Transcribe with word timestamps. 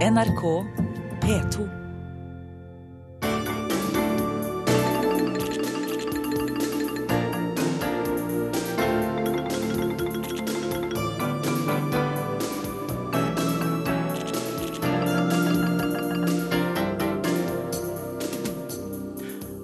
NRK 0.00 0.66
P2. 1.20 1.68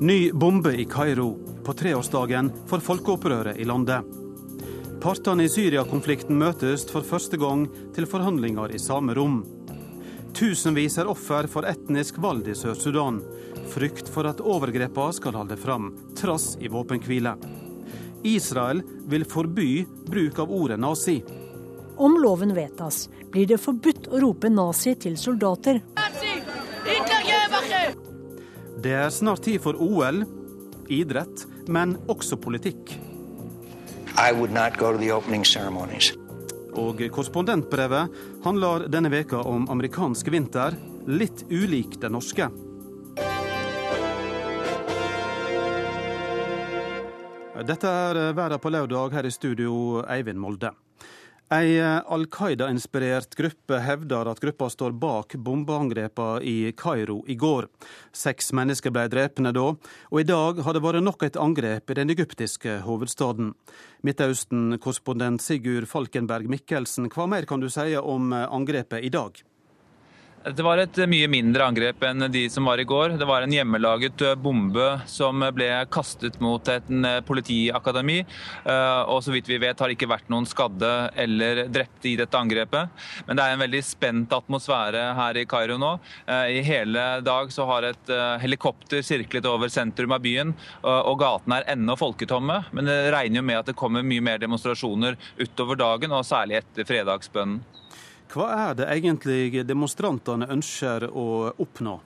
Ny 0.00 0.32
bombe 0.32 0.74
i 0.74 0.84
Kairo 0.84 1.38
på 1.64 1.72
treårsdagen 1.72 2.52
for 2.66 2.84
folkeopprøret 2.84 3.56
i 3.56 3.64
landet. 3.64 4.04
Partene 5.00 5.48
i 5.48 5.48
Syria-konflikten 5.48 6.36
møtes 6.36 6.84
for 6.92 7.00
første 7.00 7.40
gang 7.40 7.70
til 7.96 8.04
forhandlinger 8.04 8.76
i 8.76 8.78
samme 8.78 9.16
rom. 9.16 9.46
Tusenvis 10.36 10.98
er 11.00 11.08
offer 11.08 11.46
for 11.48 11.64
etnisk 11.64 12.18
vold 12.20 12.44
i 12.50 12.54
Sør-Sudan. 12.54 13.22
Frykt 13.72 14.10
for 14.12 14.28
at 14.28 14.42
overgrepene 14.44 15.16
skal 15.16 15.32
holde 15.38 15.56
fram, 15.56 15.94
trass 16.18 16.58
i 16.60 16.68
våpenhvile. 16.68 17.32
Israel 18.26 18.82
vil 19.08 19.24
forby 19.24 19.86
bruk 20.04 20.42
av 20.44 20.52
ordet 20.52 20.76
nazi. 20.82 21.22
Om 21.96 22.18
loven 22.20 22.52
vedtas, 22.52 23.06
blir 23.32 23.48
det 23.48 23.62
forbudt 23.62 24.10
å 24.12 24.20
rope 24.20 24.50
nazi 24.52 24.92
til 25.00 25.16
soldater. 25.16 25.80
Det 28.84 28.92
er 28.92 29.08
snart 29.08 29.46
tid 29.48 29.64
for 29.64 29.80
OL, 29.80 30.20
idrett, 30.92 31.48
men 31.64 31.96
også 32.12 32.36
politikk. 32.36 32.92
I 34.20 34.36
would 34.36 34.52
not 34.52 34.76
go 34.76 34.92
to 34.92 34.98
the 34.98 35.12
opening 35.16 35.48
ceremonies. 35.48 36.12
Og 36.76 37.00
korrespondentbrevet 37.08 38.16
handler 38.44 38.86
denne 38.92 39.10
veka 39.12 39.40
om 39.48 39.64
amerikansk 39.72 40.28
vinter, 40.32 40.76
litt 41.08 41.46
ulik 41.48 41.96
den 42.02 42.12
norske. 42.16 42.50
Dette 47.66 47.90
er 47.90 48.18
Verda 48.36 48.58
på 48.62 48.70
lørdag, 48.70 49.14
her 49.16 49.26
i 49.26 49.32
studio 49.32 50.02
Eivind 50.04 50.38
Molde. 50.38 50.70
Ei 51.46 51.78
Al 51.78 52.24
Qaida-inspirert 52.26 53.36
gruppe 53.38 53.78
hevder 53.78 54.26
at 54.26 54.40
gruppa 54.42 54.66
står 54.66 54.96
bak 54.98 55.36
bombeangrepene 55.38 56.42
i 56.42 56.72
Kairo 56.74 57.20
i 57.30 57.36
går. 57.38 57.68
Seks 58.10 58.50
mennesker 58.50 58.90
ble 58.90 59.04
drepne 59.12 59.52
da, 59.54 59.68
og 60.10 60.18
i 60.18 60.26
dag 60.26 60.58
har 60.66 60.74
det 60.74 60.82
vært 60.82 61.06
nok 61.06 61.22
et 61.22 61.38
angrep 61.38 61.94
i 61.94 61.98
den 62.00 62.10
egyptiske 62.10 62.80
hovedstaden. 62.82 63.54
Midtøsten-korrespondent 64.02 65.44
Sigurd 65.44 65.86
Falkenberg 65.86 66.50
Mikkelsen, 66.50 67.06
hva 67.14 67.30
mer 67.30 67.46
kan 67.46 67.62
du 67.62 67.70
si 67.70 67.94
om 67.94 68.34
angrepet 68.34 69.06
i 69.06 69.14
dag? 69.14 69.38
Det 70.46 70.62
var 70.62 70.78
et 70.78 70.98
mye 71.10 71.26
mindre 71.26 71.64
angrep 71.66 72.04
enn 72.06 72.28
de 72.30 72.44
som 72.52 72.68
var 72.68 72.78
i 72.78 72.84
går. 72.86 73.16
Det 73.18 73.26
var 73.26 73.42
en 73.42 73.50
hjemmelaget 73.50 74.22
eh, 74.22 74.36
bombe 74.38 74.84
som 75.10 75.42
ble 75.56 75.66
kastet 75.90 76.36
mot 76.44 76.68
et 76.70 76.90
eh, 76.94 77.16
politiakademi. 77.26 78.20
Eh, 78.22 79.00
og 79.10 79.24
så 79.26 79.34
vidt 79.34 79.50
vi 79.50 79.58
vet 79.58 79.80
har 79.82 79.90
det 79.90 79.96
ikke 79.96 80.10
vært 80.12 80.30
noen 80.30 80.46
skadde 80.46 80.92
eller 81.18 81.64
drepte 81.74 82.12
i 82.12 82.14
dette 82.20 82.38
angrepet. 82.38 82.94
Men 83.26 83.40
det 83.40 83.42
er 83.42 83.56
en 83.56 83.64
veldig 83.64 83.80
spent 83.88 84.36
atmosfære 84.38 85.02
her 85.18 85.40
i 85.40 85.46
Kairo 85.50 85.80
nå. 85.82 85.96
I 86.30 86.62
hele 86.66 87.06
dag 87.26 87.50
så 87.54 87.66
har 87.66 87.88
et 87.88 88.12
helikopter 88.42 89.02
sirklet 89.06 89.48
over 89.50 89.72
sentrum 89.72 90.14
av 90.14 90.22
byen, 90.22 90.52
og 90.82 91.18
gatene 91.22 91.58
er 91.58 91.72
ennå 91.74 91.96
folketomme. 91.98 92.60
Men 92.76 92.90
det 92.90 92.98
regner 93.14 93.40
jo 93.40 93.46
med 93.50 93.62
at 93.62 93.72
det 93.72 93.78
kommer 93.78 94.06
mye 94.06 94.22
mer 94.22 94.42
demonstrasjoner 94.42 95.18
utover 95.42 95.80
dagen, 95.80 96.14
og 96.14 96.26
særlig 96.28 96.60
etter 96.60 96.86
fredagsbønnen. 96.86 97.64
Hva 98.32 98.46
er 98.68 98.76
det 98.78 98.86
egentlig 98.90 99.62
demonstrantene 99.68 100.48
ønsker 100.50 101.06
å 101.10 101.26
oppnå? 101.62 101.98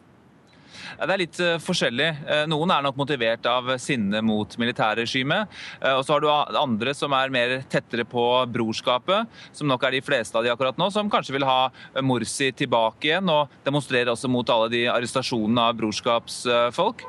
Det 1.01 1.15
er 1.15 1.23
litt 1.23 1.41
eh, 1.43 1.57
forskjellig. 1.63 2.09
Eh, 2.27 2.43
noen 2.51 2.73
er 2.75 2.85
nok 2.85 2.99
motivert 3.01 3.47
av 3.49 3.73
sinne 3.83 4.23
mot 4.25 4.57
militærregimet. 4.61 5.51
Eh, 5.81 5.95
og 5.97 6.05
så 6.05 6.17
har 6.17 6.25
du 6.25 6.29
andre 6.31 6.95
som 6.97 7.15
er 7.17 7.33
mer 7.33 7.57
tettere 7.71 8.07
på 8.09 8.25
brorskapet, 8.53 9.31
som 9.57 9.71
nok 9.71 9.87
er 9.87 9.97
de 9.97 10.03
fleste 10.05 10.37
av 10.39 10.45
de 10.45 10.53
akkurat 10.53 10.79
nå, 10.81 10.91
som 10.93 11.11
kanskje 11.13 11.37
vil 11.37 11.47
ha 11.49 11.71
Morsi 12.05 12.51
tilbake 12.57 13.11
igjen 13.11 13.31
og 13.33 13.51
demonstrerer 13.67 14.13
også 14.13 14.31
mot 14.31 14.49
alle 14.53 14.71
de 14.73 14.83
arrestasjonene 14.91 15.67
av 15.71 15.77
brorskapsfolk. 15.79 17.03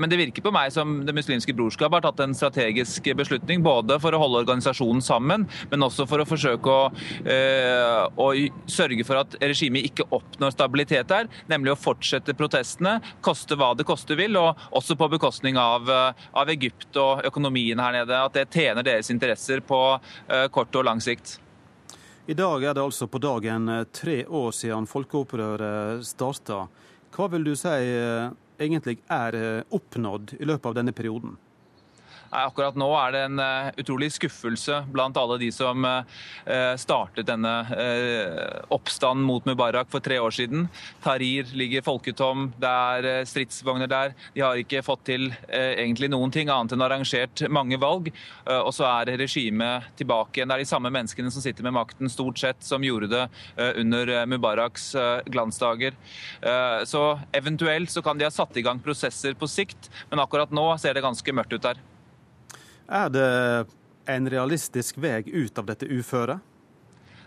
Men 0.00 0.10
det 0.10 0.18
virker 0.20 0.44
på 0.44 0.52
meg 0.54 0.72
som 0.74 1.02
Det 1.06 1.14
muslimske 1.14 1.54
brorskap 1.56 1.92
har 1.94 2.04
tatt 2.04 2.20
en 2.24 2.34
strategisk 2.36 3.08
beslutning, 3.18 3.62
både 3.64 3.98
for 4.02 4.14
å 4.14 4.20
holde 4.22 4.42
organisasjonen 4.42 5.02
sammen, 5.04 5.46
men 5.70 5.86
også 5.86 6.06
for 6.10 6.22
å 6.22 6.28
forsøke 6.28 6.72
å, 6.72 6.88
å 6.92 8.28
sørge 8.70 9.06
for 9.08 9.22
at 9.22 9.36
regimet 9.42 9.88
ikke 9.90 10.06
oppnår 10.14 10.54
stabilitet 10.54 11.10
der, 11.12 11.30
nemlig 11.50 11.74
å 11.74 11.80
fortsette 11.80 12.36
protestene 12.82 13.00
koste 13.20 13.56
hva 13.56 13.74
det 13.74 13.84
koste 13.84 14.16
vil, 14.16 14.36
og 14.36 14.58
også 14.72 14.96
på 14.96 15.08
bekostning 15.08 15.56
av, 15.56 15.88
eh, 15.88 16.12
av 16.32 16.48
Egypt 16.48 16.96
og 16.96 17.24
økonomien 17.24 17.78
her 17.78 17.92
nede. 17.92 18.12
At 18.12 18.32
det 18.32 18.50
tjener 18.50 18.82
deres 18.82 19.10
interesser 19.10 19.60
på 19.60 19.98
uh, 20.00 20.48
kort 20.48 20.74
og 20.74 20.84
lang 20.84 21.00
sikt. 21.00 21.38
I 22.26 22.34
dag 22.34 22.62
er 22.62 22.74
det 22.74 22.82
altså 22.82 23.08
på 23.08 23.18
dagen 23.18 23.68
eh, 23.68 23.84
tre 23.92 24.24
år 24.26 24.52
siden 24.52 24.86
folkeopprøret 24.86 26.04
starta. 26.04 26.68
Hva 27.12 27.28
vil 27.28 27.44
du 27.44 27.54
si 27.56 27.68
egentlig 27.68 28.98
er 29.10 29.64
oppnådd 29.68 30.38
i 30.40 30.46
løpet 30.46 30.66
av 30.66 30.74
denne 30.78 30.92
perioden? 30.92 31.36
Akkurat 32.32 32.76
nå 32.80 32.86
er 32.96 33.12
det 33.12 33.20
en 33.26 33.40
eh, 33.44 33.66
utrolig 33.82 34.08
skuffelse 34.14 34.78
blant 34.92 35.18
alle 35.20 35.36
de 35.42 35.50
som 35.52 35.84
eh, 35.84 36.72
startet 36.80 37.28
denne 37.28 37.52
eh, 37.76 38.62
oppstanden 38.72 39.26
mot 39.28 39.44
Mubarak 39.44 39.90
for 39.92 40.00
tre 40.00 40.16
år 40.22 40.32
siden. 40.32 40.64
Tahrir 41.04 41.50
ligger 41.52 41.84
folketom, 41.84 42.48
det 42.56 42.70
er 42.70 43.28
stridsvogner 43.28 43.90
der. 43.90 44.16
De 44.32 44.40
har 44.40 44.56
ikke 44.56 44.80
fått 44.86 45.04
til 45.10 45.28
egentlig 45.52 46.08
noen 46.12 46.32
ting 46.32 46.48
annet 46.52 46.72
enn 46.72 46.84
arrangert 46.84 47.42
mange 47.52 47.76
valg. 47.80 48.08
Og 48.46 48.70
så 48.74 48.86
er 48.88 49.12
regimet 49.20 49.90
tilbake 49.98 50.38
igjen. 50.38 50.50
Det 50.50 50.56
er 50.56 50.64
de 50.64 50.70
samme 50.70 50.92
menneskene 50.94 51.32
som 51.34 51.44
sitter 51.44 51.66
med 51.66 51.76
makten 51.76 52.10
stort 52.12 52.40
sett, 52.40 52.62
som 52.64 52.84
gjorde 52.86 53.10
det 53.12 53.24
under 53.82 54.14
Mubaraks 54.30 54.92
glansdager. 55.32 55.96
Så 56.88 57.04
eventuelt 57.36 57.92
så 57.92 58.04
kan 58.04 58.20
de 58.20 58.28
ha 58.28 58.34
satt 58.34 58.56
i 58.56 58.64
gang 58.64 58.80
prosesser 58.82 59.36
på 59.38 59.50
sikt, 59.50 59.90
men 60.10 60.22
akkurat 60.22 60.54
nå 60.54 60.70
ser 60.82 60.96
det 60.96 61.04
ganske 61.04 61.36
mørkt 61.36 61.58
ut 61.58 61.66
der. 61.72 61.82
Er 62.88 63.10
det 63.12 63.28
en 64.10 64.30
realistisk 64.30 64.98
vei 64.98 65.22
ut 65.26 65.58
av 65.58 65.68
dette 65.68 65.86
uføret? 65.86 66.40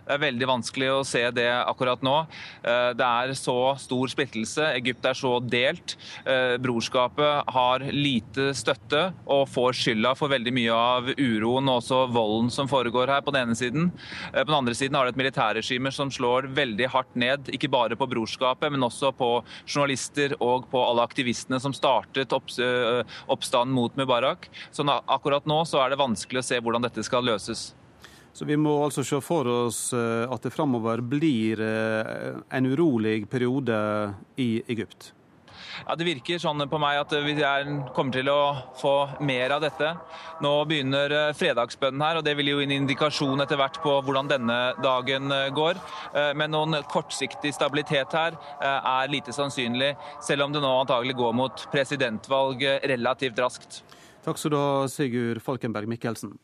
Det 0.05 0.13
er 0.13 0.21
veldig 0.21 0.47
vanskelig 0.49 0.89
å 0.93 1.03
se 1.07 1.23
det 1.33 1.49
akkurat 1.49 2.03
nå. 2.05 2.13
Eh, 2.61 2.91
det 2.97 3.05
er 3.05 3.33
så 3.37 3.73
stor 3.81 4.11
splittelse. 4.11 4.67
Egypt 4.77 5.05
er 5.09 5.17
så 5.17 5.31
delt. 5.41 5.95
Eh, 6.29 6.57
brorskapet 6.61 7.49
har 7.55 7.85
lite 7.89 8.51
støtte 8.53 9.07
og 9.25 9.47
får 9.49 9.73
skylda 9.79 10.13
for 10.17 10.29
veldig 10.29 10.53
mye 10.53 10.75
av 10.75 11.09
uroen 11.17 11.71
og 11.71 11.79
også 11.79 12.03
volden 12.13 12.51
som 12.53 12.69
foregår 12.69 13.09
her, 13.15 13.23
på 13.25 13.33
den 13.33 13.47
ene 13.47 13.57
siden. 13.57 13.87
Eh, 14.31 14.43
på 14.43 14.51
den 14.51 14.59
andre 14.59 14.75
siden 14.77 14.97
har 14.97 15.09
det 15.09 15.15
et 15.15 15.21
militærregime 15.23 15.93
som 15.95 16.13
slår 16.13 16.51
veldig 16.53 16.91
hardt 16.93 17.17
ned, 17.17 17.49
ikke 17.55 17.71
bare 17.73 17.97
på 17.97 18.09
brorskapet, 18.11 18.69
men 18.71 18.85
også 18.85 19.09
på 19.17 19.31
journalister 19.65 20.35
og 20.37 20.69
på 20.69 20.83
alle 20.85 21.05
aktivistene 21.05 21.57
som 21.61 21.73
startet 21.73 22.33
oppstanden 22.35 23.73
mot 23.73 23.97
Mubarak. 23.97 24.51
Så 24.69 24.85
akkurat 24.85 25.49
nå 25.49 25.63
så 25.65 25.81
er 25.81 25.91
det 25.91 25.99
vanskelig 26.01 26.43
å 26.43 26.47
se 26.51 26.61
hvordan 26.61 26.85
dette 26.85 27.03
skal 27.05 27.25
løses. 27.25 27.71
Så 28.35 28.43
vi 28.45 28.57
må 28.59 28.73
altså 28.83 29.03
se 29.07 29.21
for 29.23 29.47
oss 29.47 29.93
eh, 29.95 30.25
at 30.27 30.43
det 30.43 30.51
framover 30.51 30.99
blir 30.99 31.61
eh, 31.63 32.33
en 32.51 32.65
urolig 32.67 33.21
periode 33.31 33.75
i 34.35 34.57
Egypt? 34.67 35.13
Ja, 35.85 35.95
Det 35.95 36.07
virker 36.07 36.41
sånn 36.43 36.65
på 36.67 36.79
meg 36.79 36.99
at 36.99 37.13
vi 37.23 37.35
er, 37.39 37.69
kommer 37.95 38.11
til 38.15 38.27
å 38.31 38.39
få 38.75 38.91
mer 39.23 39.53
av 39.55 39.63
dette. 39.63 39.93
Nå 40.43 40.51
begynner 40.67 41.15
eh, 41.15 41.31
fredagsbønnen 41.35 42.03
her, 42.03 42.19
og 42.19 42.27
det 42.27 42.33
vil 42.35 42.51
jo 42.51 42.59
gi 42.59 42.67
en 42.67 42.75
indikasjon 42.75 43.43
etter 43.45 43.59
hvert 43.59 43.79
på 43.83 43.93
hvordan 44.03 44.31
denne 44.31 44.59
dagen 44.83 45.31
går. 45.55 45.79
Men 46.35 46.51
noen 46.51 46.81
kortsiktig 46.91 47.53
stabilitet 47.55 48.15
her 48.15 48.35
er 48.59 49.11
lite 49.11 49.35
sannsynlig, 49.35 49.93
selv 50.23 50.47
om 50.47 50.55
det 50.55 50.63
nå 50.63 50.73
antagelig 50.81 51.15
går 51.21 51.35
mot 51.39 51.67
presidentvalg 51.71 52.67
relativt 52.91 53.39
raskt. 53.39 53.79
Takk 54.27 54.41
skal 54.41 54.55
du 54.55 54.59
ha, 54.59 54.89
Sigurd 54.91 55.43
Falkenberg 55.45 55.87
Mikkelsen. 55.91 56.35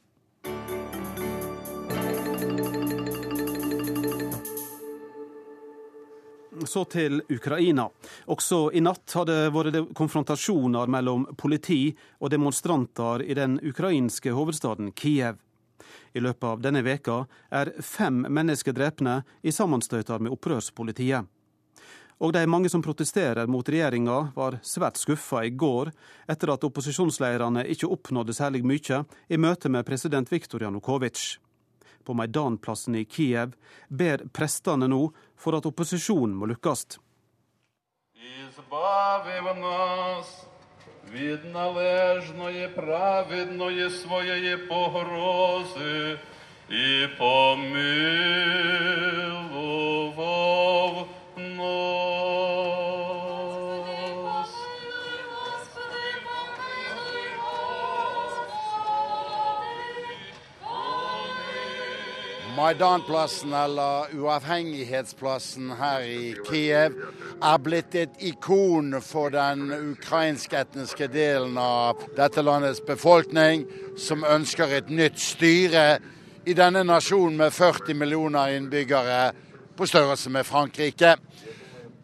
Så 6.65 6.85
til 6.85 7.21
Ukraina. 7.29 7.87
Også 8.25 8.69
i 8.73 8.81
natt 8.83 9.13
har 9.17 9.25
det 9.25 9.51
vært 9.53 9.77
konfrontasjoner 9.97 10.89
mellom 10.91 11.25
politi 11.37 11.91
og 12.19 12.29
demonstranter 12.33 13.23
i 13.25 13.37
den 13.37 13.57
ukrainske 13.63 14.33
hovedstaden 14.35 14.91
Kiev. 14.91 15.39
I 16.13 16.19
løpet 16.19 16.43
av 16.43 16.61
denne 16.61 16.83
veka 16.85 17.23
er 17.49 17.73
fem 17.81 18.25
mennesker 18.29 18.75
drepne 18.75 19.21
i 19.41 19.51
sammenstøter 19.51 20.19
med 20.19 20.35
opprørspolitiet. 20.35 21.25
Og 22.21 22.33
de 22.35 22.43
mange 22.45 22.69
som 22.69 22.83
protesterer 22.85 23.49
mot 23.49 23.65
regjeringa, 23.65 24.31
var 24.35 24.59
svært 24.61 24.99
skuffa 25.01 25.41
i 25.47 25.53
går 25.57 25.89
etter 26.29 26.51
at 26.53 26.67
opposisjonslederne 26.67 27.63
ikke 27.73 27.89
oppnådde 27.89 28.35
særlig 28.37 28.61
mye 28.61 29.01
i 29.25 29.39
møte 29.41 29.71
med 29.73 29.87
president 29.87 30.29
Viktor 30.29 30.61
Janukovitsj 30.61 31.39
på 32.04 32.14
Maidanplassen 32.14 32.94
i 32.94 33.04
Kiev, 33.04 33.56
ber 33.88 34.24
prestene 34.32 34.88
nå 34.88 35.10
for 35.36 35.56
at 35.58 35.66
opposisjonen 35.66 36.36
må 36.36 36.46
lykkes. 36.46 36.98
від 41.12 41.44
належної 41.54 42.68
праведної 42.68 43.90
своєї 43.90 44.56
погрози 44.56 46.18
і 46.70 47.06
помилував 47.18 47.86
Maidanplassen, 62.55 63.53
eller 63.53 64.11
uavhengighetsplassen 64.15 65.71
her 65.79 66.03
i 66.03 66.33
Kiev, 66.47 66.97
er 67.41 67.61
blitt 67.63 67.95
et 67.95 68.23
ikon 68.27 68.97
for 69.05 69.31
den 69.33 69.69
ukrainsk-etniske 69.71 71.07
delen 71.13 71.57
av 71.61 72.01
dette 72.17 72.43
landets 72.43 72.81
befolkning, 72.85 73.63
som 73.97 74.25
ønsker 74.27 74.75
et 74.77 74.91
nytt 74.91 75.19
styre 75.21 75.85
i 76.45 76.55
denne 76.57 76.83
nasjonen 76.87 77.39
med 77.39 77.55
40 77.55 77.95
millioner 77.97 78.57
innbyggere, 78.57 79.31
på 79.77 79.87
størrelse 79.87 80.29
med 80.29 80.45
Frankrike. 80.45 81.15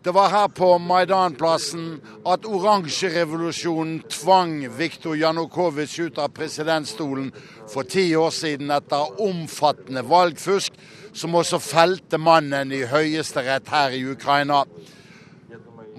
Det 0.08 0.14
var 0.14 0.30
her 0.30 0.48
på 0.48 0.68
Maidanplassen 0.80 1.98
at 2.32 2.46
oransjerevolusjonen 2.48 3.98
tvang 4.08 4.54
Viktor 4.78 5.18
Janukovitsj 5.20 6.06
ut 6.06 6.22
av 6.24 6.32
presidentstolen 6.32 7.26
for 7.68 7.84
ti 7.92 8.06
år 8.16 8.32
siden 8.32 8.72
etter 8.72 9.20
omfattende 9.20 10.06
valgfusk, 10.08 10.72
som 11.12 11.36
også 11.36 11.60
felte 11.60 12.22
mannen 12.24 12.72
i 12.72 12.86
høyesterett 12.88 13.68
her 13.68 14.00
i 14.00 14.02
Ukraina. 14.08 14.64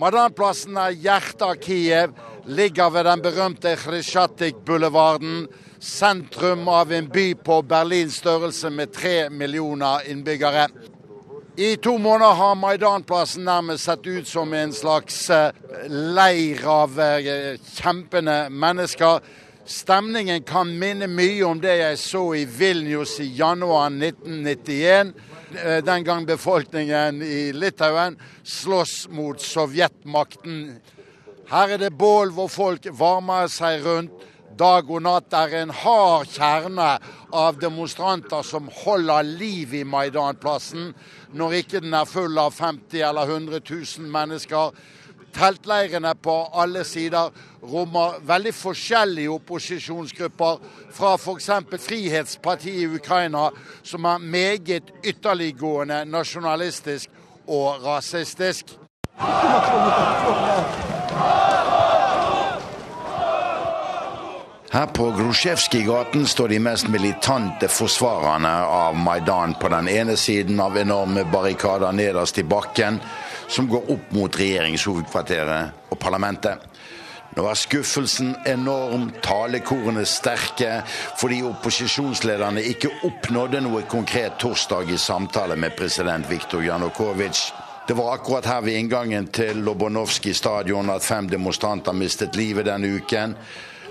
Maidanplassen 0.01 0.81
er 0.81 0.97
hjertet 0.97 1.45
av 1.45 1.61
Kiev, 1.61 2.17
ligger 2.49 2.89
ved 2.97 3.11
den 3.13 3.29
berømte 3.29 3.77
Khretsjatik-boulevarden, 3.85 5.51
sentrum 5.85 6.65
av 6.73 6.97
en 6.97 7.13
by 7.13 7.35
på 7.45 7.61
Berlins 7.61 8.23
størrelse 8.25 8.73
med 8.73 8.97
tre 8.97 9.19
millioner 9.29 10.09
innbyggere. 10.09 10.71
I 11.59 11.77
to 11.77 11.99
måneder 11.99 12.35
har 12.39 12.55
Maidanplassen 12.55 13.43
nærmest 13.45 13.83
sett 13.89 14.05
ut 14.07 14.29
som 14.31 14.53
en 14.55 14.71
slags 14.73 15.17
eh, 15.35 15.49
leir 15.91 16.61
av 16.71 17.01
eh, 17.03 17.57
kjempende 17.59 18.37
mennesker. 18.55 19.19
Stemningen 19.67 20.45
kan 20.47 20.71
minne 20.79 21.09
mye 21.11 21.43
om 21.49 21.59
det 21.59 21.75
jeg 21.81 21.99
så 21.99 22.23
i 22.39 22.45
Vilnius 22.47 23.17
i 23.25 23.27
januar 23.41 23.91
1991. 23.91 25.11
Eh, 25.51 25.81
den 25.83 26.07
gang 26.07 26.29
befolkningen 26.31 27.19
i 27.27 27.51
Litauen 27.51 28.21
slåss 28.47 29.09
mot 29.11 29.43
sovjetmakten. 29.43 30.77
Her 31.51 31.75
er 31.75 31.83
det 31.83 31.91
bål 31.99 32.37
hvor 32.39 32.55
folk 32.55 32.87
varmer 32.95 33.51
seg 33.51 33.83
rundt. 33.83 34.15
Dag 34.59 34.89
og 34.91 35.05
natt 35.05 35.35
er 35.39 35.53
en 35.61 35.71
hard 35.71 36.33
kjerne 36.35 36.87
av 37.37 37.59
demonstranter 37.63 38.43
som 38.43 38.67
holder 38.81 39.27
liv 39.39 39.75
i 39.79 39.85
Maidanplassen 39.87 40.89
når 41.39 41.55
ikke 41.61 41.83
den 41.85 41.95
er 41.95 42.09
full 42.09 42.41
av 42.43 42.57
50 42.57 43.05
eller 43.07 43.31
100 43.31 43.61
000 43.63 44.09
mennesker. 44.11 44.73
Teltleirene 45.37 46.11
på 46.19 46.35
alle 46.59 46.83
sider 46.89 47.31
rommer 47.71 48.19
veldig 48.27 48.55
forskjellige 48.57 49.37
opposisjonsgrupper, 49.37 50.59
fra 50.91 51.15
f.eks. 51.15 51.51
Frihetspartiet 51.85 52.83
i 52.83 52.91
Ukraina, 52.99 53.51
som 53.87 54.09
er 54.11 54.19
meget 54.19 54.91
ytterliggående 55.05 56.03
nasjonalistisk 56.09 57.13
og 57.47 57.85
rasistisk. 57.85 58.75
Her 64.71 64.87
på 64.87 65.11
Grusjevskij-gaten 65.11 66.27
står 66.27 66.49
de 66.49 66.59
mest 66.61 66.89
militante 66.89 67.69
forsvarerne 67.73 68.51
av 68.65 68.97
Maidan 68.97 69.55
på 69.61 69.69
den 69.73 69.89
ene 69.89 70.17
siden 70.17 70.61
av 70.61 70.77
enorme 70.77 71.23
barrikader 71.25 71.93
nederst 71.93 72.39
i 72.39 72.45
bakken, 72.45 72.99
som 73.49 73.69
går 73.69 73.89
opp 73.95 74.11
mot 74.13 74.37
regjeringshovedkvarteret 74.37 75.89
og 75.89 75.97
parlamentet. 75.99 76.61
Nå 77.37 77.47
er 77.49 77.57
skuffelsen 77.57 78.35
enorm, 78.51 79.07
talekorene 79.25 80.05
sterke, 80.05 80.83
fordi 81.17 81.41
opposisjonslederne 81.49 82.67
ikke 82.69 82.93
oppnådde 83.09 83.65
noe 83.65 83.87
konkret 83.89 84.37
torsdag 84.43 84.93
i 84.93 85.01
samtale 85.01 85.57
med 85.57 85.79
president 85.81 86.29
Viktor 86.29 86.61
Janukovitsj. 86.67 87.47
Det 87.89 87.97
var 87.97 88.19
akkurat 88.19 88.45
her 88.53 88.61
ved 88.61 88.77
inngangen 88.77 89.33
til 89.33 89.65
Lobonovskij 89.65 90.37
stadion 90.37 90.93
at 90.93 91.09
fem 91.09 91.33
demonstranter 91.33 91.97
mistet 91.97 92.37
livet 92.37 92.69
denne 92.69 92.93
uken. 93.01 93.33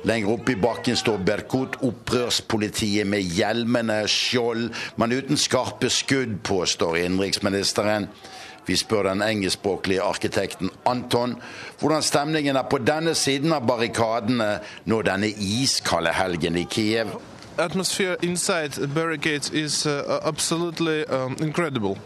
Lenger 0.04 0.32
oppe 0.32 0.52
i 0.52 0.60
bakken 0.62 0.98
står 0.98 1.18
Berkut, 1.26 1.78
opprørspolitiet 1.82 3.08
med 3.08 3.26
hjelmene, 3.38 4.04
skjold, 4.08 4.70
men 4.96 5.16
uten 5.16 5.38
skarpe 5.38 5.90
skudd, 5.90 6.40
påstår 6.44 6.98
innenriksministeren. 7.02 8.10
Vi 8.68 8.76
spør 8.76 9.04
den 9.04 9.22
engelskspråklige 9.24 10.04
arkitekten 10.04 10.70
Anton 10.86 11.38
hvordan 11.80 12.04
stemningen 12.04 12.56
er 12.60 12.68
på 12.68 12.82
denne 12.84 13.14
siden 13.16 13.54
av 13.56 13.64
barrikadene 13.68 14.58
nå 14.92 15.02
denne 15.08 15.30
iskalde 15.32 16.12
helgen 16.12 16.60
i 16.60 16.66
Kiev. 16.70 17.16
Atmosphere 17.58 18.18
inside 18.22 18.72
the 18.72 18.88
barricades 18.88 19.50
is 19.50 19.86
uh, 19.86 20.20
absolutely 20.24 21.06
um, 21.06 21.36
incredible. 21.40 21.98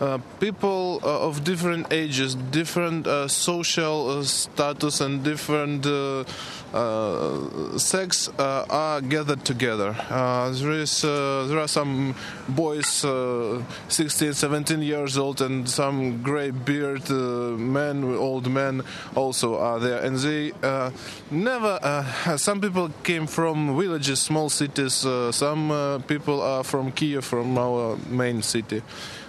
Uh, 0.00 0.18
people 0.40 0.98
uh, 1.04 1.28
of 1.28 1.44
different 1.44 1.92
ages, 1.92 2.34
different 2.50 3.06
uh, 3.06 3.28
social 3.28 4.18
uh, 4.18 4.22
status, 4.24 5.00
and 5.00 5.22
different 5.22 5.86
uh, 6.72 6.76
uh, 6.78 7.78
sex 7.78 8.28
uh, 8.38 8.64
are 8.70 9.00
gathered 9.00 9.44
together. 9.44 9.94
Uh, 10.08 10.50
there 10.50 10.72
is 10.72 11.04
uh, 11.04 11.46
there 11.48 11.58
are 11.58 11.68
some 11.68 12.14
boys, 12.48 13.04
16, 13.88 14.32
17 14.32 14.82
years 14.82 15.18
old, 15.18 15.40
and 15.42 15.68
some 15.68 16.22
grey 16.22 16.50
beard 16.50 17.08
men, 17.10 18.04
old 18.16 18.50
men 18.50 18.82
also 19.14 19.58
are 19.58 19.78
there, 19.78 20.02
and 20.02 20.16
they 20.18 20.52
never. 21.30 21.78
some 22.36 22.60
people 22.60 22.90
came 23.02 23.26
from 23.26 23.76
villages, 23.76 24.20
small 24.20 24.48
cities. 24.48 25.06
some 25.30 26.02
people 26.06 26.40
are 26.40 26.64
from 26.64 26.90
Kiev, 26.92 27.24
from 27.24 27.58
our 27.58 27.96
main 28.08 28.42
city 28.42 28.82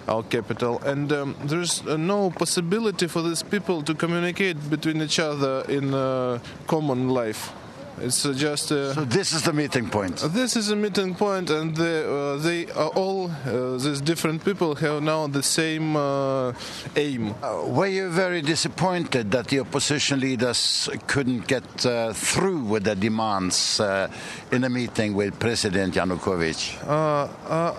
our 0.08 0.22
capital. 0.22 0.80
And 0.82 1.12
um, 1.12 1.36
there's 1.44 1.86
uh, 1.86 1.96
no 1.96 2.30
possibility 2.30 3.06
for 3.06 3.22
these 3.22 3.42
people 3.42 3.82
to 3.82 3.94
communicate 3.94 4.56
between 4.70 5.02
each 5.02 5.18
other 5.18 5.64
in 5.68 5.94
uh, 5.94 6.38
common 6.66 7.08
life. 7.08 7.52
It's 8.00 8.26
uh, 8.26 8.32
just. 8.32 8.72
Uh, 8.72 8.92
so 8.92 9.04
this 9.04 9.32
is 9.32 9.42
the 9.42 9.52
meeting 9.52 9.88
point. 9.88 10.16
This 10.16 10.56
is 10.56 10.70
a 10.70 10.76
meeting 10.76 11.14
point, 11.14 11.50
and 11.50 11.76
they, 11.76 12.04
uh, 12.04 12.36
they 12.36 12.66
are 12.72 12.88
all 12.88 13.30
uh, 13.30 13.78
these 13.78 14.00
different 14.00 14.44
people 14.44 14.74
have 14.74 15.02
now 15.02 15.28
the 15.28 15.42
same 15.42 15.96
uh, 15.96 16.52
aim. 16.96 17.34
Uh, 17.42 17.62
were 17.66 17.86
you 17.86 18.10
very 18.10 18.42
disappointed 18.42 19.30
that 19.30 19.46
the 19.48 19.60
opposition 19.60 20.20
leaders 20.20 20.88
couldn't 21.06 21.46
get 21.46 21.64
through 22.14 22.64
with 22.64 22.84
their 22.84 22.96
demands 22.96 23.80
in 24.50 24.64
a 24.64 24.70
meeting 24.70 25.14
with 25.14 25.38
President 25.38 25.94
Yanukovych? 25.94 26.74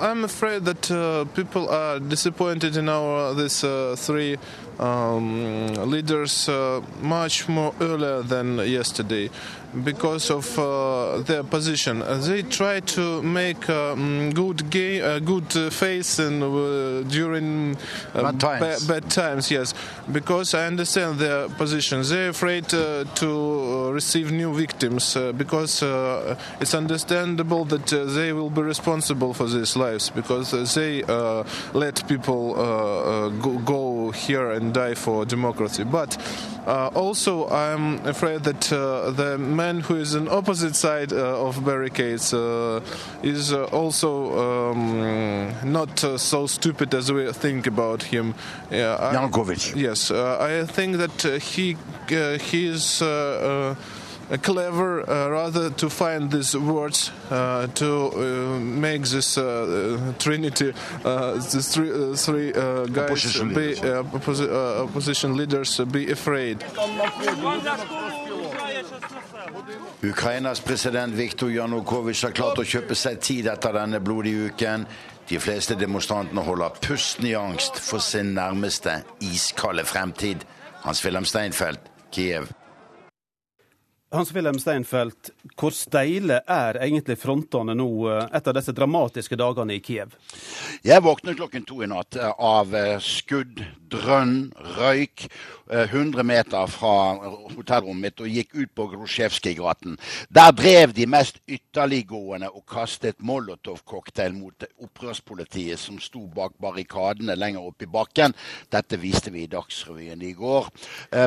I'm 0.02 0.24
afraid 0.24 0.64
that 0.66 1.28
people 1.36 1.70
are 1.70 2.00
disappointed 2.00 2.78
in 2.78 2.88
our 2.88 3.34
these 3.34 3.66
three 3.96 4.38
um, 4.80 5.74
leaders 5.90 6.50
much 7.02 7.50
more 7.50 7.74
earlier 7.82 8.22
than 8.22 8.58
yesterday 8.60 9.30
because 9.84 10.15
of 10.30 10.58
uh, 10.58 11.20
their 11.24 11.44
position. 11.44 12.02
Uh, 12.02 12.18
they 12.18 12.42
try 12.44 12.80
to 12.80 13.22
make 13.22 13.70
a 13.70 13.92
um, 13.92 14.32
good 14.32 14.70
game, 14.70 15.04
a 15.04 15.20
good 15.20 15.56
uh, 15.56 15.70
face 15.70 16.20
and 16.20 16.42
uh, 16.44 17.04
during 17.10 17.76
uh, 18.14 18.32
bad 18.32 18.40
times. 18.40 18.88
Ba 18.88 18.94
bad 18.94 19.12
times, 19.12 19.52
yes. 19.52 19.74
Because 20.12 20.54
I 20.54 20.68
understand 20.68 21.20
their 21.20 21.50
position. 21.50 22.02
They're 22.04 22.30
afraid 22.30 22.70
to 22.70 23.90
receive 23.92 24.32
new 24.32 24.54
victims 24.54 25.18
because 25.38 25.84
it's 26.62 26.74
understandable 26.74 27.66
that 27.66 27.88
they 27.88 28.34
will 28.34 28.50
be 28.50 28.62
responsible 28.62 29.34
for 29.34 29.48
these 29.48 29.76
lives 29.76 30.10
because 30.10 30.52
they 30.76 31.04
let 31.74 32.08
people 32.08 32.54
go, 33.42 33.58
go, 34.06 34.12
here 34.12 34.52
and 34.52 34.74
die 34.74 34.96
for 34.96 35.26
democracy. 35.26 35.84
But 35.84 36.18
also, 36.96 37.48
I'm 37.50 38.06
afraid 38.06 38.44
that 38.44 38.62
the 38.62 39.38
man 39.38 39.82
who 39.82 39.96
is 39.96 40.16
on 40.16 40.28
opposite 40.28 40.76
side 40.76 41.14
uh, 41.14 41.48
of 41.48 41.64
barricades 41.64 42.34
uh, 42.34 42.82
is 43.24 43.54
uh, 43.54 43.66
also 43.66 44.72
um, 44.72 45.54
not 45.64 46.00
so 46.00 46.48
stupid 46.48 46.94
as 46.94 47.12
we 47.12 47.32
think 47.34 47.68
about 47.68 48.04
him. 48.04 48.34
Yanukovych. 48.72 49.76
Yes, 49.76 50.12
I 50.12 50.66
think 50.66 50.98
that 50.98 51.42
he 51.42 51.78
he 52.42 52.68
is 52.68 53.02
clever 54.42 55.08
uh, 55.10 55.30
rather 55.30 55.70
to 55.70 55.90
find 55.90 56.32
these 56.32 56.56
words 56.56 57.12
uh, 57.30 57.68
to 57.68 58.12
uh, 58.12 58.60
make 58.60 59.04
this 59.04 59.38
uh, 59.38 60.14
trinity, 60.20 60.74
these 61.52 61.70
three, 61.74 62.16
three 62.16 62.52
guys 62.52 62.98
opposition 62.98 63.54
be 63.54 63.76
opposi 63.76 64.50
opposition 64.84 65.38
leaders 65.38 65.80
be 65.92 66.12
afraid. 66.12 66.66
Ukrainas 70.02 70.60
president 70.60 71.14
Viktor 71.14 71.50
Janukovitsj 71.50 72.28
har 72.28 72.34
klart 72.36 72.60
å 72.62 72.66
kjøpe 72.66 72.96
seg 72.98 73.22
tid 73.22 73.48
etter 73.50 73.74
denne 73.74 74.02
blodige 74.04 74.52
uken. 74.52 74.86
De 75.30 75.40
fleste 75.42 75.78
demonstrantene 75.80 76.44
holder 76.46 76.76
pusten 76.82 77.26
i 77.26 77.34
angst 77.38 77.80
for 77.82 78.04
sin 78.04 78.36
nærmeste 78.38 79.00
iskalde 79.26 79.86
fremtid. 79.86 80.46
Hans-Wilhelm 80.84 81.26
Steinfeld, 81.26 81.82
Kiev. 82.14 82.52
Hans-Wilhelm 84.16 84.60
Steinfeld, 84.60 85.32
hvor 85.60 85.74
steile 85.76 86.40
er 86.48 86.80
egentlig 86.84 87.18
frontene 87.20 87.76
nå 87.78 87.88
eh, 88.12 88.30
etter 88.38 88.56
disse 88.56 88.74
dramatiske 88.76 89.38
dagene 89.40 89.76
i 89.78 89.82
Kiev? 89.84 90.16
Jeg 90.86 91.04
våknet 91.04 91.38
klokken 91.40 91.66
to 91.68 91.82
i 91.84 91.90
natt 91.92 92.18
eh, 92.20 92.32
av 92.32 92.76
eh, 92.76 92.96
skudd, 93.04 93.64
drønn, 93.92 94.38
røyk 94.78 95.28
100 95.72 96.24
meter 96.24 96.68
fra 96.70 96.96
hotellrommet 97.56 98.06
mitt 98.06 98.22
og 98.22 98.30
gikk 98.30 98.54
ut 98.56 98.72
på 98.76 98.88
Grosjevskij-gaten. 98.92 99.98
Der 100.30 100.52
drev 100.56 100.94
de 100.94 101.08
mest 101.10 101.40
ytterliggående 101.48 102.52
og 102.52 102.66
kastet 102.70 103.22
Molotov-cocktail 103.26 104.36
mot 104.36 104.66
opprørspolitiet 104.84 105.80
som 105.82 105.98
sto 106.00 106.26
bak 106.28 106.54
barrikadene 106.62 107.38
lenger 107.38 107.66
oppe 107.66 107.88
i 107.88 107.92
bakken. 107.92 108.36
Dette 108.72 109.00
viste 109.02 109.34
vi 109.34 109.46
i 109.46 109.52
Dagsrevyen 109.52 110.22
i 110.22 110.34
går. 110.38 110.70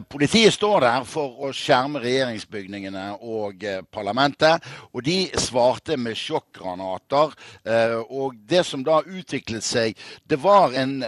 Politiet 0.09 0.54
står 0.54 0.85
der 0.87 1.09
for 1.09 1.49
å 1.49 1.52
skjerme 1.57 2.02
regjeringsbygningene 2.02 3.07
og 3.18 3.64
eh, 3.64 3.83
parlamentet. 3.90 4.64
Og 4.92 5.04
de 5.07 5.18
svarte 5.40 5.99
med 6.00 6.18
sjokkgranater. 6.18 7.35
Eh, 7.64 7.99
og 8.09 8.38
det 8.49 8.64
som 8.66 8.85
da 8.87 9.00
utviklet 9.02 9.66
seg, 9.66 9.99
det 10.28 10.40
var 10.42 10.76
en 10.78 11.00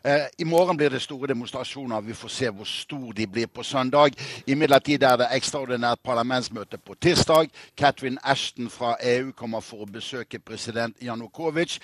Eh, 0.03 0.27
I 0.37 0.43
morgen 0.43 0.77
blir 0.77 0.89
det 0.89 1.01
store 1.01 1.27
demonstrasjoner. 1.27 2.01
Vi 2.01 2.13
får 2.13 2.29
se 2.29 2.49
hvor 2.49 2.65
stor 2.65 3.11
de 3.11 3.27
blir 3.27 3.47
på 3.47 3.63
søndag. 3.63 4.17
Imidlertid 4.47 5.03
er 5.03 5.17
det 5.17 5.29
ekstraordinært 5.31 6.03
parlamentsmøte 6.03 6.77
på 6.77 6.95
tirsdag. 7.01 7.49
Catherine 7.77 8.17
Ashton 8.23 8.69
fra 8.69 8.95
EU 9.03 9.31
kommer 9.31 9.61
for 9.61 9.83
å 9.83 9.89
besøke 9.89 10.39
president 10.39 10.97
Janukovitsj. 11.01 11.79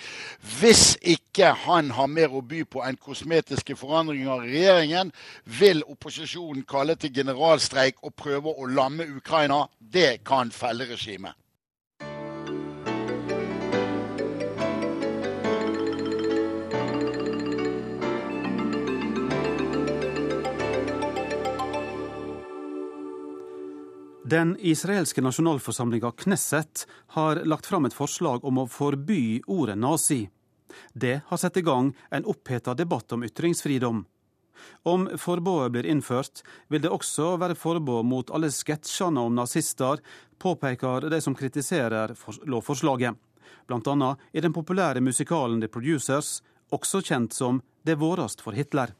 Hvis 0.60 0.96
ikke 1.02 1.52
han 1.66 1.90
har 1.90 2.06
mer 2.06 2.34
å 2.34 2.42
by 2.42 2.64
på 2.64 2.84
enn 2.84 3.00
kosmetiske 3.00 3.76
forandringer 3.76 4.44
i 4.44 4.54
regjeringen, 4.54 5.12
vil 5.44 5.84
opposisjonen 5.88 6.64
kalle 6.68 6.96
til 7.00 7.14
generalstreik 7.14 8.02
og 8.02 8.14
prøve 8.14 8.54
å 8.54 8.66
lamme 8.66 9.08
Ukraina. 9.16 9.64
Det 9.80 10.20
kan 10.24 10.50
felle 10.50 10.86
regimet. 10.90 11.39
Den 24.30 24.56
israelske 24.60 25.20
nasjonalforsamlinga 25.20 26.12
Knesset 26.12 26.86
har 27.06 27.36
lagt 27.44 27.66
fram 27.66 27.84
et 27.88 27.94
forslag 27.94 28.44
om 28.44 28.60
å 28.62 28.66
forby 28.70 29.40
ordet 29.50 29.74
nazi. 29.78 30.28
Det 30.92 31.16
har 31.26 31.40
satt 31.40 31.56
i 31.58 31.64
gang 31.66 31.88
en 32.14 32.28
oppheta 32.30 32.76
debatt 32.78 33.10
om 33.16 33.24
ytringsfridom. 33.26 34.04
Om 34.86 35.08
forbudet 35.18 35.72
blir 35.74 35.88
innført, 35.90 36.44
vil 36.68 36.84
det 36.84 36.92
også 36.94 37.32
være 37.42 37.58
forbud 37.58 38.06
mot 38.06 38.30
alle 38.30 38.52
sketsjene 38.54 39.26
om 39.26 39.34
nazister, 39.34 39.98
påpeker 40.38 41.10
de 41.10 41.18
som 41.24 41.34
kritiserer 41.34 42.14
lovforslaget. 42.46 43.18
Blant 43.66 43.90
annet 43.90 44.30
i 44.30 44.46
den 44.46 44.54
populære 44.54 45.02
musikalen 45.02 45.58
The 45.58 45.72
Producers, 45.72 46.38
også 46.70 47.02
kjent 47.02 47.34
som 47.34 47.64
Det 47.82 47.98
vårast 47.98 48.44
for 48.44 48.54
Hitler. 48.54 48.92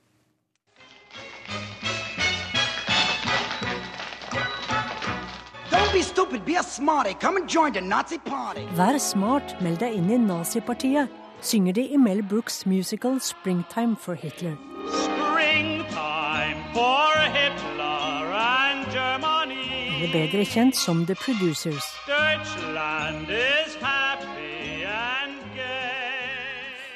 Vær 8.79 8.99
smart, 9.03 9.55
meld 9.59 9.81
deg 9.83 9.97
inn 9.99 10.13
i 10.15 10.19
nazipartiet, 10.23 11.11
synger 11.43 11.75
de 11.75 11.83
i 11.91 11.99
Mel 11.99 12.23
Brooks 12.23 12.63
musical 12.63 13.19
'Springtime 13.19 13.97
for 13.99 14.15
Hitler'. 14.15 14.55
Springtime 14.87 16.63
for 16.75 17.19
Hitler 17.35 18.31
and 18.39 18.87
Germany. 18.95 19.67
Eller 19.97 20.13
bedre 20.15 20.47
kjent 20.47 20.77
som 20.77 21.07
The 21.07 21.19
Producers. 21.19 21.85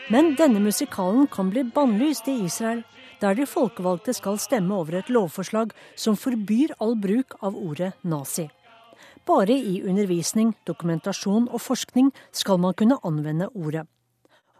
Men 0.09 0.35
denne 0.39 0.61
musikalen 0.61 1.27
kan 1.27 1.51
bli 1.51 1.65
bannlyst 1.65 2.29
i 2.29 2.45
Israel, 2.45 2.85
der 3.21 3.35
de 3.35 3.47
folkevalgte 3.47 4.15
skal 4.15 4.39
stemme 4.39 4.75
over 4.75 4.99
et 4.99 5.11
lovforslag 5.11 5.71
som 5.97 6.15
forbyr 6.17 6.77
all 6.81 6.95
bruk 6.95 7.35
av 7.43 7.57
ordet 7.57 7.93
nazi. 8.03 8.51
Bare 9.27 9.53
i 9.57 9.83
undervisning, 9.83 10.53
dokumentasjon 10.69 11.47
og 11.49 11.61
forskning 11.65 12.11
skal 12.33 12.59
man 12.61 12.75
kunne 12.77 12.99
anvende 13.05 13.49
ordet. 13.55 13.87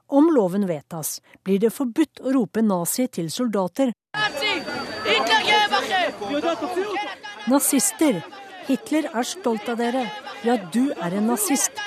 Om 0.09 0.31
loven 0.33 0.65
vedtas, 0.69 1.19
blir 1.45 1.61
det 1.61 1.73
forbudt 1.73 2.23
å 2.25 2.33
rope 2.33 2.63
nazi 2.65 3.07
til 3.13 3.31
soldater. 3.33 3.93
Nazister! 7.49 8.23
Hitler 8.65 9.11
er 9.13 9.27
stolt 9.29 9.69
av 9.69 9.77
dere. 9.77 10.07
Ja, 10.45 10.57
du 10.57 10.95
er 10.97 11.19
en 11.19 11.27
nazist. 11.29 11.81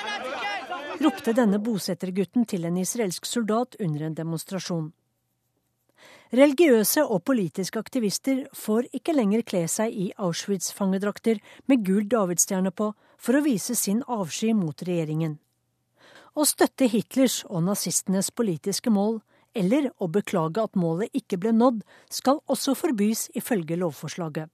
ropte 1.02 1.32
denne 1.34 1.58
bosettergutten 1.58 2.46
til 2.46 2.64
en 2.64 2.76
israelsk 2.78 3.26
soldat 3.26 3.74
under 3.80 4.06
en 4.06 4.14
demonstrasjon. 4.14 4.92
Religiøse 6.28 7.06
og 7.08 7.22
politiske 7.24 7.80
aktivister 7.80 8.42
får 8.52 8.90
ikke 8.92 9.14
lenger 9.16 9.40
kle 9.48 9.62
seg 9.72 9.94
i 9.96 10.10
Auschwitz-fangedrakter 10.20 11.40
med 11.72 11.86
gul 11.86 12.04
davidsstjerne 12.04 12.72
på 12.76 12.90
for 13.16 13.38
å 13.38 13.44
vise 13.46 13.72
sin 13.78 14.02
avsky 14.04 14.52
mot 14.52 14.82
regjeringen. 14.84 15.38
Å 16.36 16.44
støtte 16.44 16.90
Hitlers 16.92 17.40
og 17.48 17.64
nazistenes 17.70 18.28
politiske 18.30 18.92
mål, 18.92 19.22
eller 19.56 19.88
å 19.96 20.10
beklage 20.12 20.60
at 20.60 20.76
målet 20.76 21.16
ikke 21.16 21.40
ble 21.40 21.54
nådd, 21.56 21.80
skal 22.12 22.42
også 22.46 22.76
forbys 22.76 23.30
ifølge 23.34 23.80
lovforslaget. 23.80 24.52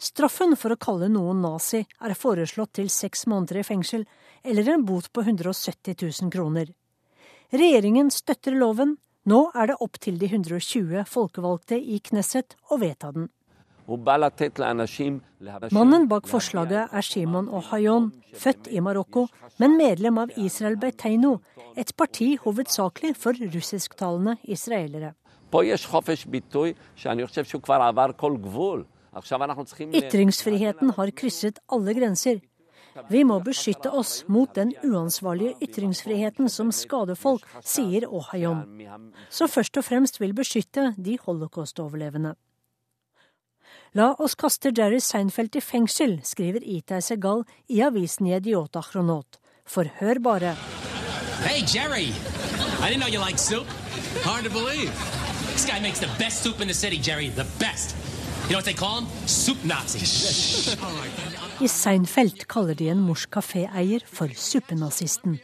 Straffen 0.00 0.56
for 0.56 0.72
å 0.72 0.80
kalle 0.80 1.12
noen 1.12 1.44
nazi 1.44 1.84
er 1.84 2.16
foreslått 2.18 2.72
til 2.80 2.88
seks 2.90 3.26
måneder 3.28 3.60
i 3.60 3.66
fengsel 3.68 4.06
eller 4.42 4.72
en 4.72 4.84
bot 4.88 5.12
på 5.12 5.22
170 5.22 5.94
000 6.00 6.32
kroner. 6.32 6.72
Regjeringen 7.52 8.10
støtter 8.10 8.56
loven, 8.56 8.96
nå 9.28 9.50
er 9.54 9.70
det 9.70 9.76
opp 9.84 9.98
til 10.02 10.18
de 10.18 10.26
120 10.26 11.04
folkevalgte 11.06 11.78
i 11.78 12.00
Knesset 12.02 12.56
å 12.70 12.78
vedta 12.82 13.12
den. 13.14 13.28
Mannen 15.74 16.06
bak 16.08 16.28
forslaget 16.30 16.94
er 16.94 17.02
Shimon 17.06 17.48
Ohayon, 17.50 18.12
født 18.38 18.70
i 18.70 18.80
Marokko, 18.80 19.26
men 19.58 19.76
medlem 19.76 20.18
av 20.22 20.30
Israel 20.38 20.78
Beiteino, 20.80 21.40
et 21.76 21.90
parti 21.96 22.36
hovedsakelig 22.44 23.16
for 23.18 23.32
russisktalende 23.54 24.36
israelere. 24.44 25.14
Ytringsfriheten 29.92 30.94
har 30.96 31.10
krysset 31.12 31.58
alle 31.68 31.94
grenser. 31.98 32.40
Vi 33.08 33.24
må 33.24 33.38
beskytte 33.44 33.90
oss 33.90 34.22
mot 34.28 34.52
den 34.54 34.72
uansvarlige 34.84 35.56
ytringsfriheten 35.64 36.50
som 36.52 36.72
skader 36.72 37.16
folk, 37.18 37.44
sier 37.64 38.06
Ohayom, 38.08 38.64
som 39.30 39.48
først 39.48 39.76
og 39.80 39.86
fremst 39.88 40.20
vil 40.20 40.34
beskytte 40.36 40.92
de 40.98 41.18
holocaust-overlevende. 41.24 42.34
La 43.94 44.12
oss 44.24 44.34
kaste 44.40 44.72
Jerry 44.76 45.00
Seinfeld 45.04 45.56
i 45.56 45.60
fengsel, 45.60 46.18
skriver 46.24 46.64
Itai 46.64 47.02
Segal 47.04 47.44
i 47.68 47.82
avisen 47.84 48.28
Yediota 48.30 48.80
Chronot. 48.84 49.36
For 49.68 49.88
hør 50.00 50.20
bare. 50.20 50.54
Hey, 51.44 51.60
Jerry! 51.66 52.08
I 52.80 52.88
didn't 52.88 53.00
know 53.00 53.08
you 53.08 53.20
like 53.20 53.38
soup. 53.38 53.66
Hard 54.24 54.44
to 54.44 54.50
believe. 54.50 54.92
This 55.52 55.66
guy 55.66 55.80
makes 55.80 56.00
the 56.00 56.08
best 56.18 56.42
soup 56.42 56.60
in 56.60 56.68
the 56.68 56.74
city, 56.74 56.98
Jerry. 56.98 57.28
The 57.28 57.46
best. 57.58 57.94
You 58.44 58.52
know 58.52 58.58
what 58.58 58.64
they 58.64 58.74
call 58.74 59.00
him? 59.00 59.06
Soup 59.26 59.62
Nazi. 59.64 60.00
I 61.60 61.68
Seinfeld 61.68 62.46
kaller 62.48 62.74
de 62.74 62.88
en 62.88 63.00
morsk 63.04 63.30
kaféeier 63.36 64.02
for 64.08 64.32
suppenazisten. 64.32 65.36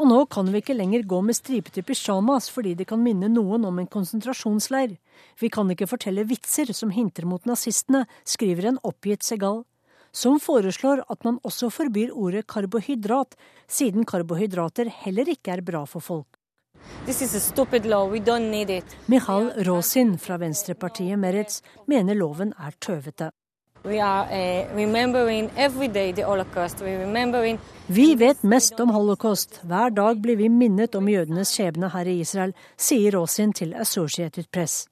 Og 0.00 0.08
nå 0.08 0.20
kan 0.32 0.48
vi 0.50 0.62
ikke 0.62 0.76
lenger 0.76 1.04
gå 1.06 1.18
med 1.22 1.36
stripete 1.36 1.84
pysjamas 1.86 2.48
fordi 2.50 2.72
det 2.78 2.86
kan 2.90 3.02
minne 3.02 3.28
noen 3.30 3.66
om 3.68 3.78
en 3.78 3.90
konsentrasjonsleir. 3.90 4.96
Vi 5.38 5.50
kan 5.52 5.70
ikke 5.70 5.90
fortelle 5.90 6.24
vitser 6.26 6.72
som 6.74 6.90
hinter 6.90 7.28
mot 7.28 7.44
nazistene, 7.46 8.06
skriver 8.24 8.70
en 8.70 8.80
oppgitt 8.88 9.22
Segal, 9.26 9.62
som 10.12 10.40
foreslår 10.40 11.04
at 11.12 11.24
man 11.28 11.38
også 11.44 11.70
forbyr 11.72 12.12
ordet 12.12 12.46
karbohydrat, 12.48 13.36
siden 13.68 14.08
karbohydrater 14.08 14.90
heller 15.04 15.28
ikke 15.28 15.58
er 15.58 15.62
bra 15.66 15.84
for 15.84 16.00
folk. 16.00 16.38
Mihal 19.12 19.52
Rosin 19.68 20.16
fra 20.18 20.40
venstrepartiet 20.42 21.18
Meretz 21.18 21.60
mener 21.86 22.18
loven 22.18 22.52
er 22.58 22.74
tøvete. 22.80 23.30
Eh, 23.84 24.74
vi 27.86 28.14
vet 28.14 28.42
mest 28.42 28.80
om 28.80 28.90
holocaust. 28.94 29.60
Hver 29.62 29.90
dag 29.90 30.20
blir 30.22 30.36
vi 30.36 30.48
minnet 30.48 30.94
om 30.94 31.08
jødenes 31.08 31.50
skjebne 31.50 31.88
her 31.90 32.06
i 32.06 32.20
Israel, 32.20 32.52
sier 32.78 33.16
Rosin 33.16 33.52
til 33.52 33.74
Associated 33.74 34.46
Press. 34.52 34.86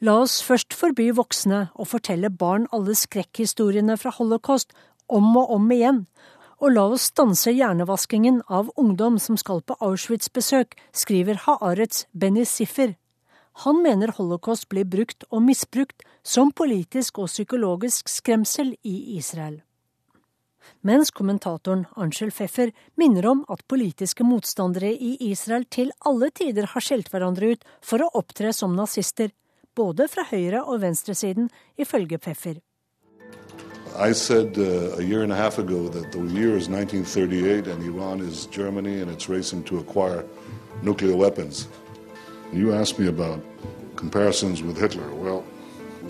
La 0.00 0.14
oss 0.22 0.38
først 0.40 0.72
forby 0.72 1.10
voksne 1.12 1.66
å 1.76 1.84
fortelle 1.84 2.30
barn 2.32 2.64
alle 2.72 2.94
skrekkhistoriene 2.96 3.98
fra 4.00 4.14
holocaust 4.16 4.72
om 5.08 5.36
og 5.36 5.52
om 5.52 5.68
igjen, 5.76 6.06
og 6.64 6.72
la 6.72 6.86
oss 6.94 7.10
stanse 7.12 7.52
hjernevaskingen 7.52 8.40
av 8.48 8.72
ungdom 8.80 9.18
som 9.20 9.36
skal 9.36 9.60
på 9.60 9.76
Auschwitz-besøk, 9.84 10.78
skriver 10.96 11.44
Haaretz 11.44 12.06
Benny 12.16 12.48
Siffer. 12.48 12.96
Han 13.60 13.82
mener 13.82 14.08
holocaust 14.16 14.68
blir 14.72 14.86
brukt 14.88 15.26
og 15.28 15.42
misbrukt 15.44 16.04
som 16.24 16.48
politisk 16.56 17.18
og 17.20 17.28
psykologisk 17.28 18.08
skremsel 18.08 18.70
i 18.88 19.18
Israel. 19.18 19.58
Mens 20.80 21.10
kommentatoren 21.12 21.82
Angel 21.96 22.30
Pfeffer 22.32 22.72
minner 22.96 23.26
om 23.28 23.42
at 23.52 23.66
politiske 23.68 24.24
motstandere 24.24 24.92
i 24.92 25.10
Israel 25.28 25.66
til 25.68 25.92
alle 26.08 26.30
tider 26.30 26.70
har 26.72 26.84
skjelt 26.86 27.10
hverandre 27.12 27.52
ut 27.52 27.68
for 27.84 28.00
å 28.00 28.08
opptre 28.22 28.54
som 28.56 28.72
nazister, 28.76 29.28
både 29.76 30.08
fra 30.08 30.24
høyre- 30.30 30.64
og 30.64 30.80
venstresiden, 30.80 31.50
ifølge 31.76 32.16
Pfeffer. 32.16 32.62
I 33.98 34.12
said 34.14 34.56
uh, 34.56 34.96
a 34.96 35.02
year 35.02 35.22
and 35.22 35.32
a 35.32 35.36
half 35.36 35.58
ago 35.58 35.88
that 35.88 36.12
the 36.12 36.24
year 36.32 36.56
is 36.56 36.68
1938 36.68 37.66
and 37.66 37.84
Iran 37.84 38.20
is 38.20 38.46
Germany 38.46 39.02
and 39.02 39.10
it's 39.10 39.28
racing 39.28 39.64
to 39.64 39.78
acquire 39.78 40.24
nuclear 40.82 41.16
weapons. 41.16 41.68
You 42.52 42.72
asked 42.74 42.98
me 42.98 43.08
about 43.08 43.40
comparisons 43.96 44.62
with 44.62 44.80
Hitler. 44.80 45.08
Well, 45.22 45.44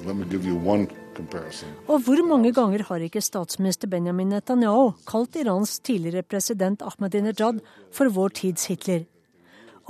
let 0.07 0.17
me 0.17 0.25
give 0.25 0.47
you 0.47 0.57
one. 0.57 0.89
Og 1.89 1.99
hvor 2.07 2.23
mange 2.25 2.53
ganger 2.55 2.83
har 2.89 3.03
ikke 3.05 3.21
statsminister 3.21 3.89
Benjamin 3.91 4.29
Netanyahu 4.33 4.93
kalt 5.11 5.37
Irans 5.37 5.79
tidligere 5.85 6.23
president 6.23 6.83
Ahmadinejad 6.83 7.61
for 7.93 8.09
vår 8.09 8.29
tids 8.29 8.67
Hitler? 8.71 9.05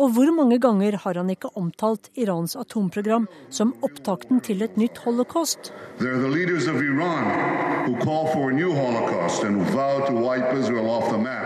Og 0.01 0.11
hvor 0.17 0.33
mange 0.35 0.59
ganger 0.59 0.97
har 0.97 1.15
han 1.15 1.31
ikke 1.31 1.49
omtalt 1.55 2.11
Irans 2.17 2.57
atomprogram 2.57 3.29
som 3.51 3.75
opptakten 3.83 4.41
til 4.41 4.63
et 4.63 4.77
nytt 4.81 4.99
holocaust? 5.05 5.73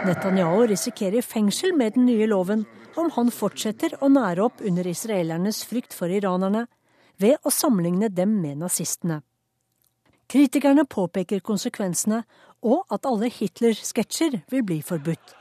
Netanyahu 0.06 0.66
risikerer 0.70 1.20
fengsel 1.22 1.76
med 1.76 1.90
den 1.98 2.06
nye 2.06 2.26
loven 2.26 2.64
om 3.00 3.11
han 3.16 3.30
fortsetter 3.35 3.96
å 4.02 4.09
nære 4.12 4.44
opp 4.44 4.62
under 4.64 4.87
israelernes 4.87 5.62
frykt 5.68 5.94
for 5.96 6.12
iranerne 6.12 6.66
ved 7.20 7.38
å 7.42 7.52
sammenligne 7.52 8.11
dem 8.11 8.40
med 8.42 8.61
nazistene. 8.62 9.20
Kritikerne 10.30 10.87
påpeker 10.88 11.42
konsekvensene 11.44 12.22
og 12.64 12.87
at 12.94 13.07
alle 13.07 13.28
Hitler-sketsjer 13.30 14.40
vil 14.50 14.64
bli 14.64 14.80
forbudt. 14.83 15.35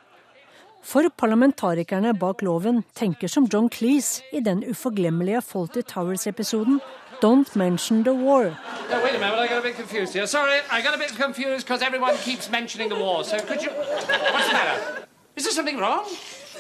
For 0.84 1.08
parlamentarikerne 1.16 2.12
bak 2.20 2.42
loven 2.44 2.82
tenker 2.98 3.32
som 3.32 3.48
John 3.48 3.70
Cleese 3.72 4.26
i 4.36 4.42
den 4.44 4.66
uforglemmelige 4.68 5.42
Faulty 5.42 5.82
Towers-episoden 5.82 6.82
Don't 7.22 7.56
mention 7.56 8.04
the 8.04 8.14
war. 8.14 8.44
No, 8.90 9.02
wait 9.02 9.16
a 9.16 9.20
minute, 9.20 9.40
I 9.40 9.48
got 9.48 9.60
a 9.60 9.62
bit 9.62 9.78
confused 9.78 10.14
here. 10.14 10.28
Sorry, 10.28 10.60
I 10.70 10.82
got 10.82 10.94
a 10.94 10.98
bit 10.98 11.16
confused 11.16 11.66
because 11.66 11.82
everyone 11.82 12.18
keeps 12.18 12.48
the 12.50 12.98
war. 13.00 13.24
So 13.24 13.40
could 13.40 13.64
you... 13.64 13.70
What's 13.70 14.48
the 14.48 14.54
matter? 14.54 15.08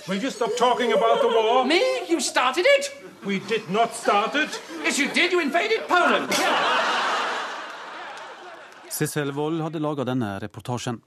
Will 0.06 0.22
you 0.22 0.32
stop 0.32 0.58
talking 0.58 0.92
about 0.92 1.22
the 1.22 1.28
war? 1.30 1.66
Me? 1.66 1.82
You 2.10 2.20
started 2.20 2.66
it? 2.66 2.92
We 3.26 3.40
did 3.40 3.70
not 3.70 3.96
start 3.96 4.36
it. 4.36 4.62
Yes, 4.84 5.00
you 5.00 5.08
did. 5.08 5.32
You 5.32 5.40
invaded 5.40 5.88
Poland. 5.88 6.28
Sissel 8.90 9.32
Wold 9.32 9.62
hadde 9.64 9.80
laga 9.80 10.04
denne 10.04 10.36
reportasjen. 10.44 11.00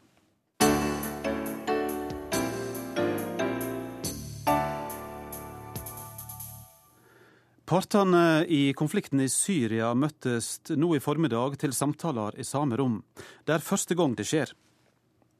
Partene 7.66 8.46
i 8.48 8.72
konflikten 8.72 9.20
i 9.20 9.28
Syria 9.28 9.92
møttes 9.92 10.54
nå 10.72 10.94
i 10.96 11.04
formiddag 11.04 11.60
til 11.60 11.76
samtaler 11.76 12.40
i 12.40 12.48
samme 12.48 12.80
rom. 12.80 13.02
Det 13.44 13.58
er 13.58 13.68
første 13.74 13.94
gang 13.98 14.16
det 14.16 14.24
skjer. 14.30 14.56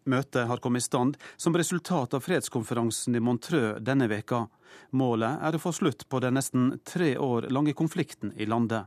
Møtet 0.07 0.47
har 0.47 0.61
kommet 0.63 0.85
i 0.85 0.87
stand 0.87 1.17
som 1.37 1.57
resultat 1.59 2.15
av 2.15 2.23
fredskonferansen 2.23 3.17
i 3.19 3.21
Montreux 3.21 3.81
denne 3.83 4.07
veka. 4.11 4.45
Målet 4.95 5.43
er 5.43 5.57
å 5.57 5.63
få 5.63 5.73
slutt 5.75 6.07
på 6.09 6.21
den 6.23 6.39
nesten 6.39 6.77
tre 6.87 7.17
år 7.19 7.49
lange 7.51 7.75
konflikten 7.75 8.31
i 8.37 8.47
landet. 8.47 8.87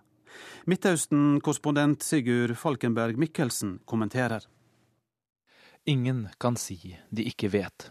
Midtøsten-korrespondent 0.69 2.05
Sigurd 2.05 2.55
Falkenberg 2.57 3.19
Mikkelsen 3.19 3.79
kommenterer. 3.85 4.45
Ingen 5.85 6.27
kan 6.37 6.55
si 6.55 6.95
de 7.09 7.25
ikke 7.27 7.51
vet. 7.51 7.89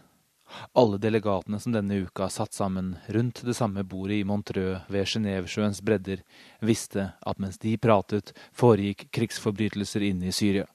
Alle 0.73 0.97
delegatene 0.97 1.59
som 1.61 1.73
denne 1.75 1.99
uka 2.01 2.29
satt 2.33 2.53
sammen 2.57 2.95
rundt 3.13 3.43
det 3.45 3.53
samme 3.53 3.83
bordet 3.83 4.23
i 4.23 4.25
Montreux 4.25 4.89
ved 4.89 5.05
Genévesjøens 5.05 5.83
bredder, 5.85 6.23
visste 6.65 7.11
at 7.21 7.37
mens 7.37 7.61
de 7.61 7.75
pratet, 7.77 8.33
foregikk 8.57 9.09
krigsforbrytelser 9.13 10.09
inne 10.09 10.31
i 10.31 10.33
Syria. 10.33 10.65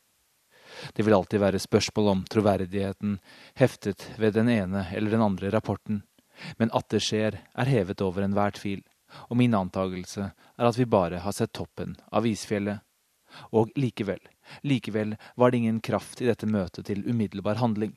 Det 0.94 1.04
vil 1.04 1.16
alltid 1.16 1.42
være 1.42 1.62
spørsmål 1.62 2.10
om 2.12 2.24
troverdigheten 2.30 3.18
heftet 3.60 4.08
ved 4.18 4.34
den 4.38 4.50
ene 4.52 4.86
eller 4.94 5.14
den 5.14 5.24
andre 5.24 5.50
rapporten, 5.54 6.02
men 6.58 6.72
at 6.74 6.88
det 6.90 7.02
skjer, 7.04 7.38
er 7.54 7.70
hevet 7.70 8.02
over 8.02 8.24
enhver 8.24 8.56
tvil, 8.58 8.82
og 9.30 9.38
min 9.38 9.54
antagelse 9.54 10.30
er 10.32 10.68
at 10.68 10.78
vi 10.78 10.88
bare 10.90 11.22
har 11.22 11.36
sett 11.36 11.54
toppen 11.54 11.94
av 12.12 12.26
isfjellet. 12.26 12.82
Og 13.54 13.70
likevel, 13.78 14.20
likevel 14.62 15.16
var 15.36 15.50
det 15.50 15.62
ingen 15.62 15.80
kraft 15.82 16.22
i 16.22 16.28
dette 16.28 16.46
møtet 16.46 16.86
til 16.86 17.02
umiddelbar 17.06 17.58
handling. 17.62 17.94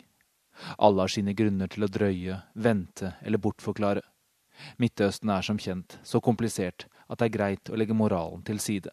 Alle 0.82 1.06
har 1.06 1.14
sine 1.14 1.36
grunner 1.38 1.70
til 1.70 1.86
å 1.86 1.92
drøye, 1.92 2.40
vente 2.54 3.14
eller 3.22 3.42
bortforklare. 3.42 4.02
Midtøsten 4.82 5.30
er 5.30 5.46
som 5.46 5.60
kjent 5.62 6.00
så 6.04 6.22
komplisert 6.24 6.88
at 7.08 7.20
det 7.20 7.28
er 7.28 7.36
greit 7.36 7.70
å 7.70 7.78
legge 7.78 7.98
moralen 7.98 8.42
til 8.48 8.62
side. 8.62 8.90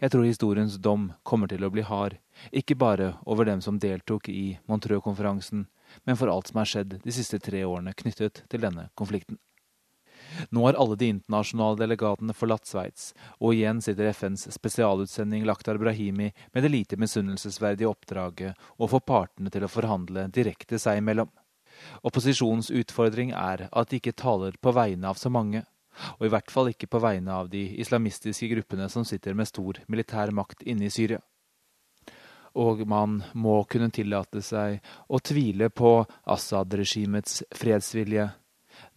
Jeg 0.00 0.12
tror 0.12 0.26
historiens 0.26 0.78
dom 0.82 1.12
kommer 1.22 1.50
til 1.50 1.64
å 1.64 1.70
bli 1.72 1.84
hard, 1.86 2.18
ikke 2.52 2.78
bare 2.78 3.12
over 3.26 3.48
dem 3.48 3.62
som 3.64 3.78
deltok 3.78 4.28
i 4.32 4.58
Montreux-konferansen, 4.70 5.66
men 6.04 6.18
for 6.20 6.30
alt 6.32 6.50
som 6.50 6.62
er 6.62 6.70
skjedd 6.72 6.96
de 7.04 7.14
siste 7.14 7.40
tre 7.42 7.64
årene 7.64 7.94
knyttet 7.96 8.44
til 8.50 8.64
denne 8.64 8.88
konflikten. 8.98 9.38
Nå 10.50 10.64
har 10.66 10.76
alle 10.78 10.96
de 10.98 11.08
internasjonale 11.12 11.78
delegatene 11.80 12.34
forlatt 12.36 12.68
Sveits, 12.68 13.12
og 13.40 13.54
igjen 13.56 13.80
sitter 13.84 14.10
FNs 14.12 14.48
spesialutsending 14.54 15.46
Lakhdar 15.48 15.78
Brahimi 15.80 16.30
med 16.52 16.64
det 16.64 16.72
lite 16.72 16.98
misunnelsesverdige 17.00 17.88
oppdraget 17.88 18.68
å 18.76 18.90
få 18.90 19.00
partene 19.00 19.52
til 19.54 19.64
å 19.64 19.72
forhandle 19.72 20.28
direkte 20.34 20.78
seg 20.82 21.00
imellom. 21.02 21.30
Opposisjonens 22.06 22.70
utfordring 22.74 23.32
er 23.32 23.68
at 23.70 23.90
de 23.90 24.00
ikke 24.00 24.16
taler 24.18 24.56
på 24.60 24.74
vegne 24.74 25.10
av 25.10 25.18
så 25.20 25.30
mange, 25.32 25.64
Og 26.18 26.26
i 26.26 26.32
hvert 26.32 26.50
fall 26.52 26.72
ikke 26.72 26.90
på 26.90 27.00
vegne 27.02 27.34
av 27.34 27.50
de 27.52 27.64
islamistiske 27.82 28.50
gruppene 28.52 28.88
som 28.92 29.06
sitter 29.08 29.36
med 29.38 29.50
stor 29.50 29.80
militær 29.88 30.32
makt 30.34 30.64
inne 30.66 30.88
i 30.88 30.92
Syria. 30.92 31.20
Og 32.58 32.82
man 32.88 33.20
må 33.38 33.60
kunne 33.70 33.90
tillate 33.94 34.42
seg 34.42 34.80
å 35.08 35.20
tvile 35.22 35.68
på 35.70 35.92
Assad-regimets 36.26 37.42
fredsvilje 37.54 38.30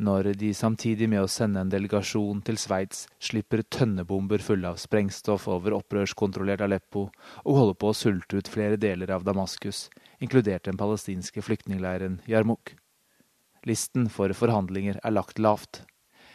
når 0.02 0.32
de 0.38 0.52
samtidig 0.54 1.08
med 1.10 1.24
å 1.24 1.30
sende 1.30 1.62
en 1.62 1.72
delegasjon 1.72 2.42
til 2.46 2.58
Sveits 2.62 3.06
slipper 3.24 3.64
tønnebomber 3.66 4.44
fulle 4.46 4.72
av 4.72 4.80
sprengstoff 4.82 5.48
over 5.52 5.76
opprørskontrollert 5.78 6.64
Aleppo 6.66 7.08
og 7.44 7.58
holder 7.58 7.80
på 7.82 7.92
å 7.92 7.98
sulte 7.98 8.42
ut 8.42 8.52
flere 8.52 8.80
deler 8.82 9.14
av 9.16 9.26
Damaskus, 9.28 9.90
inkludert 10.22 10.68
den 10.70 10.80
palestinske 10.80 11.44
flyktningleiren 11.46 12.20
Jarmuk. 12.30 12.76
Listen 13.70 14.10
for 14.10 14.34
forhandlinger 14.34 14.98
er 15.04 15.14
lagt 15.14 15.42
lavt. 15.42 15.84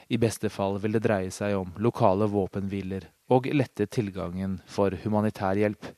I 0.08 0.18
beste 0.22 0.50
fall 0.50 0.78
vil 0.78 0.94
det 0.94 1.02
dreie 1.06 1.30
seg 1.34 1.56
om 1.58 1.72
lokale 1.82 2.28
våpenhviler 2.30 3.08
og 3.34 3.48
lette 3.50 3.88
tilgangen 3.90 4.60
for 4.70 4.94
humanitær 5.02 5.58
hjelp. 5.58 5.88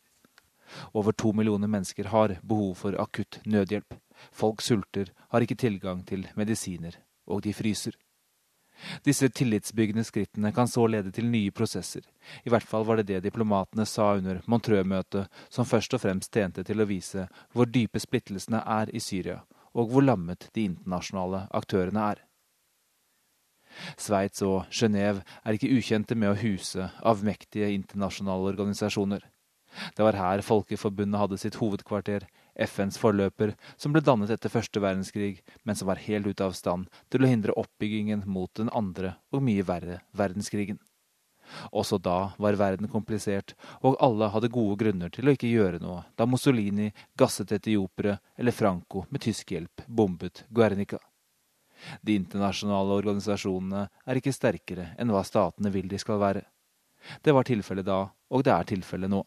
Over 0.97 1.13
to 1.13 1.33
millioner 1.33 1.69
mennesker 1.69 2.09
har 2.13 2.39
behov 2.43 2.75
for 2.83 2.97
akutt 3.01 3.41
nødhjelp. 3.45 3.95
Folk 4.33 4.63
sulter, 4.65 5.13
har 5.29 5.45
ikke 5.45 5.61
tilgang 5.61 6.05
til 6.09 6.27
medisiner 6.37 6.97
og 7.29 7.43
de 7.45 7.53
fryser. 7.53 7.93
Disse 9.05 9.29
tillitsbyggende 9.29 10.05
skrittene 10.07 10.53
kan 10.55 10.69
så 10.71 10.87
lede 10.87 11.11
til 11.13 11.27
nye 11.27 11.51
prosesser. 11.51 12.05
I 12.47 12.53
hvert 12.53 12.67
fall 12.67 12.87
var 12.87 13.01
det 13.01 13.09
det 13.11 13.25
diplomatene 13.27 13.87
sa 13.87 14.13
under 14.17 14.41
Montreux-møtet, 14.47 15.27
som 15.51 15.67
først 15.67 15.95
og 15.99 16.05
fremst 16.05 16.33
tjente 16.33 16.65
til 16.65 16.81
å 16.81 16.89
vise 16.89 17.27
hvor 17.53 17.67
dype 17.67 18.01
splittelsene 18.01 18.63
er 18.63 18.95
i 18.95 19.03
Syria, 19.03 19.43
og 19.75 19.91
hvor 19.91 20.07
lammet 20.07 20.49
de 20.55 20.69
internasjonale 20.71 21.49
aktørene 21.51 22.07
er. 22.15 22.23
Sveits 24.01 24.43
og 24.47 24.69
Genéve 24.75 25.25
er 25.45 25.57
ikke 25.57 25.73
ukjente 25.75 26.17
med 26.19 26.33
å 26.33 26.39
huse 26.41 26.91
avmektige 27.07 27.71
internasjonale 27.75 28.53
organisasjoner. 28.55 29.25
Det 29.95 30.03
var 30.03 30.17
her 30.19 30.43
Folkeforbundet 30.43 31.21
hadde 31.21 31.39
sitt 31.41 31.59
hovedkvarter, 31.61 32.27
FNs 32.59 32.99
forløper, 32.99 33.55
som 33.77 33.95
ble 33.95 34.03
dannet 34.03 34.33
etter 34.35 34.51
første 34.51 34.83
verdenskrig, 34.83 35.43
men 35.63 35.79
som 35.79 35.91
var 35.91 36.03
helt 36.03 36.27
ute 36.27 36.45
av 36.45 36.57
stand 36.59 36.89
til 37.13 37.23
å 37.23 37.31
hindre 37.31 37.57
oppbyggingen 37.61 38.25
mot 38.27 38.51
den 38.59 38.73
andre 38.75 39.15
og 39.31 39.45
mye 39.47 39.67
verre 39.69 40.01
verdenskrigen. 40.19 40.81
Også 41.73 41.97
da 42.03 42.33
var 42.37 42.59
verden 42.61 42.91
komplisert, 42.93 43.55
og 43.81 43.97
alle 44.05 44.29
hadde 44.35 44.51
gode 44.53 44.77
grunner 44.83 45.13
til 45.13 45.29
å 45.29 45.37
ikke 45.37 45.49
gjøre 45.49 45.81
noe 45.81 46.03
da 46.19 46.27
Mussolini 46.29 46.91
gasset 47.19 47.55
etiopiere 47.57 48.19
eller 48.37 48.57
Franco 48.57 49.07
med 49.09 49.25
tysk 49.25 49.55
hjelp 49.55 49.87
bombet 49.87 50.45
Guernica. 50.51 51.01
De 52.03 52.17
internasjonale 52.19 52.99
organisasjonene 53.01 53.87
er 54.07 54.21
ikke 54.21 54.35
sterkere 54.35 54.93
enn 54.99 55.13
hva 55.15 55.25
statene 55.27 55.73
vil 55.75 55.89
de 55.91 56.01
skal 56.01 56.21
være. 56.23 56.45
Det 57.23 57.35
var 57.35 57.47
tilfellet 57.49 57.87
da, 57.87 58.05
og 58.31 58.45
det 58.45 58.55
er 58.55 58.71
tilfellet 58.73 59.13
nå. 59.13 59.23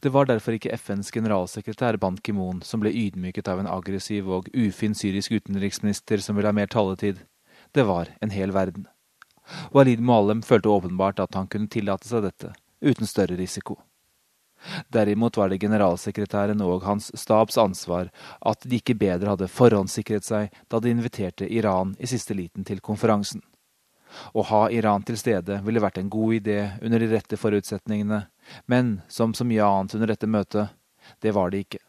Det 0.00 0.08
var 0.08 0.28
derfor 0.28 0.56
ikke 0.56 0.72
FNs 0.72 1.10
generalsekretær 1.12 1.98
Ban 2.00 2.16
Ki-moon 2.16 2.62
som 2.64 2.80
ble 2.80 2.94
ydmyket 2.96 3.48
av 3.52 3.60
en 3.60 3.68
aggressiv 3.68 4.28
og 4.32 4.48
ufin 4.56 4.96
syrisk 4.96 5.36
utenriksminister 5.36 6.22
som 6.24 6.36
ville 6.36 6.48
ha 6.48 6.56
mer 6.56 6.70
taletid. 6.72 7.20
Det 7.76 7.84
var 7.84 8.08
en 8.24 8.32
hel 8.32 8.54
verden. 8.56 8.86
Walid 9.74 10.00
Muallem 10.00 10.42
følte 10.42 10.72
åpenbart 10.72 11.20
at 11.22 11.36
han 11.36 11.46
kunne 11.52 11.70
tillate 11.70 12.08
seg 12.08 12.24
dette, 12.24 12.54
uten 12.80 13.06
større 13.06 13.36
risiko. 13.38 13.76
Derimot 14.92 15.36
var 15.36 15.50
det 15.50 15.60
generalsekretæren 15.62 16.62
og 16.64 16.84
hans 16.86 17.10
stabs 17.18 17.58
ansvar 17.58 18.10
at 18.40 18.64
de 18.64 18.80
ikke 18.80 18.96
bedre 18.98 19.34
hadde 19.34 19.50
forhåndssikret 19.52 20.26
seg 20.26 20.54
da 20.72 20.80
de 20.80 20.90
inviterte 20.90 21.48
Iran 21.48 21.94
i 21.98 22.10
siste 22.10 22.34
liten 22.34 22.66
til 22.66 22.80
konferansen. 22.80 23.42
Å 24.32 24.42
ha 24.48 24.62
Iran 24.72 25.04
til 25.06 25.18
stede 25.20 25.60
ville 25.66 25.82
vært 25.82 25.98
en 26.00 26.10
god 26.10 26.38
idé 26.38 26.60
under 26.82 27.02
de 27.02 27.10
rette 27.10 27.36
forutsetningene, 27.36 28.22
men 28.66 29.00
som 29.08 29.34
så 29.34 29.44
mye 29.44 29.66
annet 29.66 29.98
under 29.98 30.12
dette 30.14 30.30
møtet, 30.30 30.72
det 31.20 31.34
var 31.36 31.52
det 31.52 31.66
ikke. 31.66 31.82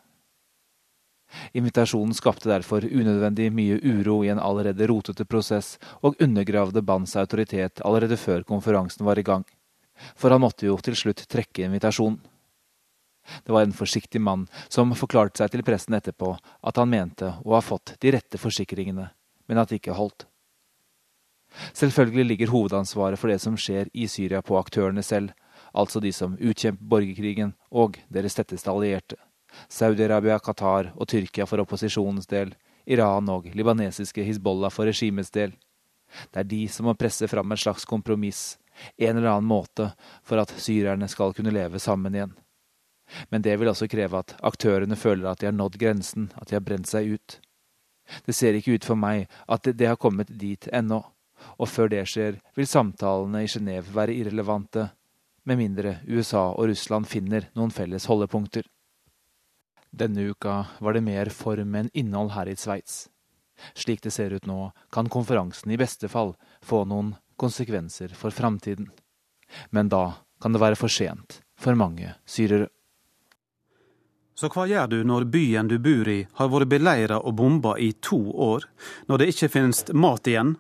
Invitasjonen 1.60 2.16
skapte 2.16 2.50
derfor 2.50 2.86
unødvendig 2.86 3.50
mye 3.52 3.80
uro 3.84 4.22
i 4.24 4.32
en 4.32 4.40
allerede 4.40 4.88
rotete 4.88 5.26
prosess, 5.26 5.76
og 6.02 6.16
undergravde 6.24 6.82
Bans 6.82 7.16
autoritet 7.20 7.84
allerede 7.84 8.18
før 8.18 8.46
konferansen 8.48 9.06
var 9.06 9.20
i 9.20 9.26
gang. 9.28 9.44
For 10.16 10.32
han 10.32 10.42
måtte 10.42 10.68
jo 10.70 10.78
til 10.84 10.96
slutt 10.96 11.26
trekke 11.28 11.66
invitasjonen. 11.68 12.20
Det 13.44 13.54
var 13.54 13.66
en 13.66 13.76
forsiktig 13.76 14.22
mann 14.22 14.48
som 14.70 14.96
forklarte 14.96 15.42
seg 15.42 15.52
til 15.54 15.66
pressen 15.68 15.98
etterpå 15.98 16.34
at 16.38 16.80
han 16.80 16.92
mente 16.92 17.34
å 17.44 17.56
ha 17.56 17.62
fått 17.64 17.98
de 18.02 18.14
rette 18.16 18.40
forsikringene, 18.42 19.10
men 19.48 19.62
at 19.62 19.72
det 19.72 19.82
ikke 19.82 19.98
holdt. 19.98 20.28
Selvfølgelig 21.74 22.26
ligger 22.26 22.52
hovedansvaret 22.54 23.20
for 23.20 23.32
det 23.32 23.40
som 23.42 23.58
skjer 23.58 23.90
i 23.94 24.08
Syria 24.12 24.42
på 24.46 24.58
aktørene 24.60 25.04
selv, 25.04 25.32
altså 25.74 26.02
de 26.04 26.12
som 26.14 26.38
utkjemper 26.38 26.90
borgerkrigen 26.92 27.54
og 27.72 27.98
deres 28.14 28.38
tetteste 28.38 28.72
allierte. 28.72 29.18
Saudi-Arabia, 29.72 30.40
Qatar 30.44 30.92
og 30.96 31.08
Tyrkia 31.10 31.48
for 31.50 31.64
opposisjonens 31.64 32.28
del, 32.30 32.54
Iran 32.88 33.30
og 33.32 33.50
libanesiske 33.56 34.24
Hizbollah 34.24 34.72
for 34.72 34.88
regimets 34.88 35.32
del. 35.34 35.56
Det 36.32 36.44
er 36.44 36.48
de 36.48 36.62
som 36.72 36.88
må 36.88 36.96
presse 37.00 37.28
fram 37.28 37.52
et 37.52 37.62
slags 37.64 37.86
kompromiss, 37.88 38.58
en 38.96 39.18
eller 39.18 39.32
annen 39.34 39.50
måte, 39.50 39.90
for 40.24 40.40
at 40.40 40.54
syrerne 40.62 41.10
skal 41.12 41.34
kunne 41.36 41.54
leve 41.56 41.82
sammen 41.84 42.16
igjen. 42.16 42.36
Men 43.30 43.42
det 43.42 43.56
vil 43.60 43.72
også 43.72 43.88
kreve 43.92 44.20
at 44.20 44.36
aktørene 44.46 44.98
føler 45.00 45.30
at 45.32 45.42
de 45.42 45.50
har 45.50 45.56
nådd 45.56 45.78
grensen, 45.80 46.32
at 46.36 46.50
de 46.50 46.58
har 46.58 46.66
brent 46.66 46.90
seg 46.90 47.18
ut. 47.18 47.40
Det 48.26 48.36
ser 48.36 48.56
ikke 48.56 48.78
ut 48.78 48.88
for 48.88 49.00
meg 49.00 49.28
at 49.48 49.68
det 49.68 49.88
har 49.88 50.00
kommet 50.00 50.32
dit 50.40 50.68
ennå, 50.72 51.02
og 51.58 51.70
før 51.70 51.92
det 51.92 52.06
skjer, 52.10 52.40
vil 52.56 52.70
samtalene 52.70 53.44
i 53.44 53.52
Genéve 53.52 53.94
være 53.96 54.16
irrelevante, 54.16 54.90
med 55.48 55.62
mindre 55.62 56.00
USA 56.08 56.50
og 56.52 56.68
Russland 56.68 57.08
finner 57.08 57.48
noen 57.56 57.72
felles 57.72 58.08
holdepunkter. 58.10 58.66
Denne 59.96 60.26
uka 60.28 60.66
var 60.84 60.94
det 60.98 61.06
mer 61.06 61.32
form 61.32 61.78
enn 61.80 61.92
innhold 61.96 62.34
her 62.36 62.52
i 62.52 62.58
Sveits. 62.60 63.06
Slik 63.74 64.04
det 64.04 64.12
ser 64.12 64.36
ut 64.36 64.46
nå, 64.46 64.72
kan 64.92 65.08
konferansen 65.10 65.72
i 65.72 65.80
beste 65.80 66.10
fall 66.12 66.36
få 66.62 66.84
noen 66.86 67.16
konsekvenser 67.40 68.12
for 68.14 68.36
framtiden. 68.36 68.90
Men 69.72 69.90
da 69.90 70.20
kan 70.44 70.54
det 70.54 70.62
være 70.62 70.78
for 70.78 70.92
sent 70.92 71.40
for 71.58 71.80
mange 71.80 72.12
syrere. 72.28 72.68
Så 74.38 74.52
hva 74.54 74.68
gjør 74.70 74.88
du 74.92 75.00
når 75.02 75.24
byen 75.34 75.70
du 75.72 75.80
bor 75.82 76.06
i 76.14 76.20
har 76.38 76.50
vært 76.54 76.70
beleira 76.70 77.18
og 77.26 77.40
bomba 77.40 77.74
i 77.82 77.90
to 78.06 78.20
år, 78.32 78.68
når 79.10 79.18
det 79.18 79.28
ikke 79.32 79.50
finnes 79.50 79.80
mat 79.98 80.30
igjen? 80.30 80.52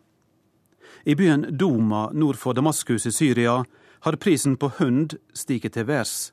I 1.05 1.13
byen 1.15 1.45
Doma 1.53 2.07
nord 2.09 2.39
for 2.41 2.57
Damaskus 2.57 3.05
i 3.05 3.13
Syria 3.13 3.59
har 4.01 4.17
prisen 4.17 4.55
på 4.57 4.71
hund 4.79 5.13
stiget 5.33 5.75
til 5.77 5.85
værs. 5.85 6.31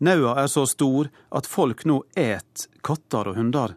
Naua 0.00 0.38
er 0.40 0.48
så 0.48 0.64
stor 0.70 1.10
at 1.28 1.50
folk 1.50 1.84
nå 1.84 1.98
et 2.16 2.64
katter 2.80 3.28
og 3.28 3.36
hunder. 3.36 3.76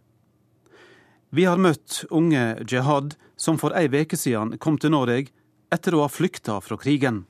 Vi 1.35 1.43
har 1.49 1.59
møtt 1.59 2.05
unge 2.09 2.63
Jihad, 2.63 3.17
som 3.35 3.59
for 3.59 3.75
ei 3.75 3.89
veke 3.91 4.15
siden 4.15 4.55
kom 4.55 4.79
til 4.79 4.95
Norge 4.95 5.33
etter 5.71 5.99
å 5.99 6.05
ha 6.05 6.09
flykta 6.11 6.61
fra 6.63 6.79
krigen. 6.79 7.25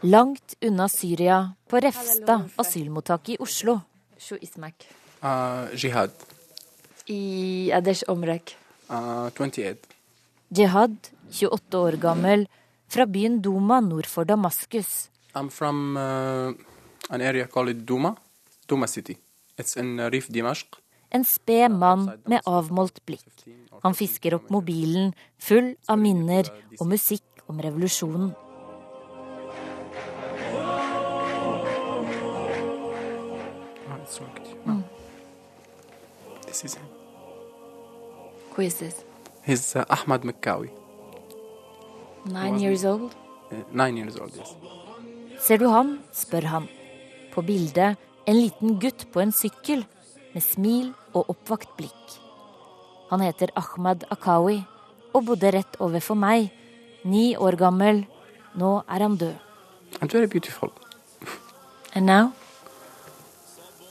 Langt 0.00 0.54
unna 0.60 0.88
Syria, 0.88 1.52
på 1.68 1.80
Refstad 1.80 2.48
asylmottak 2.56 3.28
i 3.28 3.36
Oslo. 3.40 3.80
Uh, 5.22 5.74
jihad. 5.74 6.10
I 7.06 7.70
Adesh 7.72 8.04
Omrek. 8.08 8.56
Uh, 8.88 9.28
28. 9.30 9.76
Jihad, 10.48 10.96
28 11.30 11.78
år 11.78 11.92
gammel, 12.00 12.46
fra 12.88 13.06
byen 13.06 13.40
Duma 13.42 13.80
nord 13.80 14.06
for 14.06 14.24
Damaskus. 14.24 15.10
I'm 15.34 15.50
from 15.50 15.96
uh, 15.96 16.52
an 17.10 17.20
area 17.20 17.46
called 17.46 17.86
Duma, 17.86 18.16
Duma 18.68 18.86
city. 18.86 19.18
It's 19.58 19.76
in 19.76 19.98
Rif 20.10 20.28
Dimashq. 20.28 20.78
En 21.10 21.24
sped 21.24 21.72
mann 21.72 22.10
med 22.26 22.44
avmålt 22.46 23.00
blikk. 23.06 23.44
Han 23.82 23.94
fisker 23.94 24.36
opp 24.36 24.50
mobilen, 24.52 25.14
full 25.38 25.74
av 25.88 25.98
minner 25.98 26.48
og 26.78 26.86
musikk 26.90 27.48
om 27.48 27.60
revolusjonen. 27.64 28.34
Is 36.64 36.74
him. 36.74 36.86
Who 38.54 38.62
is 38.62 38.74
this? 38.74 39.04
He's 39.44 39.76
uh, 39.76 39.84
Ahmad 39.88 40.22
Mekkawi. 40.22 40.70
Nine 42.26 42.58
years 42.58 42.84
old? 42.84 43.14
Uh, 43.52 43.62
nine 43.72 43.96
years 43.96 44.16
old, 44.16 44.34
yes. 44.36 44.54
Ser 45.38 45.58
du 45.58 45.68
han? 45.70 45.98
spør 46.12 46.46
han. 46.50 46.66
På 47.32 47.42
bildet 47.42 47.96
en 48.26 48.36
liten 48.36 48.78
gutt 48.82 49.06
på 49.12 49.20
en 49.22 49.32
sykkel 49.32 49.84
med 50.34 50.42
smil 50.42 50.90
og 51.14 51.30
oppvakt 51.30 51.76
blikk. 51.78 52.16
Han 53.10 53.22
heter 53.22 53.54
Ahmad 53.56 54.02
Akawi 54.10 54.58
og 55.14 55.24
bodde 55.30 55.52
rett 55.54 55.78
overfor 55.80 56.18
meg. 56.18 56.50
Ni 57.04 57.36
år 57.36 57.56
gammel. 57.56 58.02
Nå 58.58 58.82
er 58.88 59.06
han 59.06 59.16
død. 59.16 59.36
And 60.00 60.10
very 60.10 60.26
beautiful. 60.26 60.72
And 61.94 62.06
now? 62.06 62.32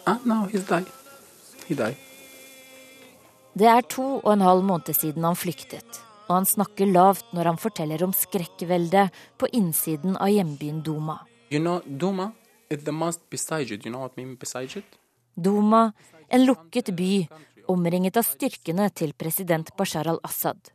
Ah, 0.05 0.19
now 0.25 0.45
he's 0.51 0.67
died. 0.67 0.91
He 1.67 1.75
died. 1.75 1.95
Det 3.57 3.65
er 3.65 3.85
to 3.89 4.19
og 4.19 4.27
en 4.35 4.43
halv 4.45 4.61
måned 4.61 4.93
siden 4.93 5.23
han 5.25 5.37
flyktet, 5.37 5.97
og 6.27 6.33
han 6.35 6.45
snakker 6.45 6.89
lavt 6.91 7.31
når 7.33 7.47
han 7.49 7.57
forteller 7.57 8.03
om 8.05 8.11
skrekkveldet 8.13 9.15
på 9.41 9.47
innsiden 9.57 10.17
av 10.21 10.29
hjembyen 10.29 10.83
Duma. 10.85 11.15
You 11.49 11.57
know, 11.63 11.79
Duma. 11.81 12.33
You 12.69 12.77
know 12.83 14.05
I 14.05 14.09
mean? 14.19 14.37
Duma, 15.33 15.93
en 16.29 16.45
lukket 16.45 16.91
by 16.95 17.27
omringet 17.71 18.19
av 18.19 18.27
styrkene 18.27 18.91
til 18.93 19.15
president 19.17 19.71
Bashar 19.77 20.05
al-Assad, 20.11 20.69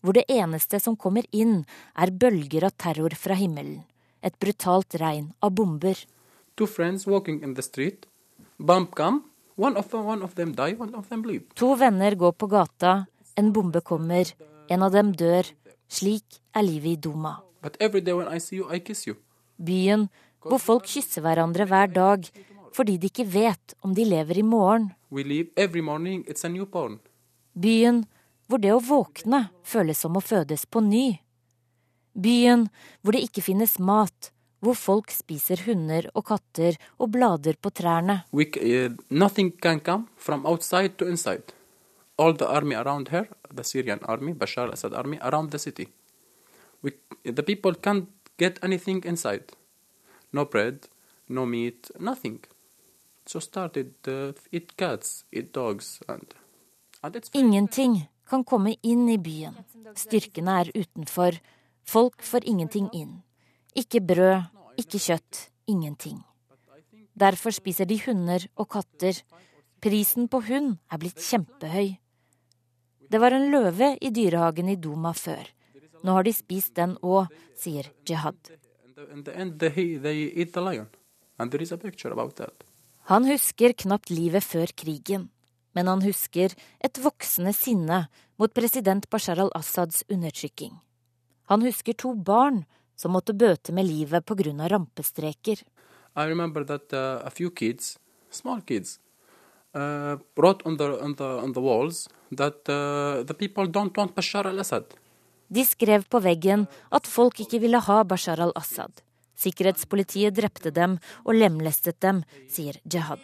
hvor 0.00 0.14
det 0.14 0.28
eneste 0.30 0.78
som 0.78 0.94
kommer 0.96 1.26
inn, 1.32 1.64
er 1.98 2.12
bølger 2.12 2.68
av 2.68 2.76
terror 2.76 3.16
fra 3.18 3.34
himmelen, 3.34 3.82
et 4.22 4.38
brutalt 4.38 4.94
regn 5.02 5.32
av 5.42 5.50
bomber. 5.56 5.98
Two 6.54 6.68
friends 6.68 7.08
walking 7.08 7.42
in 7.42 7.54
the 7.54 7.62
street, 7.62 8.06
bomb 8.58 8.94
come, 8.94 9.24
one 9.60 9.76
of 9.76 9.90
them, 9.90 10.06
one 10.06 10.22
of 10.24 10.34
them 10.34 10.54
die, 10.56 10.74
one 10.78 10.94
of 10.96 11.08
them 11.08 11.22
live. 11.28 11.44
To 11.54 11.74
venner 11.76 12.16
går 12.16 12.32
på 12.32 12.46
gata, 12.46 13.04
en 13.36 13.52
bombe 13.52 13.80
kommer, 13.80 14.32
en 14.68 14.82
av 14.82 14.92
dem 14.92 15.12
dør. 15.12 15.44
Slik 15.90 16.38
er 16.54 16.62
livet 16.62 16.92
i 16.92 17.00
Duma. 17.08 17.40
But 17.62 17.76
every 17.80 18.00
day 18.00 18.14
when 18.14 18.28
I 18.28 18.38
see 18.38 18.56
you, 18.56 18.70
I 18.72 18.78
kiss 18.80 19.06
you. 19.06 19.16
Byen 19.56 20.08
hvor 20.40 20.62
folk 20.62 20.86
kysser 20.88 21.24
hverandre 21.24 21.66
hver 21.68 21.90
dag 21.92 22.30
fordi 22.72 22.96
de 23.02 23.10
ikke 23.10 23.26
vet 23.26 23.74
om 23.82 23.94
de 23.94 24.04
lever 24.06 24.38
i 24.38 24.46
morgen. 24.46 24.92
We 25.10 25.24
live 25.26 25.50
every 25.56 25.82
morning, 25.82 26.24
it's 26.28 26.46
a 26.46 26.48
newborn. 26.48 27.00
Byen 27.52 28.04
hvor 28.46 28.62
det 28.62 28.72
å 28.72 28.80
våkne 28.82 29.48
føles 29.66 29.98
som 29.98 30.16
å 30.16 30.22
fødes 30.22 30.64
på 30.70 30.82
ny. 30.86 31.18
Byen 32.14 32.68
hvor 33.02 33.14
det 33.14 33.24
ikke 33.26 33.42
finnes 33.42 33.76
mat, 33.82 34.30
hvor 34.60 34.76
folk 34.76 35.10
spiser 35.14 35.62
hunder 35.66 36.10
og 36.14 36.26
katter 36.30 36.76
og 36.98 37.12
blader 37.14 37.56
på 37.60 37.70
trærne. 37.70 38.22
We, 38.32 38.46
uh, 38.60 38.92
nothing 39.10 39.52
can 39.60 39.80
come 39.80 40.06
from 40.16 40.46
outside 40.46 40.96
to 40.98 41.06
inside. 41.06 41.52
All 42.18 42.36
the 42.36 42.46
army 42.46 42.74
around 42.76 43.08
here, 43.08 43.28
the 43.54 43.64
Syrian 43.64 44.00
army, 44.04 44.34
Bashar 44.34 44.66
al-Assad 44.68 44.94
army, 44.94 45.18
around 45.22 45.50
the 45.50 45.58
city. 45.58 45.88
We, 46.82 46.92
the 47.24 47.42
people 47.42 47.74
can't 47.74 48.08
get 48.38 48.58
anything 48.62 49.04
inside. 49.04 49.52
No 50.32 50.44
bread, 50.44 50.88
no 51.28 51.46
meat, 51.46 51.90
nothing. 51.98 52.40
So 53.26 53.40
started 53.40 53.94
uh, 54.08 54.32
eat 54.52 54.76
cats, 54.76 55.24
eat 55.32 55.52
dogs, 55.52 56.00
and, 56.08 56.34
and 57.02 57.16
it's 57.16 57.30
Ingenting 57.32 58.08
kan 58.28 58.44
komme 58.44 58.76
inn 58.82 59.08
i 59.08 59.18
byen. 59.18 59.56
Styrkene 59.94 60.60
er 60.60 60.70
utenfor. 60.74 61.38
Folk 61.86 62.22
får 62.22 62.46
ingenting 62.46 62.88
inn. 62.94 63.22
Ikke 63.76 64.00
brød, 64.02 64.48
ikke 64.80 64.98
kjøtt, 64.98 65.48
ingenting. 65.70 66.18
Derfor 67.14 67.54
spiser 67.54 67.86
de 67.86 67.98
hunder 68.04 68.46
og 68.56 68.68
katter. 68.72 69.22
Prisen 69.80 70.28
på 70.28 70.40
hund 70.48 70.76
er 70.90 71.00
blitt 71.00 71.20
kjempehøy. 71.20 71.96
Det 73.10 73.18
var 73.20 73.34
en 73.34 73.50
løve 73.50 73.96
i 74.00 74.10
dyrehagen 74.14 74.68
i 74.70 74.76
Duma 74.76 75.12
før. 75.12 75.42
Nå 76.04 76.14
har 76.16 76.24
de 76.24 76.32
spist 76.32 76.76
den 76.78 76.96
òg, 77.02 77.28
sier 77.58 77.90
Jihad. 78.08 78.38
Han 83.10 83.26
husker 83.26 83.74
knapt 83.84 84.12
livet 84.12 84.44
før 84.44 84.72
krigen, 84.76 85.28
men 85.74 85.90
han 85.90 86.02
husker 86.04 86.54
et 86.80 87.00
voksende 87.02 87.52
sinne 87.56 88.04
mot 88.38 88.54
president 88.54 89.08
Bashar 89.10 89.40
al-Assads 89.42 90.04
undertrykking. 90.08 90.78
Han 91.50 91.64
husker 91.66 91.96
to 91.98 92.14
barn 92.14 92.64
som 93.00 93.16
måtte 93.16 93.32
bøte 93.32 93.72
med 93.72 93.88
livet 93.88 94.26
pga. 94.26 94.68
rampestreker. 94.68 95.62
I 96.16 96.24
remember 96.26 96.64
that 96.64 96.92
uh, 96.92 97.22
a 97.24 97.30
few 97.30 97.50
kids, 97.50 97.98
small 98.30 98.60
kids, 98.60 98.98
uh, 99.74 100.16
wrote 100.36 100.62
on 100.66 100.76
the, 100.76 101.02
on, 101.02 101.14
the, 101.14 101.24
on 101.24 101.52
the 101.52 101.60
walls 101.60 102.08
that 102.30 102.68
uh, 102.68 103.22
the 103.22 103.34
people 103.34 103.66
don't 103.66 103.96
want 103.96 104.14
Bashar 104.14 104.46
al-Assad. 104.46 104.84
De 105.48 105.64
skrev 105.64 106.04
på 106.08 106.20
veggen 106.22 106.66
at 106.90 107.06
folk 107.06 107.40
ikke 107.40 107.60
ville 107.62 107.78
ha 107.78 108.02
Bashar 108.04 108.40
al-Assad. 108.42 109.02
Sikkerhetspolitiet 109.40 110.34
drepte 110.36 110.70
dem 110.70 110.98
og 111.24 111.34
lemlestet 111.34 112.00
dem, 112.04 112.22
sier 112.50 112.76
Jihad. 112.84 113.22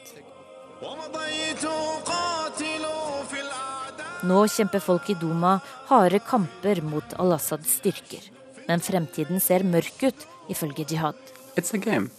Nå 4.27 4.39
kjemper 4.51 4.83
folk 4.83 5.11
i 5.13 5.19
Duma 5.21 5.59
harde 5.91 6.23
kamper 6.25 6.81
mot 6.83 7.15
al-Assads 7.21 7.77
styrker. 7.79 8.25
Men 8.67 8.83
fremtiden 8.83 9.41
ser 9.41 9.65
mørk 9.65 10.03
ut, 10.09 10.27
ifølge 10.51 10.87
Jihad. 10.91 11.19
It's 11.57 11.75
a 11.75 11.79
game. 11.79 12.11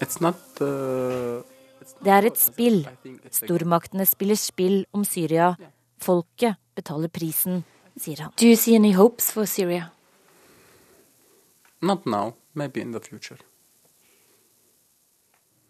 It's 0.00 0.20
not, 0.20 0.40
uh, 0.60 1.42
Det 2.02 2.12
er 2.12 2.26
et 2.26 2.38
spill. 2.38 2.86
Stormaktene 3.30 4.06
spiller 4.06 4.36
spill 4.36 4.84
om 4.92 5.04
Syria. 5.04 5.54
Folket 6.02 6.56
betaler 6.74 7.08
prisen, 7.08 7.64
sier 7.96 8.22
han. 8.24 8.32
Do 8.36 8.46
you 8.46 8.56
see 8.56 8.74
any 8.74 8.92
hopes 8.94 9.30
for 9.30 9.44
Syria? 9.46 9.90
not 11.82 12.06
now, 12.06 12.34
maybe 12.54 12.80
in 12.80 12.92
the 12.92 13.00
future. 13.00 13.38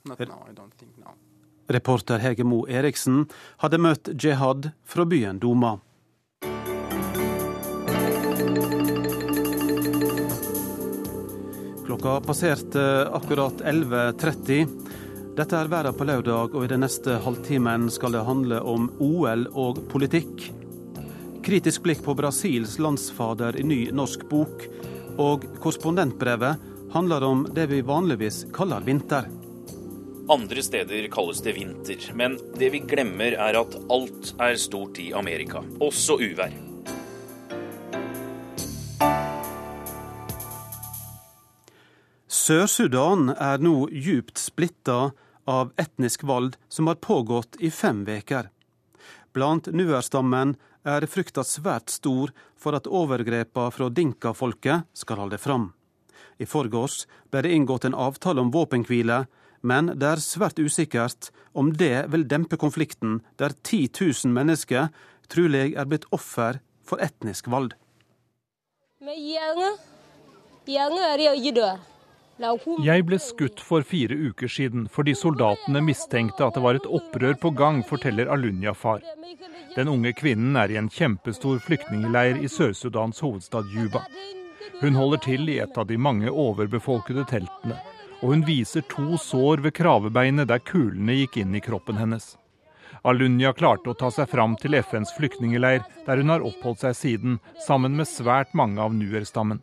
Not 0.05 0.19
now, 0.19 0.47
I 0.49 0.53
don't 0.53 0.75
think 0.79 0.99
now. 0.99 1.15
Reporter 1.69 2.19
Hege 2.19 2.45
Mo 2.45 2.67
Eriksen 2.69 3.27
hadde 3.63 3.79
møtt 3.79 4.11
Jihad 4.19 4.73
fra 4.85 5.05
byen 5.09 5.39
Duma. 5.41 5.79
Klokka 12.03 12.27
passerte 12.27 13.09
akkurat 13.13 13.61
11.30. 13.61 14.67
Dette 15.37 15.55
er 15.57 15.69
Verden 15.71 15.95
på 15.95 16.07
lørdag, 16.09 16.51
og 16.51 16.65
i 16.65 16.71
den 16.73 16.83
neste 16.83 17.21
halvtimen 17.23 17.85
skal 17.95 18.17
det 18.17 18.25
handle 18.27 18.59
om 18.67 18.89
OL 18.99 19.45
og 19.55 19.79
politikk. 19.93 20.49
Kritisk 21.47 21.85
blikk 21.85 22.03
på 22.03 22.17
Brasils 22.19 22.75
landsfader 22.83 23.61
i 23.61 23.63
ny 23.63 23.79
norsk 23.95 24.27
bok. 24.33 24.67
Og 25.23 25.47
korrespondentbrevet 25.63 26.67
handler 26.97 27.29
om 27.29 27.47
det 27.55 27.69
vi 27.71 27.85
vanligvis 27.87 28.49
kaller 28.51 28.83
vinter. 28.83 29.31
Andre 30.27 30.67
steder 30.67 31.07
kalles 31.15 31.47
det 31.47 31.55
vinter, 31.55 32.03
men 32.19 32.35
det 32.59 32.75
vi 32.75 32.83
glemmer 32.83 33.39
er 33.39 33.63
at 33.63 33.79
alt 33.95 34.35
er 34.43 34.59
stort 34.59 34.99
i 34.99 35.13
Amerika, 35.15 35.63
også 35.79 36.19
uvær. 36.19 36.72
Sør-Sudan 42.43 43.29
er 43.39 43.61
nå 43.63 43.85
djupt 43.95 44.41
splitta 44.41 45.13
av 45.47 45.69
etnisk 45.79 46.25
vold 46.27 46.57
som 46.73 46.89
har 46.91 46.99
pågått 46.99 47.61
i 47.63 47.69
fem 47.71 48.01
veker. 48.09 48.49
Blant 49.31 49.69
nuerstammen 49.71 50.57
er 50.83 51.07
frykta 51.07 51.45
svært 51.47 51.93
stor 51.95 52.33
for 52.59 52.75
at 52.75 52.89
overgrepa 52.91 53.69
fra 53.71 53.87
dinka-folket 53.95 54.89
skal 54.99 55.23
holde 55.23 55.39
fram. 55.39 55.69
I 56.43 56.49
forgårs 56.49 57.05
ble 57.31 57.45
det 57.47 57.53
inngått 57.55 57.87
en 57.87 57.95
avtale 58.09 58.43
om 58.43 58.51
våpenhvile, 58.51 59.21
men 59.63 59.93
det 59.95 60.11
er 60.11 60.25
svært 60.25 60.59
usikkert 60.59 61.31
om 61.55 61.71
det 61.79 62.09
vil 62.11 62.27
dempe 62.27 62.59
konflikten 62.59 63.21
der 63.39 63.55
10 63.55 63.93
000 64.01 64.35
mennesker 64.35 64.91
trolig 65.31 65.77
er 65.79 65.87
blitt 65.87 66.11
offer 66.11 66.59
for 66.83 66.99
etnisk 66.99 67.47
vold. 67.55 67.71
Jeg 72.83 73.05
ble 73.07 73.19
skutt 73.23 73.61
for 73.63 73.85
fire 73.87 74.17
uker 74.19 74.51
siden 74.51 74.89
fordi 74.91 75.15
soldatene 75.15 75.83
mistenkte 75.87 76.47
at 76.47 76.57
det 76.59 76.63
var 76.65 76.79
et 76.79 76.89
opprør 76.89 77.37
på 77.39 77.53
gang, 77.55 77.83
forteller 77.87 78.31
Alunya-far. 78.35 79.03
Den 79.77 79.89
unge 79.89 80.13
kvinnen 80.19 80.59
er 80.59 80.73
i 80.73 80.79
en 80.81 80.91
kjempestor 80.91 81.63
flyktningleir 81.63 82.43
i 82.43 82.51
Sør-Sudans 82.51 83.23
hovedstad 83.23 83.71
Juba. 83.73 84.03
Hun 84.83 84.99
holder 84.99 85.23
til 85.23 85.49
i 85.49 85.61
et 85.63 85.79
av 85.79 85.87
de 85.87 85.97
mange 85.97 86.31
overbefolkede 86.31 87.25
teltene, 87.31 87.79
og 88.21 88.35
hun 88.35 88.47
viser 88.47 88.85
to 88.91 89.17
sår 89.19 89.63
ved 89.63 89.77
kravebeinet 89.79 90.51
der 90.51 90.63
kulene 90.67 91.23
gikk 91.23 91.39
inn 91.45 91.55
i 91.55 91.63
kroppen 91.63 92.01
hennes. 92.03 92.35
Alunya 93.07 93.51
klarte 93.55 93.91
å 93.91 93.99
ta 93.99 94.11
seg 94.15 94.29
fram 94.31 94.55
til 94.59 94.77
FNs 94.79 95.15
flyktningleir, 95.17 95.83
der 96.07 96.21
hun 96.23 96.31
har 96.35 96.45
oppholdt 96.47 96.83
seg 96.85 96.99
siden, 96.99 97.39
sammen 97.67 97.97
med 97.99 98.11
svært 98.11 98.55
mange 98.59 98.83
av 98.83 98.95
nuerstammen. 98.95 99.63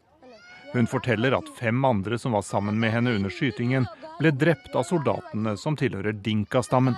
Hun 0.73 0.87
forteller 0.87 1.33
at 1.33 1.49
fem 1.57 1.85
andre 1.85 2.17
som 2.19 2.31
var 2.31 2.41
sammen 2.41 2.79
med 2.79 2.91
henne 2.93 3.15
under 3.17 3.33
skytingen, 3.33 3.87
ble 4.19 4.31
drept 4.31 4.75
av 4.75 4.83
soldatene 4.85 5.55
som 5.57 5.77
tilhører 5.79 6.13
dinka-stammen. 6.13 6.95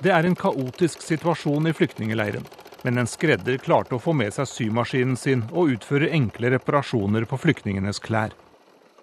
Det 0.00 0.12
er 0.12 0.24
en 0.24 0.36
kaotisk 0.36 1.02
situasjon 1.04 1.68
i 1.68 1.72
flyktningeleiren, 1.76 2.44
men 2.82 3.00
en 3.00 3.08
skredder 3.08 3.58
klarte 3.60 3.96
å 3.96 4.02
få 4.02 4.12
med 4.16 4.32
seg 4.36 4.48
symaskinen 4.48 5.16
sin 5.16 5.42
og 5.52 5.74
utføre 5.76 6.12
enkle 6.16 6.52
reparasjoner 6.56 7.26
på 7.28 7.40
flyktningenes 7.40 8.00
klær. 8.04 8.36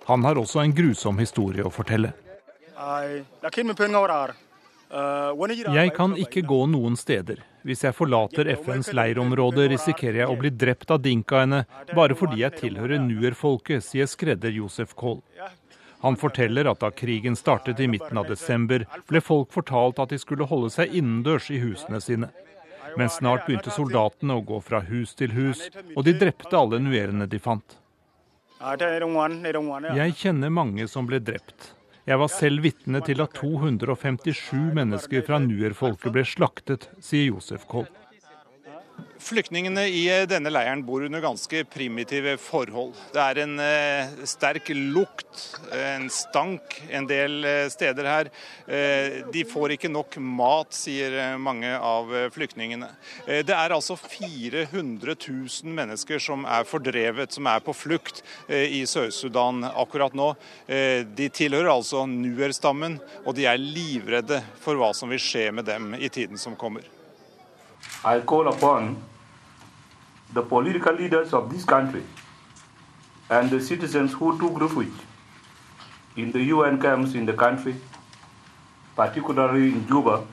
Han 0.08 0.23
har 0.25 0.39
også 0.39 0.62
en 0.63 0.73
grusom 0.73 1.17
historie 1.19 1.65
å 1.65 1.73
fortelle. 1.73 2.13
Jeg 4.88 5.93
kan 5.97 6.13
ikke 6.15 6.45
gå 6.47 6.62
noen 6.71 6.95
steder. 6.97 7.41
Hvis 7.67 7.84
jeg 7.84 7.95
forlater 7.97 8.47
FNs 8.53 8.93
leirområde, 8.95 9.65
risikerer 9.73 10.21
jeg 10.21 10.32
å 10.32 10.38
bli 10.39 10.53
drept 10.56 10.91
av 10.93 11.01
dinkaene 11.03 11.65
bare 11.91 12.15
fordi 12.15 12.39
jeg 12.45 12.62
tilhører 12.62 13.01
nuerfolket, 13.03 13.84
sier 13.84 14.08
skredder 14.08 14.53
Josef 14.56 14.93
Kohl. 14.95 15.19
Han 16.06 16.15
forteller 16.15 16.69
at 16.71 16.80
da 16.80 16.93
krigen 16.95 17.36
startet 17.36 17.82
i 17.84 17.89
midten 17.91 18.21
av 18.21 18.30
desember, 18.32 18.86
ble 19.10 19.19
folk 19.19 19.51
fortalt 19.51 19.99
at 19.99 20.13
de 20.13 20.19
skulle 20.21 20.47
holde 20.47 20.71
seg 20.71 20.95
innendørs 20.95 21.49
i 21.51 21.60
husene 21.60 21.99
sine. 21.99 22.32
Men 22.95 23.12
snart 23.12 23.43
begynte 23.49 23.73
soldatene 23.75 24.38
å 24.39 24.45
gå 24.47 24.62
fra 24.63 24.80
hus 24.88 25.12
til 25.19 25.36
hus, 25.36 25.67
og 25.91 26.08
de 26.08 26.15
drepte 26.15 26.56
alle 26.56 26.80
nuerene 26.80 27.27
de 27.27 27.41
fant. 27.41 27.80
Jeg 28.63 30.15
kjenner 30.23 30.56
mange 30.63 30.88
som 30.88 31.10
ble 31.10 31.19
drept. 31.19 31.73
Jeg 32.08 32.22
var 32.22 32.30
selv 32.32 32.63
vitne 32.63 33.02
til 33.04 33.20
at 33.20 33.34
257 33.36 34.54
mennesker 34.78 35.26
fra 35.28 35.41
Nuer-folket 35.43 36.13
ble 36.15 36.24
slaktet, 36.24 36.86
sier 37.04 37.34
Josef 37.34 37.65
Koll. 37.67 37.89
Flyktningene 39.27 39.81
i 39.91 40.05
eh, 40.07 40.23
denne 40.29 40.47
leiren 40.53 40.85
bor 40.87 41.03
under 41.03 41.19
ganske 41.19 41.65
primitive 41.67 42.37
forhold. 42.39 42.93
Det 43.11 43.19
er 43.19 43.39
en 43.43 43.57
eh, 43.59 44.21
sterk 44.29 44.69
lukt, 44.71 45.41
en 45.75 46.05
stank 46.13 46.77
en 46.95 47.09
del 47.09 47.43
eh, 47.43 47.65
steder 47.71 48.07
her. 48.07 48.29
De 49.33 49.43
får 49.47 49.73
ikke 49.75 49.91
nok 49.91 50.15
mat, 50.23 50.71
sier 50.75 51.35
mange 51.41 51.69
av 51.75 52.09
flyktningene. 52.33 52.87
det 53.25 53.53
er 53.55 53.73
altså 53.75 53.95
400 53.99 55.15
000 55.15 55.75
mennesker 55.77 56.21
som 56.23 56.45
er 56.47 56.67
fordrevet, 56.67 57.33
som 57.33 57.47
er 57.51 57.63
på 57.63 57.75
flukt 57.75 58.21
i 58.49 58.83
Sør-Sudan 58.87 59.63
akkurat 59.69 60.15
nå. 60.17 60.29
de 60.67 61.29
tilhører 61.33 61.71
altså 61.73 62.05
nuer-stammen, 62.11 62.99
og 63.25 63.35
de 63.39 63.47
er 63.47 63.61
livredde 63.61 64.41
for 64.63 64.79
hva 64.79 64.93
som 64.97 65.11
vil 65.11 65.23
skje 65.23 65.49
med 65.55 65.67
dem 65.67 65.93
i 65.95 66.11
tiden 66.11 66.39
som 66.39 66.57
kommer. 66.59 66.83
I 68.03 68.19
call 68.27 68.51
upon 68.51 68.95
the 70.33 70.41
political 70.41 70.93
leaders 70.93 71.33
of 71.33 71.49
this 71.51 71.65
country 71.65 72.03
and 73.29 73.49
the 73.49 73.59
citizens 73.59 74.13
who 74.13 74.37
took 74.39 74.59
refuge 74.59 75.05
in 76.15 76.31
the 76.31 76.43
UN 76.53 76.81
camps 76.81 77.15
in 77.15 77.25
the 77.25 77.33
country, 77.33 77.75
particularly 78.95 79.67
in 79.67 79.85
Juba, 79.87 80.23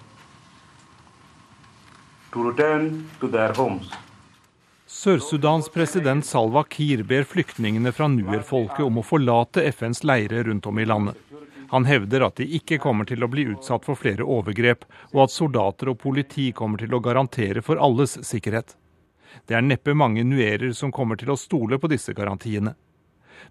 to 2.33 2.51
return 2.51 3.09
to 3.21 3.29
their 3.29 3.53
homes. 3.53 3.91
Sør-Sudans 4.87 5.69
president 5.69 6.25
Salwa 6.25 6.65
Kiir 6.65 7.03
ber 7.03 7.25
flyktningene 7.25 7.93
fra 7.93 8.07
nuer-folket 8.09 8.85
om 8.85 9.01
å 9.01 9.05
forlate 9.05 9.65
FNs 9.73 10.05
leirer 10.05 10.47
rundt 10.49 10.67
om 10.71 10.79
i 10.79 10.87
landet. 10.87 11.19
Han 11.73 11.85
hevder 11.85 12.23
at 12.29 12.39
de 12.39 12.47
ikke 12.57 12.79
kommer 12.79 13.09
til 13.09 13.25
å 13.25 13.29
bli 13.29 13.47
utsatt 13.51 13.85
for 13.85 13.99
flere 13.99 14.25
overgrep, 14.25 14.85
og 15.13 15.25
at 15.25 15.35
soldater 15.35 15.91
og 15.91 15.99
politi 16.01 16.53
kommer 16.57 16.81
til 16.81 16.95
å 16.95 17.03
garantere 17.03 17.65
for 17.65 17.81
alles 17.83 18.17
sikkerhet. 18.23 18.77
Det 19.47 19.57
er 19.59 19.67
neppe 19.67 19.95
mange 19.95 20.25
nuerer 20.25 20.73
som 20.73 20.93
kommer 20.93 21.19
til 21.21 21.33
å 21.35 21.39
stole 21.41 21.79
på 21.79 21.91
disse 21.93 22.15
garantiene. 22.17 22.75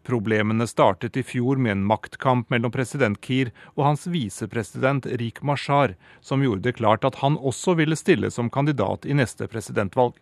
Problemene 0.04 0.66
startet 0.68 1.18
i 1.18 1.24
fjor 1.24 1.60
med 1.62 1.72
en 1.72 1.86
maktkamp 1.88 2.50
mellom 2.52 2.72
president 2.74 3.20
Kiir 3.24 3.52
og 3.76 3.86
hans 3.88 4.08
visepresident 4.08 5.06
Rik 5.20 5.44
Mashar, 5.44 5.96
som 6.22 6.44
gjorde 6.44 6.68
det 6.68 6.78
klart 6.80 7.06
at 7.08 7.20
han 7.22 7.38
også 7.38 7.78
ville 7.80 7.98
stille 8.00 8.32
som 8.32 8.50
kandidat 8.50 9.06
i 9.06 9.16
neste 9.16 9.48
presidentvalg. 9.48 10.18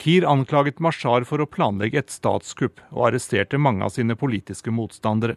Kiir 0.00 0.24
anklaget 0.28 0.80
Mashar 0.80 1.26
for 1.28 1.42
å 1.42 1.48
planlegge 1.50 2.00
et 2.00 2.14
statskupp, 2.14 2.80
og 2.90 3.10
arresterte 3.10 3.58
mange 3.58 3.84
av 3.84 3.94
sine 3.94 4.16
politiske 4.16 4.72
motstandere. 4.72 5.36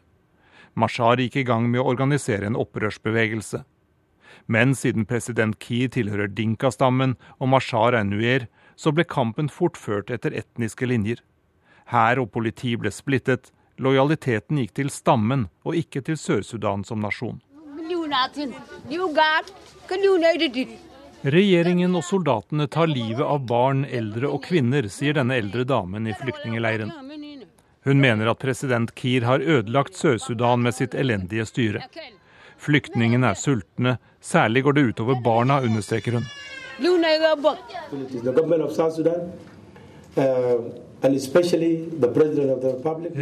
Mashar 0.74 1.22
gikk 1.22 1.38
i 1.42 1.46
gang 1.48 1.70
med 1.70 1.84
å 1.84 1.90
organisere 1.92 2.48
en 2.48 2.58
opprørsbevegelse. 2.58 3.64
Men 4.48 4.74
siden 4.76 5.06
president 5.06 5.60
Kiir 5.62 5.92
tilhører 5.94 6.32
Dinka-stammen 6.32 7.16
og 7.38 7.52
Mashar 7.54 7.94
er 7.98 8.08
nuer, 8.08 8.48
så 8.76 8.92
ble 8.92 9.04
kampen 9.04 9.50
fort 9.50 9.78
ført 9.78 10.12
etter 10.14 10.36
etniske 10.38 10.88
linjer. 10.90 11.22
Hær 11.92 12.22
og 12.22 12.32
politi 12.32 12.76
ble 12.80 12.92
splittet, 12.92 13.52
lojaliteten 13.78 14.62
gikk 14.62 14.74
til 14.80 14.90
stammen 14.94 15.48
og 15.66 15.78
ikke 15.78 16.04
til 16.06 16.18
Sør-Sudan 16.20 16.86
som 16.88 17.02
nasjon. 17.04 17.42
Regjeringen 21.24 21.96
og 21.96 22.04
soldatene 22.04 22.68
tar 22.68 22.90
livet 22.92 23.24
av 23.24 23.46
barn, 23.48 23.86
eldre 23.86 24.28
og 24.28 24.44
kvinner, 24.44 24.90
sier 24.92 25.16
denne 25.16 25.38
eldre 25.40 25.64
damen 25.64 26.08
i 26.08 26.16
flyktningeleiren. 26.20 26.92
Hun 27.84 28.00
mener 28.00 28.32
at 28.32 28.40
president 28.40 28.94
Kiir 28.96 29.26
har 29.28 29.44
ødelagt 29.44 29.96
Sør-Sudan 30.00 30.64
med 30.64 30.76
sitt 30.76 30.96
elendige 30.96 31.46
styre. 31.48 31.84
Flyktningene 32.64 33.34
er 33.34 33.40
sultne, 33.40 33.98
særlig 34.24 34.64
går 34.64 34.78
det 34.78 34.84
utover 34.92 35.20
barna, 35.24 35.60
understreker 35.64 36.20
hun. 36.20 36.28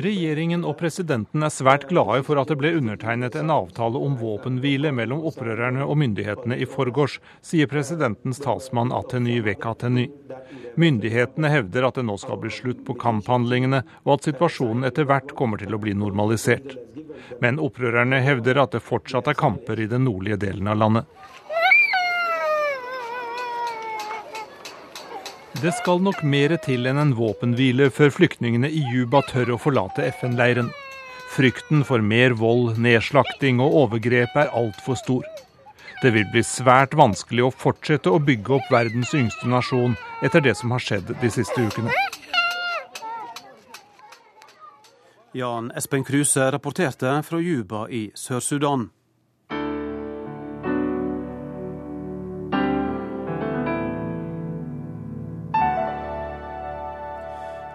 Regjeringen 0.06 0.66
og 0.70 0.76
presidenten 0.78 1.44
er 1.44 1.54
svært 1.54 1.88
glade 1.90 2.22
for 2.28 2.38
at 2.38 2.52
det 2.52 2.58
ble 2.62 2.72
undertegnet 2.78 3.36
en 3.40 3.54
avtale 3.54 3.98
om 3.98 4.16
våpenhvile 4.22 4.92
mellom 4.96 5.26
opprørerne 5.28 5.84
og 5.84 5.98
myndighetene 6.00 6.56
i 6.62 6.68
forgårs, 6.70 7.18
sier 7.42 7.68
presidentens 7.72 8.40
talsmann 8.44 8.94
Ateny 8.96 9.40
Vekateny. 9.48 10.08
Myndighetene 10.80 11.52
hevder 11.52 11.90
at 11.90 11.98
det 11.98 12.06
nå 12.08 12.16
skal 12.22 12.40
bli 12.44 12.52
slutt 12.54 12.86
på 12.88 12.96
kamphandlingene, 13.02 13.82
og 14.06 14.14
at 14.16 14.30
situasjonen 14.30 14.88
etter 14.88 15.10
hvert 15.10 15.36
kommer 15.36 15.58
til 15.60 15.74
å 15.76 15.82
bli 15.82 15.98
normalisert. 15.98 16.78
Men 17.42 17.60
opprørerne 17.60 18.22
hevder 18.22 18.62
at 18.62 18.78
det 18.78 18.86
fortsatt 18.86 19.28
er 19.28 19.42
kamper 19.42 19.82
i 19.82 19.90
den 19.90 20.06
nordlige 20.08 20.40
delen 20.46 20.70
av 20.70 20.78
landet. 20.78 21.06
Det 25.62 25.70
skal 25.78 26.00
nok 26.02 26.24
mer 26.26 26.56
til 26.66 26.88
enn 26.90 26.98
en 26.98 27.12
våpenhvile 27.14 27.92
før 27.94 28.10
flyktningene 28.16 28.66
i 28.74 28.80
Juba 28.96 29.20
tør 29.30 29.52
å 29.54 29.58
forlate 29.62 30.08
FN-leiren. 30.16 30.72
Frykten 31.36 31.84
for 31.86 32.02
mer 32.02 32.34
vold, 32.40 32.80
nedslakting 32.82 33.62
og 33.62 33.76
overgrep 33.84 34.34
er 34.42 34.50
altfor 34.58 34.98
stor. 34.98 35.28
Det 36.02 36.10
vil 36.16 36.26
bli 36.34 36.42
svært 36.42 36.96
vanskelig 36.98 37.46
å 37.46 37.52
fortsette 37.54 38.10
å 38.10 38.18
bygge 38.26 38.56
opp 38.58 38.72
verdens 38.74 39.14
yngste 39.14 39.52
nasjon 39.52 39.94
etter 40.26 40.42
det 40.42 40.56
som 40.58 40.74
har 40.74 40.82
skjedd 40.82 41.14
de 41.22 41.30
siste 41.30 41.62
ukene. 41.62 41.94
Jan 45.38 45.70
Espen 45.78 46.08
Kruse 46.10 46.50
rapporterte 46.58 47.20
fra 47.28 47.38
Juba 47.38 47.86
i 47.86 48.08
Sør-Sudan. 48.18 48.90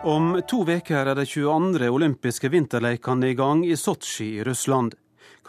Om 0.07 0.43
to 0.47 0.61
uker 0.63 1.09
er 1.11 1.17
de 1.19 1.25
22. 1.27 1.89
olympiske 1.91 2.47
vinterleikene 2.49 3.33
i 3.33 3.35
gang 3.35 3.65
i 3.67 3.75
Sotsji 3.75 4.37
i 4.37 4.45
Russland. 4.47 4.93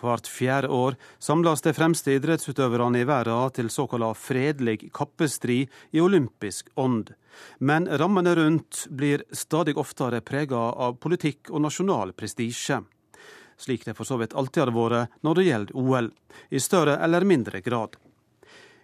Hvert 0.02 0.26
fjerde 0.26 0.72
år 0.74 0.96
samles 1.22 1.62
de 1.62 1.76
fremste 1.78 2.16
idrettsutøverne 2.18 3.04
i 3.04 3.06
verden 3.06 3.54
til 3.54 3.70
såkalt 3.70 4.18
fredelig 4.18 4.90
kappestrid 4.98 5.70
i 5.94 6.02
olympisk 6.02 6.74
ånd. 6.74 7.14
Men 7.60 7.86
rammene 7.86 8.34
rundt 8.34 8.88
blir 8.90 9.28
stadig 9.30 9.78
oftere 9.78 10.24
prega 10.26 10.64
av 10.74 10.98
politikk 10.98 11.54
og 11.54 11.62
nasjonal 11.68 12.18
prestisje. 12.18 12.82
Slik 13.62 13.86
det 13.86 13.94
for 13.94 14.10
så 14.10 14.18
vidt 14.18 14.34
alltid 14.34 14.64
har 14.66 14.74
vært 14.74 15.22
når 15.22 15.38
det 15.38 15.50
gjelder 15.52 15.82
OL, 15.86 16.10
i 16.50 16.58
større 16.58 16.98
eller 16.98 17.30
mindre 17.30 17.62
grad. 17.62 18.02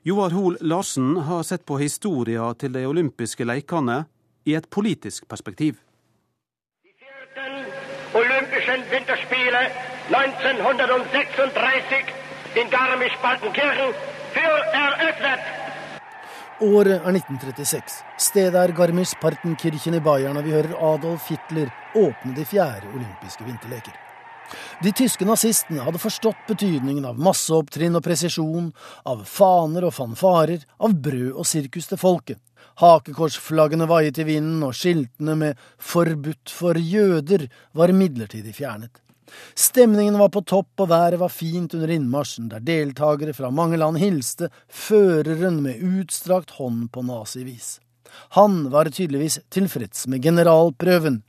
Joar 0.05 0.37
Hoel 0.37 0.61
Larsen 0.61 1.15
har 1.17 1.41
sett 1.49 1.65
på 1.65 1.81
historia 1.81 2.53
til 2.61 2.77
de 2.77 2.85
olympiske 2.85 3.41
leikene 3.41 4.03
i 4.45 4.55
et 4.55 4.69
politisk 4.69 5.27
perspektiv. 5.29 5.75
Olympischen 8.13 8.83
Winterspiele 8.91 9.61
1936 10.09 12.05
in 12.55 12.69
Garmisch-Partenkirchen 12.69 13.93
für 14.33 14.55
eröffnet. 14.83 15.39
Året 16.61 17.01
er 17.01 17.07
1936. 17.07 18.03
Stedet 18.19 18.55
er 18.55 18.71
Garmisch-Partenkirchen 18.71 19.93
i 19.93 19.99
Bayern, 19.99 20.37
og 20.37 20.45
vi 20.45 20.51
hører 20.51 20.93
Adolf 20.93 21.29
Hitler 21.29 21.69
åpne 21.95 22.35
de 22.35 22.45
fjerde 22.45 22.87
olympiske 22.93 23.43
vinterleker. 23.43 24.02
De 24.83 24.91
tyske 24.95 25.25
nazistene 25.25 25.83
hadde 25.85 26.01
forstått 26.01 26.47
betydningen 26.47 27.05
av 27.09 27.19
masseopptrinn 27.21 27.95
og 27.99 28.03
presisjon, 28.05 28.71
av 29.05 29.23
faner 29.29 29.87
og 29.87 29.95
fanfarer, 29.97 30.65
av 30.79 30.95
brød 30.95 31.31
og 31.33 31.47
sirkus 31.47 31.89
til 31.91 32.01
folket. 32.01 32.41
Hakekorsflaggene 32.81 33.87
vaiet 33.89 34.17
i 34.17 34.25
vinden, 34.27 34.63
og 34.65 34.73
skiltene 34.73 35.35
med 35.37 35.57
'forbudt 35.77 36.49
for 36.49 36.73
jøder' 36.73 37.49
var 37.73 37.93
midlertidig 37.93 38.55
fjernet. 38.55 39.03
Stemningen 39.55 40.17
var 40.17 40.29
på 40.29 40.41
topp, 40.41 40.79
og 40.79 40.89
været 40.89 41.19
var 41.19 41.29
fint 41.29 41.73
under 41.73 41.89
innmarsjen, 41.89 42.49
der 42.49 42.59
deltakere 42.59 43.33
fra 43.33 43.49
mange 43.49 43.77
land 43.77 43.97
hilste 43.97 44.49
føreren 44.67 45.61
med 45.61 45.81
utstrakt 45.81 46.57
hånd 46.59 46.91
på 46.91 47.01
nazivis. 47.05 47.79
Han 48.37 48.69
var 48.69 48.91
tydeligvis 48.93 49.39
tilfreds 49.49 50.07
med 50.07 50.23
generalprøven. 50.23 51.23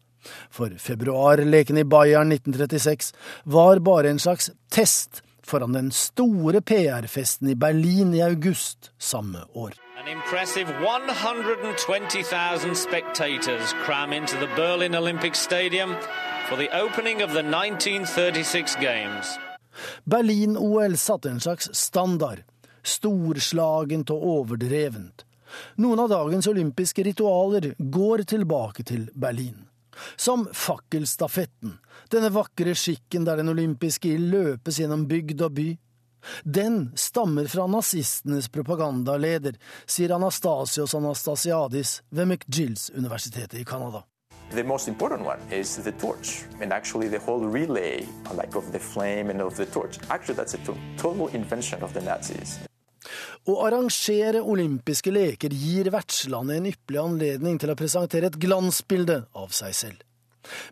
For 0.50 0.70
februarleken 0.78 1.78
i 1.78 1.84
Bayern 1.84 2.32
1936 2.32 3.14
var 3.44 3.78
bare 3.78 4.10
en 4.10 4.18
slags 4.18 4.50
test 4.70 5.22
foran 5.44 5.72
den 5.72 5.92
store 5.92 6.60
PR-festen 6.60 7.48
i 7.48 7.54
Berlin 7.54 8.14
i 8.14 8.22
august 8.22 8.90
samme 8.98 9.38
år. 9.54 9.72
An 10.00 10.08
impressive 10.08 10.68
120,000 10.68 12.76
spectators 12.76 13.74
cram 13.84 14.12
into 14.12 14.36
the 14.36 14.48
Berlin 14.56 14.94
Olympic 14.94 15.34
Stadium 15.34 15.94
for 16.48 16.56
the 16.56 16.82
opening 16.82 17.22
of 17.22 17.30
the 17.30 17.42
1936 17.42 18.76
Games. 18.76 19.38
Berlin-OL 20.04 20.96
satte 20.96 21.30
en 21.30 21.40
slags 21.40 21.70
standard. 21.72 22.42
Storslagent 22.82 24.10
og 24.10 24.26
overdrevent. 24.26 25.24
Noen 25.76 26.00
av 26.04 26.08
dagens 26.08 26.46
olympiske 26.50 27.04
ritualer 27.06 27.74
går 27.78 28.22
tilbake 28.28 28.82
til 28.82 29.08
Berlin. 29.14 29.73
Som 30.16 30.46
fakkelstafetten, 30.52 31.78
denne 32.12 32.30
vakre 32.34 32.74
skikken 32.78 33.26
der 33.26 33.40
den 33.40 33.52
olympiske 33.52 34.14
ild 34.14 34.30
løpes 34.34 34.80
gjennom 34.80 35.06
bygd 35.10 35.44
og 35.46 35.56
by. 35.58 35.68
Den 36.44 36.92
stammer 36.96 37.48
fra 37.52 37.66
nazistenes 37.68 38.48
propagandaleder, 38.48 39.58
sier 39.86 40.14
Anastasios 40.16 40.94
Anastasiadis 40.96 41.98
ved 42.10 42.30
McGills-universitetet 42.30 43.60
i 43.60 43.64
Canada. 43.64 44.04
The 44.50 44.62
most 44.62 44.88
important 44.88 45.26
one 45.26 45.40
is 45.50 45.76
the 45.76 45.92
torch, 45.92 46.44
and 46.60 46.72
actually 46.72 47.08
the 47.08 47.18
whole 47.18 47.46
relay, 47.46 48.06
like 48.36 48.56
of 48.56 48.72
the 48.72 48.78
flame 48.78 49.30
and 49.30 49.40
of 49.40 49.56
the 49.56 49.66
torch. 49.66 49.98
Actually, 50.10 50.36
that's 50.36 50.54
a 50.54 50.76
total 50.96 51.28
invention 51.28 51.82
of 51.82 51.92
the 51.92 52.00
Nazis. 52.00 52.58
Å 53.50 53.54
arrangere 53.66 54.40
olympiske 54.40 55.12
leker 55.12 55.52
gir 55.52 55.90
vertslandet 55.92 56.60
en 56.60 56.68
ypperlig 56.70 57.02
anledning 57.02 57.58
til 57.60 57.72
å 57.72 57.78
presentere 57.78 58.30
et 58.30 58.40
glansbilde 58.40 59.24
av 59.36 59.52
seg 59.56 59.76
selv. 59.76 60.04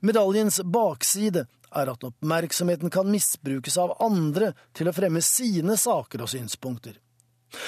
Medaljens 0.05 0.61
bakside 0.65 1.47
er 1.73 1.89
at 1.89 2.05
oppmerksomheten 2.05 2.93
kan 2.93 3.09
misbrukes 3.09 3.79
av 3.81 3.97
andre 4.05 4.53
til 4.77 4.89
å 4.89 4.97
fremme 4.97 5.23
sine 5.25 5.79
saker 5.81 6.25
og 6.25 6.33
synspunkter. 6.33 6.99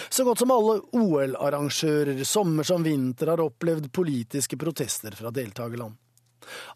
Så 0.08 0.24
godt 0.24 0.40
som 0.40 0.52
alle 0.52 0.78
OL-arrangører, 0.96 2.22
sommer 2.24 2.64
som 2.64 2.84
vinter, 2.84 3.28
har 3.32 3.42
opplevd 3.44 3.90
politiske 3.92 4.56
protester 4.56 5.16
fra 5.16 5.32
deltakerland. 5.34 5.96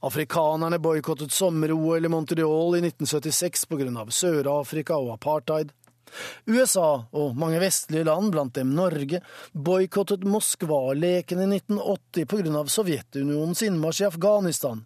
Afrikanerne 0.08 0.78
boikottet 0.80 1.32
sommer-OL 1.32 2.04
i 2.04 2.12
Montreal 2.12 2.76
i 2.76 2.82
1976 2.84 3.66
på 3.68 3.80
grunn 3.80 3.96
av 4.00 4.12
Sør-Afrika 4.12 4.96
og 4.96 5.12
apartheid. 5.16 5.72
USA 6.48 7.04
og 7.12 7.38
mange 7.38 7.60
vestlige 7.62 8.06
land, 8.08 8.32
blant 8.34 8.56
dem 8.58 8.74
Norge, 8.76 9.22
boikottet 9.52 10.26
Moskva-leken 10.28 11.42
i 11.44 11.48
1980 11.60 12.28
på 12.28 12.42
grunn 12.42 12.60
av 12.60 12.70
Sovjetunionens 12.72 13.64
innmarsj 13.66 14.04
i 14.04 14.08
Afghanistan, 14.10 14.84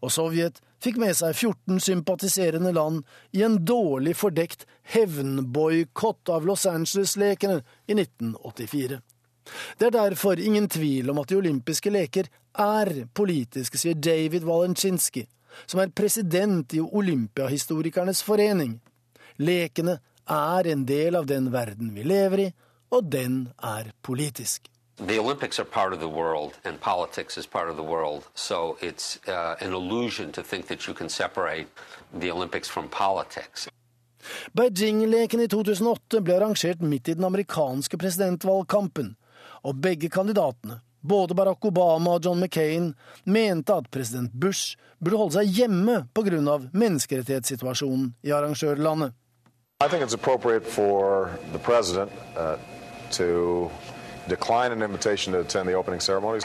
og 0.00 0.12
Sovjet 0.14 0.60
fikk 0.82 0.98
med 1.00 1.14
seg 1.16 1.36
14 1.36 1.80
sympatiserende 1.84 2.72
land 2.74 3.04
i 3.36 3.44
en 3.46 3.58
dårlig 3.64 4.16
fordekt 4.18 4.66
hevnboikott 4.94 6.32
av 6.32 6.46
Los 6.48 6.66
Angeles-lekene 6.68 7.60
i 7.86 7.96
1984. 7.98 9.00
Det 9.78 9.88
er 9.88 9.96
derfor 9.96 10.40
ingen 10.40 10.68
tvil 10.70 11.10
om 11.10 11.20
at 11.20 11.30
de 11.30 11.38
olympiske 11.40 11.90
leker 11.92 12.30
er 12.60 12.90
politiske, 13.14 13.78
sier 13.78 13.98
David 13.98 14.46
Walenczynski, 14.46 15.26
som 15.66 15.82
er 15.82 15.94
president 15.94 16.74
i 16.74 16.80
Olympiahistorikernes 16.80 18.22
forening. 18.26 18.78
Lekene 19.40 19.98
er 20.30 20.66
en 20.66 20.86
del 20.86 21.16
av 21.16 21.26
den 21.26 21.50
verden 21.52 21.94
vi 21.94 22.04
lever 22.06 22.38
i, 22.38 22.50
og 22.90 23.10
den 23.10 23.48
er 23.62 23.92
politisk. 24.02 24.70
The 25.00 25.18
Olympics 25.18 25.58
are 25.58 25.64
part 25.64 25.94
of 25.94 26.00
the 26.00 26.08
world, 26.08 26.58
and 26.64 26.80
politics 26.80 27.38
is 27.38 27.46
part 27.46 27.70
of 27.70 27.76
the 27.76 27.82
world. 27.82 28.28
So 28.34 28.76
it's 28.80 29.18
uh, 29.28 29.56
an 29.60 29.72
illusion 29.72 30.32
to 30.32 30.42
think 30.42 30.66
that 30.66 30.86
you 30.86 30.94
can 30.94 31.08
separate 31.08 31.68
the 32.20 32.30
Olympics 32.30 32.68
from 32.68 32.88
politics. 32.88 33.68
Beijing-leken 34.52 35.40
i 35.40 35.48
2008 35.48 36.20
ble 36.20 36.36
arrangert 36.36 36.82
midt 36.84 37.08
i 37.08 37.14
den 37.14 37.24
amerikanske 37.24 37.96
presidentvalgkampen, 37.98 39.14
og 39.64 39.80
begge 39.80 40.10
kandidatene, 40.12 40.82
både 41.00 41.34
Barack 41.34 41.64
Obama 41.64 42.18
og 42.18 42.24
John 42.24 42.40
McCain, 42.40 42.92
mente 43.24 43.72
at 43.72 43.88
president 43.90 44.32
Bush 44.32 44.76
burde 45.00 45.16
holde 45.16 45.38
seg 45.38 45.56
hjemme 45.56 46.02
pga. 46.12 46.58
menneskerettighetssituasjonen 46.72 48.12
i 48.22 48.36
arrangørlandet. 48.36 49.16
I 49.82 49.88
think 49.88 50.02
it's 50.02 50.14
appropriate 50.14 50.66
for 50.66 51.30
the 51.52 51.58
president 51.58 52.10
uh, 52.36 52.56
to 53.12 53.70
decline 54.28 54.72
an 54.72 54.82
invitation 54.82 55.32
to 55.32 55.40
attend 55.40 55.68
the 55.68 55.72
opening 55.72 56.00
ceremonies. 56.00 56.44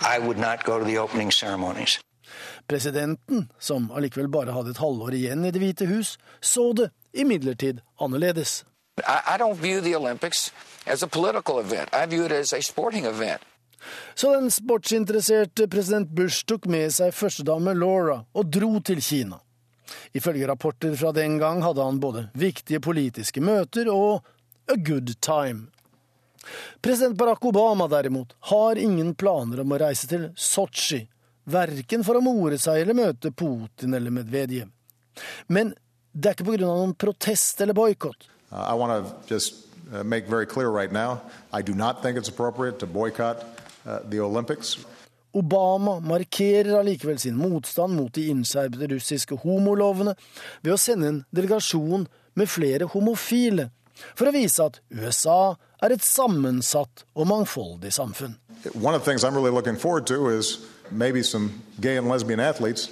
I 0.00 0.18
would 0.20 0.38
not 0.38 0.64
go 0.64 0.78
to 0.78 0.84
the 0.84 0.98
opening 0.98 1.32
ceremonies. 1.32 1.98
Presidenten, 2.68 3.50
som 3.58 3.90
allikevel 3.90 4.28
bare 4.28 4.52
hadde 4.52 4.70
et 4.70 4.78
halvår 4.78 5.16
igjen 5.18 5.44
i 5.44 5.50
Det 5.50 5.60
hvite 5.60 5.86
hus, 5.86 6.18
så 6.40 6.72
det 6.72 6.90
imidlertid 7.12 7.80
annerledes. 8.00 8.64
I, 8.98 9.34
I 9.34 9.38
don't 9.38 9.58
view 9.62 9.80
the 9.80 9.96
Olympics 9.96 10.52
as 10.86 11.02
a 11.02 11.06
political 11.06 11.58
event. 11.58 11.88
I 11.92 12.06
view 12.06 12.24
it 12.24 12.32
as 12.32 12.52
a 12.52 12.60
sporting 12.62 13.06
event. 13.06 13.42
Så 14.14 14.34
den 14.34 14.50
sportsinteresserte 14.50 15.68
president 15.68 16.08
Bush 16.16 16.44
tok 16.44 16.66
med 16.66 16.90
seg 16.90 17.14
førstedame 17.14 17.74
Laura 17.74 18.22
og 18.34 18.52
dro 18.52 18.78
til 18.78 19.02
Kina. 19.02 19.38
Ifølge 20.12 20.48
rapporter 20.48 20.94
fra 20.96 21.12
den 21.16 21.38
gang 21.40 21.62
hadde 21.64 21.84
han 21.84 22.00
både 22.02 22.28
viktige 22.38 22.80
politiske 22.84 23.42
møter 23.44 23.90
og 23.92 24.26
a 24.68 24.76
good 24.76 25.14
time. 25.24 25.68
President 26.80 27.16
Barack 27.18 27.44
Obama 27.44 27.88
derimot 27.88 28.34
har 28.40 28.76
ingen 28.76 29.14
planer 29.14 29.60
om 29.60 29.72
å 29.72 29.78
reise 29.80 30.08
til 30.08 30.28
Sotsji, 30.36 31.02
verken 31.48 32.04
for 32.06 32.18
å 32.18 32.24
more 32.24 32.58
seg 32.60 32.82
eller 32.82 32.96
møte 32.96 33.32
Putin 33.32 33.96
eller 33.96 34.14
Medvedev. 34.14 34.68
Men 35.48 35.74
det 36.12 36.30
er 36.30 36.36
ikke 36.36 36.52
av 36.54 36.78
noen 36.80 36.94
protest 36.94 37.60
eller 37.60 37.74
boikott. 37.76 38.28
Uh, 38.52 38.64
I 41.52 41.62
do 41.62 41.74
not 41.74 42.02
think 42.02 42.16
it's 42.18 42.28
appropriate 42.28 42.78
to 42.78 42.86
boycott 42.86 43.44
uh, 43.86 43.98
the 44.08 44.20
Olympics. 44.20 44.78
Obama 45.36 46.00
markerer 46.00 46.78
allikevel 46.78 47.18
sin 47.18 47.36
motstand 47.36 47.94
mot 47.94 48.12
de 48.14 48.28
innskjerpede 48.32 48.88
russiske 48.94 49.36
homolovene 49.42 50.14
ved 50.62 50.72
å 50.72 50.80
sende 50.80 51.10
en 51.12 51.20
delegasjon 51.36 52.06
med 52.38 52.48
flere 52.48 52.88
homofile, 52.94 53.68
for 54.14 54.30
å 54.30 54.34
vise 54.34 54.62
at 54.64 54.80
USA 54.94 55.56
er 55.82 55.94
et 55.94 56.04
sammensatt 56.04 57.04
og 57.14 57.28
mangfoldig 57.28 57.92
samfunn. 57.92 58.38
One 58.74 58.94
of 58.94 59.04
the 59.04 59.10
things 59.10 59.24
I'm 59.24 59.34
really 59.34 59.50
looking 59.50 59.76
forward 59.76 60.06
to 60.06 60.28
is 60.30 60.58
maybe 60.90 61.22
some 61.22 61.62
gay 61.80 61.96
and 61.96 62.08
lesbian 62.08 62.40
athletes 62.40 62.88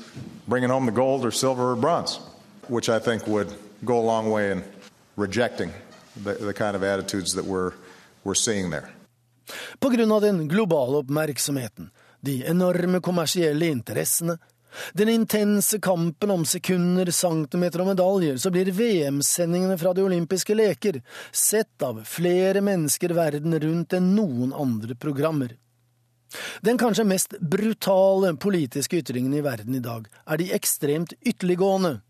bringing 0.47 0.71
home 0.71 0.87
the 0.87 0.93
gold 0.93 1.25
or 1.25 1.31
silver 1.31 1.73
or 1.73 1.77
bronze, 1.77 2.21
which 2.69 2.89
I 2.89 2.99
think 2.99 3.27
would 3.27 3.53
go 3.85 3.99
a 3.99 4.07
long 4.07 4.31
way 4.31 4.51
in 4.53 4.63
rejecting 5.17 5.73
the, 6.23 6.35
the 6.35 6.55
kind 6.55 6.77
of 6.77 6.83
attitudes 6.83 7.35
that 7.35 7.45
we're, 7.45 7.73
we're 8.25 8.35
seeing 8.35 8.71
there. 8.71 8.91
På 9.79 9.89
grunn 9.89 10.13
av 10.13 10.21
den 10.21 10.49
globale 10.49 10.99
oppmerksomheten, 10.99 11.91
de 12.27 12.41
enorme 12.51 13.01
kommersielle 13.05 13.71
interessene, 13.71 14.37
den 14.93 15.09
intense 15.09 15.79
kampen 15.81 16.31
om 16.31 16.45
sekunder, 16.45 17.11
centimeter 17.11 17.81
og 17.81 17.93
medaljer, 17.93 18.37
så 18.37 18.51
blir 18.53 18.73
VM-sendingene 18.77 19.79
fra 19.81 19.95
de 19.97 20.05
olympiske 20.05 20.57
leker 20.57 21.01
sett 21.33 21.83
av 21.83 22.03
flere 22.09 22.61
mennesker 22.65 23.15
verden 23.17 23.57
rundt 23.63 23.97
enn 23.97 24.13
noen 24.17 24.53
andre 24.53 24.99
programmer. 25.01 25.57
Den 26.61 26.79
kanskje 26.79 27.07
mest 27.07 27.37
brutale 27.41 28.35
politiske 28.37 29.01
ytringen 29.01 29.35
i 29.39 29.45
verden 29.47 29.79
i 29.79 29.85
dag 29.85 30.09
er 30.27 30.41
de 30.41 30.51
ekstremt 30.57 31.15
ytterliggående, 31.23 32.01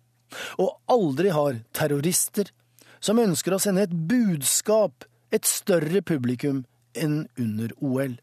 og 0.58 0.72
aldri 0.90 1.30
har 1.36 1.60
terrorister, 1.76 2.50
som 2.98 3.20
ønsker 3.22 3.54
å 3.54 3.60
sende 3.62 3.84
et 3.86 3.94
budskap, 4.08 5.04
et 5.30 5.46
større 5.46 6.02
publikum 6.02 6.64
enn 6.96 7.26
under 7.38 7.74
OL. 7.84 8.16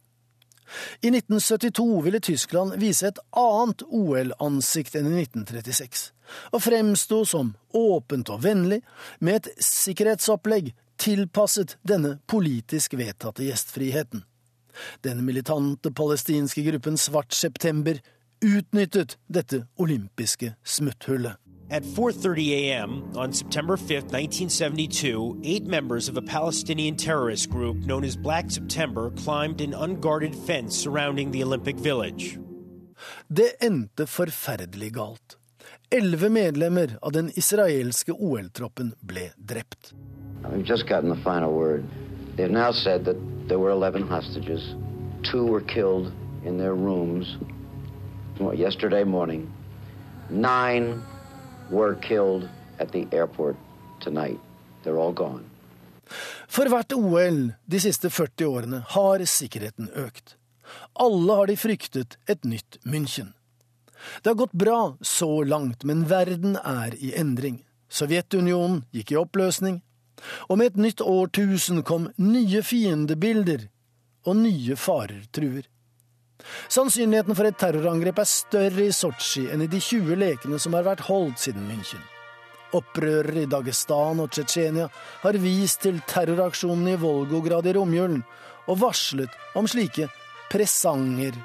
I 1.01 1.11
1972 1.11 2.01
ville 2.05 2.21
Tyskland 2.23 2.77
vise 2.81 3.07
et 3.09 3.19
annet 3.37 3.83
OL-ansikt 3.89 4.95
enn 4.99 5.11
i 5.11 5.23
1936, 5.25 6.05
og 6.53 6.63
fremsto 6.65 7.23
som 7.29 7.53
åpent 7.77 8.31
og 8.33 8.43
vennlig, 8.45 8.81
med 9.19 9.41
et 9.41 9.65
sikkerhetsopplegg 9.65 10.73
tilpasset 11.01 11.77
denne 11.87 12.17
politisk 12.29 12.95
vedtatte 12.99 13.45
gjestfriheten. 13.47 14.23
Den 15.05 15.21
militante 15.25 15.91
palestinske 15.93 16.63
gruppen 16.65 16.97
Svart 16.97 17.33
september 17.33 17.99
utnyttet 18.43 19.17
dette 19.27 19.63
olympiske 19.77 20.55
smutthullet. 20.63 21.37
At 21.69 21.83
4:30 21.83 22.49
a.m. 22.51 23.11
on 23.15 23.33
September 23.33 23.77
5, 23.77 23.89
1972, 23.89 25.41
eight 25.43 25.65
members 25.65 26.09
of 26.09 26.17
a 26.17 26.21
Palestinian 26.21 26.95
terrorist 26.95 27.49
group 27.49 27.77
known 27.77 28.03
as 28.03 28.15
Black 28.15 28.51
September 28.51 29.11
climbed 29.11 29.61
an 29.61 29.73
unguarded 29.73 30.35
fence 30.35 30.75
surrounding 30.77 31.31
the 31.31 31.43
Olympic 31.43 31.75
Village. 31.77 32.37
Det 33.27 33.55
endte 33.61 34.07
forferdelig 34.07 34.93
galt. 34.93 35.37
Elleve 35.89 36.29
medlemmer 36.29 36.97
av 37.01 37.11
den 37.11 37.31
israelske 37.35 38.11
OL-troppen 38.11 38.93
ble 39.01 39.31
drept. 39.37 39.93
We've 40.51 40.65
just 40.65 40.87
gotten 40.87 41.09
the 41.09 41.21
final 41.23 41.53
word. 41.53 41.83
They've 42.35 42.51
now 42.51 42.71
said 42.71 43.05
that 43.05 43.17
there 43.47 43.59
were 43.59 43.71
11 43.71 44.07
hostages. 44.07 44.75
Two 45.23 45.45
were 45.45 45.61
killed 45.61 46.11
in 46.45 46.57
their 46.57 46.75
rooms 46.75 47.37
yesterday 48.53 49.03
morning. 49.03 49.51
Nine 50.29 51.01
were 51.69 51.95
killed 51.95 52.49
at 52.79 52.91
the 52.91 53.07
airport 53.11 53.55
tonight. 53.99 54.39
They're 54.83 54.99
all 54.99 55.13
gone. 55.13 55.45
For 56.47 56.69
hvert 56.69 56.93
OL 56.93 57.53
de 57.65 57.79
siste 57.79 58.09
40 58.09 58.45
årene 58.45 58.81
har 58.93 59.23
sikkerheten 59.25 59.89
økt. 59.95 60.35
Alle 60.99 61.37
har 61.39 61.47
de 61.47 61.57
fryktet 61.57 62.17
et 62.29 62.43
nytt 62.43 62.77
München. 62.83 63.33
Det 64.21 64.29
har 64.29 64.35
gått 64.35 64.51
bra 64.51 64.97
så 65.01 65.43
langt, 65.43 65.83
men 65.83 66.05
verden 66.09 66.57
er 66.59 66.95
i 66.99 67.13
endring. 67.15 67.63
Sovjetunionen 67.89 68.83
gikk 68.91 69.13
i 69.13 69.19
oppløsning, 69.21 69.79
og 70.49 70.59
med 70.59 70.73
et 70.73 70.81
nytt 70.87 71.01
årtusen 71.01 71.83
kom 71.87 72.09
nye 72.17 72.63
fiendebilder, 72.65 73.69
og 74.27 74.39
nye 74.39 74.75
farer 74.79 75.23
truer. 75.35 75.67
Sannsynligheten 76.71 77.37
for 77.37 77.49
et 77.49 77.59
terrorangrep 77.59 78.19
er 78.23 78.29
større 78.29 78.87
i 78.87 78.95
Sotsji 78.95 79.45
enn 79.53 79.63
i 79.65 79.69
de 79.71 79.79
20 79.81 80.17
lekene 80.19 80.59
som 80.61 80.75
har 80.77 80.85
vært 80.87 81.05
holdt 81.07 81.41
siden 81.45 81.65
München. 81.69 82.01
Opprørere 82.73 83.43
i 83.43 83.49
Dagestan 83.49 84.21
og 84.23 84.31
Tsjetsjenia 84.33 84.87
har 85.21 85.37
vist 85.41 85.83
til 85.85 85.99
terroraksjonen 86.09 86.93
i 86.95 86.97
Volgograd 86.99 87.67
i 87.69 87.75
romjulen, 87.77 88.23
og 88.65 88.79
varslet 88.81 89.33
om 89.59 89.67
slike 89.69 90.07
presanger 90.51 91.35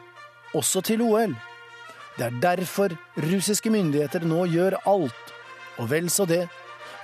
også 0.57 0.82
til 0.86 1.03
OL. 1.05 1.34
Det 2.16 2.26
er 2.26 2.40
derfor 2.42 2.94
russiske 3.28 3.70
myndigheter 3.70 4.24
nå 4.26 4.46
gjør 4.51 4.78
alt, 4.88 5.34
og 5.78 5.90
vel 5.92 6.09
så 6.11 6.26
det, 6.26 6.46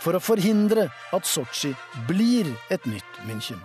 for 0.03 0.16
å 0.16 0.22
forhindre 0.22 0.88
at 1.14 1.28
Sotsji 1.28 1.72
blir 2.09 2.51
et 2.72 2.84
nytt 2.88 3.24
München. 3.28 3.61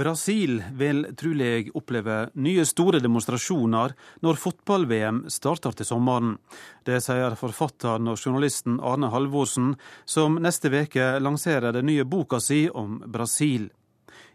Brasil 0.00 0.62
vil 0.72 1.02
trolig 1.16 1.70
oppleve 1.76 2.30
nye 2.40 2.62
store 2.64 3.02
demonstrasjoner 3.04 3.92
når 4.24 4.38
fotball-VM 4.40 5.18
starter 5.28 5.76
til 5.76 5.88
sommeren. 5.90 6.38
Det 6.88 7.02
sier 7.04 7.36
forfatteren 7.36 8.08
og 8.08 8.16
journalisten 8.16 8.78
Arne 8.80 9.10
Halvorsen, 9.12 9.74
som 10.08 10.40
neste 10.40 10.72
uke 10.72 11.10
lanserer 11.20 11.76
den 11.76 11.90
nye 11.90 12.08
boka 12.08 12.40
si 12.40 12.62
om 12.72 13.02
Brasil. 13.04 13.68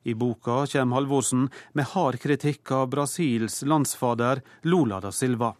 I 0.05 0.13
boka 0.13 0.67
kommer 0.69 1.01
Halvorsen 1.01 1.49
med 1.73 1.89
hard 1.95 2.21
kritikk 2.21 2.69
av 2.69 2.91
Brasils 2.93 3.63
landsfader 3.65 4.45
Lula 4.69 5.01
da 5.01 5.09
Silva. 5.09 5.55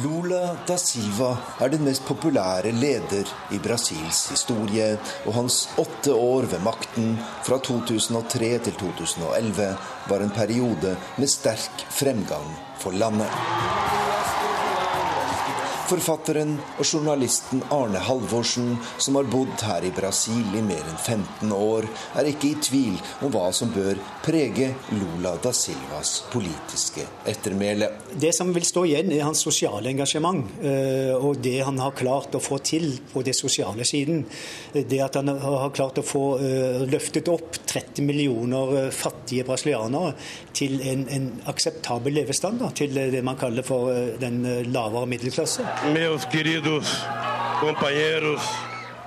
Lula 0.00 0.56
da 0.64 0.78
Silva 0.80 1.34
er 1.60 1.68
den 1.74 1.82
mest 1.84 2.06
populære 2.08 2.70
leder 2.72 3.28
i 3.52 3.58
Brasils 3.60 4.22
historie, 4.32 4.94
og 5.26 5.36
hans 5.36 5.66
åtte 5.76 6.14
år 6.16 6.48
ved 6.48 6.64
makten, 6.64 7.18
fra 7.44 7.60
2003 7.60 8.50
til 8.64 8.78
2011, 8.80 9.68
var 10.08 10.24
en 10.24 10.32
periode 10.32 10.96
med 11.18 11.28
sterk 11.28 11.84
fremgang 11.92 12.56
for 12.80 12.96
landet. 12.96 13.81
Forfatteren 15.92 16.54
og 16.80 16.86
journalisten 16.86 17.60
Arne 17.74 18.00
Halvorsen, 18.00 18.78
som 18.96 19.18
har 19.18 19.26
bodd 19.28 19.60
her 19.66 19.84
i 19.84 19.90
Brasil 19.92 20.54
i 20.56 20.62
mer 20.64 20.80
enn 20.88 20.96
15 20.96 21.50
år, 21.52 21.84
er 22.16 22.30
ikke 22.30 22.48
i 22.48 22.60
tvil 22.64 22.94
om 23.26 23.32
hva 23.34 23.50
som 23.52 23.68
bør 23.74 24.00
prege 24.24 24.70
Lula 24.96 25.34
da 25.44 25.52
Silvas 25.52 26.14
politiske 26.32 27.04
ettermæle. 27.28 27.90
Det 28.08 28.32
som 28.32 28.54
vil 28.56 28.64
stå 28.64 28.86
igjen, 28.88 29.12
er 29.12 29.26
hans 29.26 29.44
sosiale 29.44 29.92
engasjement 29.92 30.64
eh, 30.64 31.12
og 31.12 31.42
det 31.44 31.58
han 31.60 31.82
har 31.84 31.92
klart 31.98 32.38
å 32.38 32.40
få 32.40 32.62
til 32.64 32.88
på 33.12 33.20
det 33.26 33.36
sosiale 33.36 33.84
siden. 33.84 34.24
Det 34.72 35.02
at 35.04 35.20
han 35.20 35.28
har 35.28 35.76
klart 35.76 36.00
å 36.00 36.06
få 36.06 36.24
eh, 36.40 36.86
løftet 36.88 37.28
opp 37.28 37.60
30 37.66 38.08
millioner 38.08 38.76
eh, 38.86 38.90
fattige 38.96 39.44
brasilianere 39.44 40.14
til 40.62 40.80
en, 40.86 41.06
en 41.10 41.30
akseptabel 41.50 42.14
levestandard, 42.22 42.76
til 42.78 42.94
det 42.94 43.22
man 43.26 43.38
kaller 43.40 43.66
for 43.66 43.90
den 44.22 44.42
lavere 44.70 45.08
middelklasse. 45.10 45.66
Meus 45.94 46.28
queridos. 46.30 46.94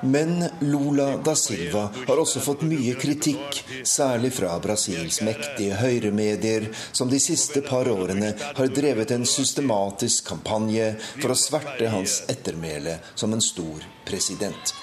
Men 0.05 0.43
Lula 0.59 1.17
da 1.17 1.33
Silva 1.35 1.89
har 2.07 2.19
også 2.21 2.39
fått 2.43 2.61
mye 2.67 2.93
kritikk, 2.99 3.61
særlig 3.87 4.33
fra 4.35 4.53
Brasils 4.63 5.21
mektige 5.25 5.79
høyremedier, 5.79 6.69
som 6.91 7.09
de 7.09 7.19
siste 7.23 7.63
par 7.65 7.89
årene 7.91 8.33
har 8.37 8.73
drevet 8.75 9.15
en 9.15 9.25
systematisk 9.25 10.29
kampanje 10.29 10.93
for 11.17 11.33
å 11.33 11.39
sverte 11.39 11.91
hans 11.91 12.21
ettermæle 12.31 12.99
som 13.15 13.33
en 13.33 13.43
stor 13.43 13.87
president. 14.05 14.75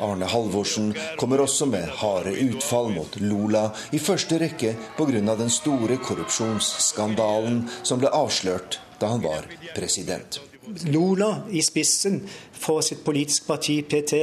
Arne 0.00 0.28
Halvorsen 0.30 0.92
kommer 1.20 1.42
også 1.44 1.68
med 1.70 1.88
harde 2.00 2.32
utfall 2.48 2.90
mot 2.94 3.16
Lula, 3.20 3.68
i 3.92 3.98
første 3.98 4.38
rekke 4.40 4.74
pga. 4.96 5.34
den 5.36 5.50
store 5.50 5.96
korrupsjonsskandalen 6.00 7.66
som 7.82 8.00
ble 8.00 8.12
avslørt 8.12 8.80
da 9.00 9.12
han 9.12 9.22
var 9.24 9.48
president. 9.76 10.40
Lula 10.86 11.42
i 11.50 11.62
spissen 11.62 12.20
for 12.52 12.80
sitt 12.84 13.04
politiske 13.04 13.46
parti 13.46 13.80
PT 13.82 14.14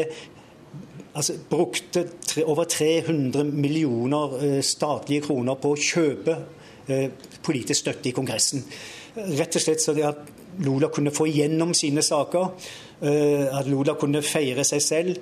altså, 1.17 1.34
brukte 1.49 2.05
tre, 2.21 2.45
over 2.45 2.63
300 2.63 3.43
millioner 3.43 4.38
eh, 4.43 4.61
statlige 4.63 5.28
kroner 5.28 5.57
på 5.61 5.73
å 5.73 5.82
kjøpe 5.82 6.38
eh, 6.88 7.09
politisk 7.43 7.82
støtte 7.82 8.11
i 8.11 8.15
Kongressen. 8.15 8.63
Rett 9.17 9.57
og 9.57 9.63
slett 9.63 9.82
så 9.82 9.95
det 9.97 10.05
at 10.07 10.21
Lula 10.63 10.89
kunne 10.93 11.13
få 11.13 11.28
igjennom 11.30 11.73
sine 11.78 12.03
saker. 12.05 12.49
Eh, 13.01 13.45
at 13.53 13.67
Lula 13.69 13.97
kunne 13.99 14.23
feire 14.25 14.65
seg 14.65 14.82
selv, 14.82 15.17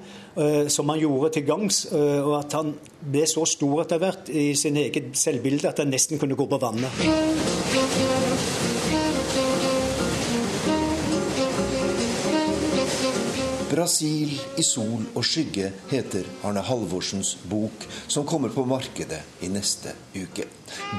som 0.70 0.90
han 0.90 1.00
gjorde 1.00 1.32
til 1.36 1.46
gangs. 1.48 1.86
Eh, 1.92 2.22
og 2.22 2.40
at 2.42 2.58
han 2.58 2.74
ble 3.00 3.26
så 3.30 3.46
stor 3.48 3.86
etter 3.86 4.02
hvert 4.02 4.32
i 4.34 4.50
sin 4.58 4.78
eget 4.82 5.14
selvbilde 5.18 5.72
at 5.72 5.84
han 5.84 5.94
nesten 5.94 6.22
kunne 6.22 6.38
gå 6.38 6.50
på 6.52 6.62
vannet. 6.62 8.25
Brasil 13.76 14.32
i 14.56 14.64
sol 14.64 15.02
og 15.18 15.26
skygge 15.28 15.68
heter 15.90 16.28
Arne 16.48 16.62
Halvorsens 16.64 17.34
bok, 17.50 17.84
som 18.08 18.24
kommer 18.28 18.54
på 18.54 18.64
markedet 18.70 19.20
i 19.44 19.50
neste 19.52 19.92
uke. 20.16 20.46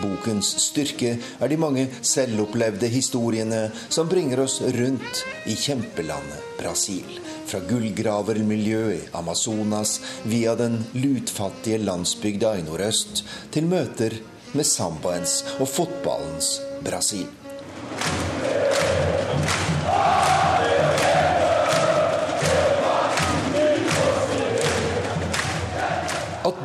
Bokens 0.03 0.51
styrke 0.61 1.15
er 1.17 1.49
de 1.49 1.57
mange 1.57 1.87
selvopplevde 2.05 2.91
historiene 2.93 3.63
som 3.89 4.11
bringer 4.11 4.45
oss 4.45 4.59
rundt 4.77 5.23
i 5.49 5.57
kjempelandet 5.57 6.53
Brasil. 6.61 7.17
Fra 7.49 7.63
gullgravermiljøet 7.65 8.99
i 8.99 9.09
Amazonas 9.17 9.97
via 10.29 10.53
den 10.59 10.83
lutfattige 10.99 11.81
landsbygda 11.81 12.59
i 12.61 12.67
nordøst, 12.67 13.25
til 13.57 13.73
møter 13.73 14.21
med 14.53 14.69
sambaens 14.69 15.41
og 15.57 15.69
fotballens 15.79 16.59
Brasil. 16.85 17.46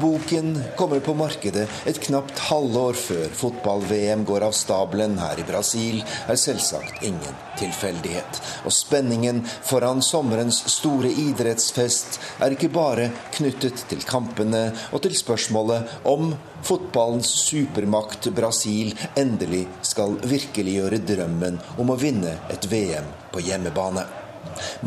Boken 0.02 0.64
kommer 0.78 0.99
på 0.99 1.14
markedet 1.18 1.68
et 1.89 1.99
knapt 2.02 2.39
halvår 2.49 2.97
før 2.97 3.34
fotball-VM 3.38 4.26
går 4.26 4.45
av 4.47 4.56
stabelen 4.58 5.18
her 5.22 5.39
i 5.39 5.45
Brasil, 5.47 6.02
er 6.02 6.39
selvsagt 6.39 7.04
ingen 7.06 7.38
tilfeldighet. 7.60 8.39
Og 8.66 8.74
spenningen 8.76 9.43
foran 9.45 10.02
sommerens 10.06 10.64
store 10.74 11.12
idrettsfest 11.26 12.20
er 12.41 12.56
ikke 12.56 12.72
bare 12.74 13.12
knyttet 13.36 13.86
til 13.91 14.02
kampene 14.08 14.68
og 14.91 15.04
til 15.06 15.18
spørsmålet 15.18 16.02
om 16.10 16.34
fotballens 16.66 17.30
supermakt 17.45 18.32
Brasil 18.38 18.95
endelig 19.18 19.68
skal 19.86 20.18
virkeliggjøre 20.24 21.04
drømmen 21.06 21.62
om 21.82 21.93
å 21.93 21.99
vinne 22.02 22.38
et 22.54 22.70
VM 22.72 23.14
på 23.32 23.45
hjemmebane. 23.45 24.21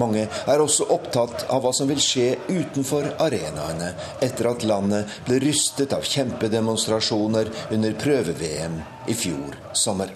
Mange 0.01 0.27
er 0.29 0.63
også 0.63 0.89
opptatt 0.95 1.47
av 1.53 1.65
hva 1.65 1.73
som 1.77 1.91
vil 1.91 2.03
skje 2.03 2.35
utenfor 2.49 3.15
arenaene 3.23 3.93
etter 4.25 4.51
at 4.51 4.67
landet 4.67 5.21
ble 5.27 5.41
rystet 5.45 5.95
av 5.97 6.07
kjempedemonstrasjoner 6.09 7.51
under 7.75 7.97
prøve-VM 8.01 8.81
i 9.09 9.17
fjor 9.19 9.57
sommer. 9.73 10.13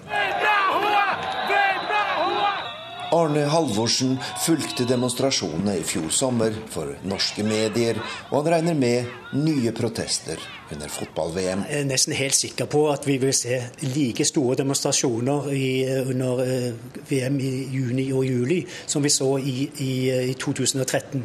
Arne 3.09 3.47
Halvorsen 3.49 4.19
fulgte 4.43 4.85
demonstrasjonene 4.85 5.79
i 5.79 5.85
fjor 5.87 6.11
sommer 6.13 6.53
for 6.69 6.93
norske 7.09 7.41
medier, 7.45 7.97
og 8.29 8.43
han 8.43 8.53
regner 8.53 8.77
med 8.77 9.33
nye 9.33 9.73
protester 9.73 10.37
under 10.73 10.89
fotball-VM. 10.91 11.63
Jeg 11.69 11.81
er 11.81 11.87
nesten 11.89 12.13
helt 12.13 12.35
sikker 12.37 12.67
på 12.69 12.83
at 12.91 13.05
vi 13.07 13.15
vil 13.21 13.33
se 13.33 13.57
like 13.95 14.25
store 14.27 14.57
demonstrasjoner 14.59 15.49
i, 15.55 15.69
under 16.11 16.41
eh, 16.43 16.67
VM 17.09 17.39
i 17.41 17.51
juni 17.73 18.05
og 18.13 18.25
juli 18.27 18.59
som 18.85 19.03
vi 19.03 19.11
så 19.13 19.31
i, 19.41 19.55
i, 19.81 19.93
i, 20.29 20.35
2013. 20.39 21.23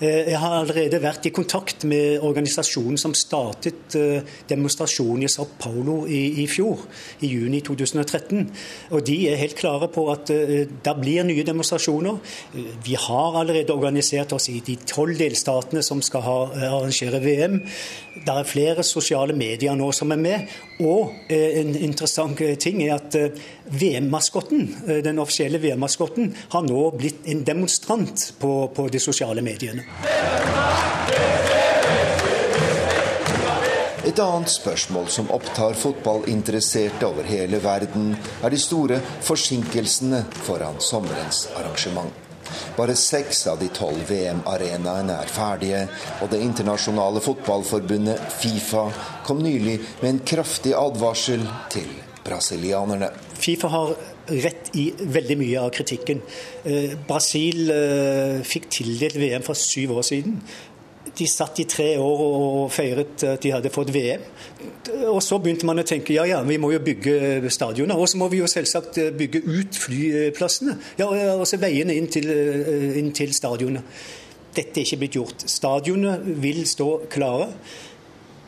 Eh, 0.00 0.32
jeg 0.32 0.40
har 0.42 0.58
allerede 0.58 1.00
vært 1.02 1.28
i 1.28 1.32
kontakt 1.34 1.86
med 1.88 2.20
organisasjonen 2.20 3.00
som 3.00 3.16
startet 3.16 3.96
eh, 3.98 4.34
demonstrasjonen 4.50 5.24
i 5.24 5.32
Sao 5.32 5.48
Paulo 5.58 6.02
i, 6.06 6.44
i 6.44 6.46
fjor, 6.50 6.84
i 7.24 7.32
juni 7.32 7.62
2013. 7.64 8.44
Og 8.92 9.06
de 9.08 9.18
er 9.30 9.40
helt 9.40 9.56
klare 9.58 9.88
på 9.92 10.06
at 10.12 10.28
det 10.28 10.96
blir 11.00 11.24
nye 11.26 11.44
demonstrasjoner. 11.46 12.18
Vi 12.84 12.96
har 12.98 13.40
allerede 13.40 13.72
organisert 13.72 14.34
oss 14.36 14.50
i 14.52 14.60
de 14.64 14.76
tolv 14.88 15.16
delstatene 15.18 15.82
som 15.84 16.02
skal 16.04 16.24
ha, 16.26 16.38
arrangere 16.68 17.20
VM. 17.24 17.60
Det 18.12 18.34
er 18.34 18.48
flere 18.48 18.81
sosiale 18.86 19.36
medier 19.36 19.76
nå 19.78 19.90
som 19.96 20.12
er 20.14 20.20
med. 20.20 20.54
Og 20.82 21.32
en 21.32 21.74
interessant 21.76 22.38
ting 22.62 22.82
er 22.84 22.96
at 22.96 23.16
VM-maskotten, 23.72 24.66
den 25.04 25.22
offisielle 25.22 25.60
VM-maskotten 25.62 26.32
har 26.54 26.66
nå 26.66 26.88
blitt 26.96 27.28
en 27.30 27.44
demonstrant 27.46 28.32
på, 28.40 28.52
på 28.74 28.88
de 28.92 29.02
sosiale 29.02 29.44
mediene. 29.44 29.86
Et 34.02 34.18
annet 34.18 34.50
spørsmål 34.50 35.06
som 35.14 35.30
opptar 35.30 35.76
fotballinteresserte 35.78 37.06
over 37.06 37.28
hele 37.30 37.60
verden, 37.62 38.10
er 38.42 38.50
de 38.50 38.58
store 38.58 38.98
forsinkelsene 39.22 40.24
foran 40.42 40.80
sommerens 40.82 41.46
arrangement. 41.54 42.31
Bare 42.76 42.96
seks 42.98 43.46
av 43.52 43.60
de 43.62 43.68
tolv 43.74 44.04
VM-arenaene 44.08 45.18
er 45.22 45.32
ferdige, 45.32 45.82
og 46.20 46.30
det 46.32 46.42
internasjonale 46.44 47.22
fotballforbundet 47.24 48.22
Fifa 48.40 48.88
kom 49.26 49.42
nylig 49.44 49.78
med 50.00 50.08
en 50.10 50.24
kraftig 50.32 50.74
advarsel 50.78 51.44
til 51.72 51.90
brasilianerne. 52.22 53.10
Fifa 53.42 53.68
har 53.72 53.94
rett 54.44 54.70
i 54.78 54.86
veldig 54.94 55.36
mye 55.40 55.62
av 55.64 55.72
kritikken. 55.74 56.20
Eh, 56.64 56.94
Brasil 57.08 57.72
eh, 57.74 58.42
fikk 58.46 58.68
tildelt 58.78 59.18
VM 59.18 59.42
for 59.46 59.58
syv 59.58 59.96
år 59.98 60.06
siden 60.06 60.38
de 61.18 61.26
satt 61.28 61.58
i 61.60 61.66
tre 61.68 61.88
år 62.00 62.20
og 62.24 62.72
feiret 62.72 63.24
at 63.26 63.42
de 63.42 63.52
hadde 63.52 63.72
fått 63.74 63.92
VM. 63.94 64.22
Og 65.10 65.20
så 65.24 65.38
begynte 65.42 65.66
man 65.68 65.82
å 65.82 65.86
tenke 65.86 66.14
ja, 66.14 66.24
ja, 66.28 66.40
vi 66.46 66.58
må 66.62 66.72
jo 66.72 66.80
bygge 66.84 67.50
stadioner. 67.52 67.98
Og 67.98 68.08
så 68.10 68.20
må 68.20 68.28
vi 68.32 68.40
jo 68.40 68.50
selvsagt 68.50 69.00
bygge 69.18 69.42
ut 69.44 69.78
flyplassene. 69.84 70.76
Ja, 71.00 71.08
og 71.36 71.46
så 71.48 71.60
veiene 71.62 71.96
inn 71.98 72.10
til, 72.12 72.30
inn 72.98 73.12
til 73.16 73.34
stadionet. 73.36 74.04
Dette 74.52 74.80
er 74.80 74.86
ikke 74.86 75.00
blitt 75.00 75.16
gjort. 75.16 75.46
Stadionene 75.48 76.36
vil 76.42 76.62
stå 76.68 76.90
klare. 77.12 77.50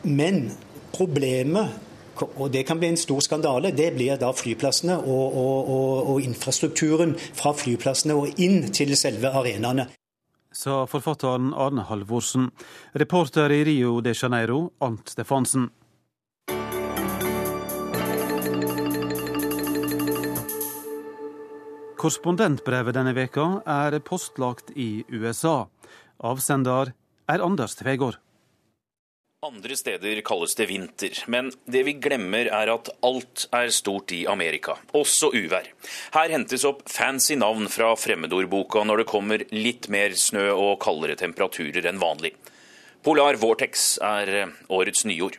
Men 0.05 0.47
problemet 0.95 1.81
og 2.23 2.47
det 2.53 2.61
kan 2.63 2.79
bli 2.79 2.93
en 2.93 2.97
stor 2.99 3.19
skandale. 3.19 3.73
Det 3.75 3.89
blir 3.97 4.15
da 4.21 4.31
flyplassene 4.31 4.95
og, 5.01 5.35
og, 5.35 5.69
og, 5.75 6.09
og 6.13 6.23
infrastrukturen 6.23 7.11
fra 7.19 7.51
flyplassene 7.57 8.15
og 8.15 8.39
inn 8.39 8.69
til 8.71 8.95
selve 8.95 9.33
arenaene 9.35 9.89
sa 10.55 10.85
forfatteren 10.87 11.53
Arne 11.53 11.83
Halvorsen. 11.89 12.49
Reporter 12.93 13.51
i 13.51 13.63
Rio 13.67 13.99
de 14.01 14.13
Janeiro, 14.15 14.71
Arnt 14.79 15.09
Stefansen. 15.09 15.69
Korrespondentbrevet 21.95 22.93
denne 22.95 23.15
veka 23.17 23.47
er 23.65 23.97
postlagt 24.05 24.71
i 24.75 25.03
USA. 25.09 25.65
Avsender 26.21 26.93
er 27.27 27.41
Anders 27.41 27.75
Tvegård. 27.79 28.24
Andre 29.45 29.75
steder 29.77 30.21
kalles 30.25 30.55
det 30.57 30.65
vinter, 30.71 31.19
men 31.29 31.51
det 31.69 31.83
vi 31.85 31.93
glemmer 32.01 32.47
er 32.49 32.69
at 32.73 32.87
alt 33.05 33.43
er 33.53 33.69
stort 33.69 34.09
i 34.15 34.23
Amerika, 34.25 34.73
også 34.97 35.29
uvær. 35.37 35.67
Her 36.15 36.33
hentes 36.33 36.65
opp 36.65 36.81
fancy 36.89 37.35
navn 37.37 37.67
fra 37.69 37.91
fremmedordboka 37.99 38.81
når 38.87 39.03
det 39.03 39.07
kommer 39.11 39.43
litt 39.53 39.85
mer 39.93 40.15
snø 40.17 40.47
og 40.49 40.79
kaldere 40.81 41.17
temperaturer 41.19 41.85
enn 41.91 42.01
vanlig. 42.01 42.33
Polar 43.05 43.37
vortex 43.37 43.99
er 44.01 44.47
årets 44.73 45.05
nyord. 45.05 45.37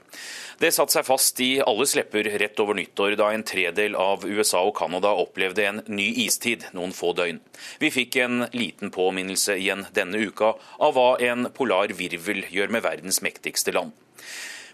Det 0.57 0.71
satte 0.73 0.95
seg 0.95 1.05
fast 1.05 1.41
i 1.45 1.59
alles 1.61 1.93
lepper 1.99 2.31
rett 2.41 2.61
over 2.63 2.79
nyttår, 2.79 3.19
da 3.21 3.29
en 3.35 3.43
tredel 3.45 3.93
av 4.01 4.23
USA 4.25 4.63
og 4.65 4.73
Canada 4.79 5.11
opplevde 5.21 5.67
en 5.69 5.83
ny 5.85 6.07
istid 6.25 6.65
noen 6.73 6.95
få 6.97 7.11
døgn. 7.19 7.43
Vi 7.83 7.91
fikk 7.93 8.17
en 8.25 8.47
liten 8.57 8.93
påminnelse 8.95 9.59
igjen 9.61 9.85
denne 9.93 10.23
uka 10.25 10.55
av 10.81 10.97
hva 10.97 11.11
en 11.29 11.51
polar 11.53 11.93
virvel 11.99 12.47
gjør 12.49 12.73
med 12.73 12.87
verdens 12.89 13.21
mektigste 13.21 13.77
land. 13.77 13.93